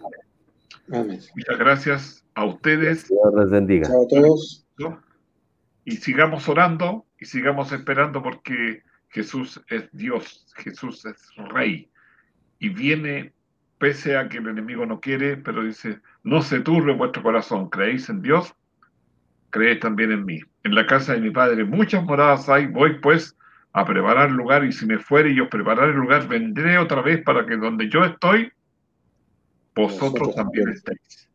Muchas 0.88 1.58
gracias 1.58 2.24
a 2.34 2.44
ustedes. 2.44 3.08
Dios 3.08 3.34
les 3.36 3.50
bendiga. 3.50 3.88
Chao 3.88 4.04
a 4.04 4.08
todos. 4.08 4.66
Y 5.84 5.96
sigamos 5.96 6.48
orando 6.48 7.06
y 7.18 7.26
sigamos 7.26 7.72
esperando 7.72 8.22
porque 8.22 8.82
Jesús 9.08 9.62
es 9.68 9.88
Dios, 9.92 10.46
Jesús 10.56 11.04
es 11.04 11.16
Rey. 11.36 11.90
Y 12.58 12.70
viene 12.70 13.32
pese 13.78 14.16
a 14.16 14.28
que 14.28 14.38
el 14.38 14.48
enemigo 14.48 14.86
no 14.86 15.00
quiere, 15.00 15.36
pero 15.36 15.62
dice, 15.62 16.00
no 16.22 16.42
se 16.42 16.60
turbe 16.60 16.94
vuestro 16.94 17.22
corazón, 17.22 17.68
creéis 17.68 18.08
en 18.08 18.22
Dios, 18.22 18.54
creéis 19.54 19.78
también 19.78 20.10
en 20.10 20.24
mí. 20.24 20.40
En 20.64 20.74
la 20.74 20.84
casa 20.84 21.12
de 21.12 21.20
mi 21.20 21.30
Padre 21.30 21.64
muchas 21.64 22.02
moradas 22.02 22.48
hay, 22.48 22.66
voy 22.66 22.98
pues 22.98 23.36
a 23.72 23.84
preparar 23.84 24.32
lugar 24.32 24.64
y 24.64 24.72
si 24.72 24.84
me 24.84 24.98
fuere 24.98 25.30
y 25.30 25.38
os 25.38 25.48
preparar 25.48 25.90
el 25.90 25.96
lugar, 25.96 26.26
vendré 26.26 26.76
otra 26.76 27.02
vez 27.02 27.22
para 27.22 27.46
que 27.46 27.56
donde 27.56 27.88
yo 27.88 28.04
estoy, 28.04 28.50
vosotros 29.76 30.34
también 30.34 30.68
estéis. 30.70 31.28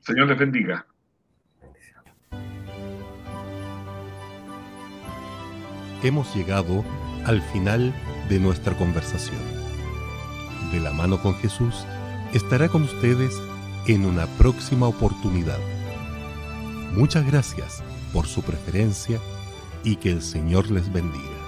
Señor 0.00 0.28
les 0.28 0.38
bendiga. 0.38 0.86
Hemos 6.02 6.34
llegado 6.36 6.84
al 7.24 7.40
final 7.40 7.94
de 8.28 8.38
nuestra 8.38 8.74
conversación 8.74 9.40
de 10.72 10.80
la 10.80 10.92
mano 10.92 11.20
con 11.22 11.34
Jesús 11.36 11.86
estará 12.34 12.68
con 12.68 12.82
ustedes 12.82 13.34
en 13.86 14.04
una 14.04 14.26
próxima 14.38 14.86
oportunidad. 14.86 15.58
Muchas 16.92 17.26
gracias 17.26 17.82
por 18.12 18.26
su 18.26 18.42
preferencia 18.42 19.20
y 19.84 19.96
que 19.96 20.10
el 20.10 20.22
Señor 20.22 20.70
les 20.70 20.92
bendiga. 20.92 21.39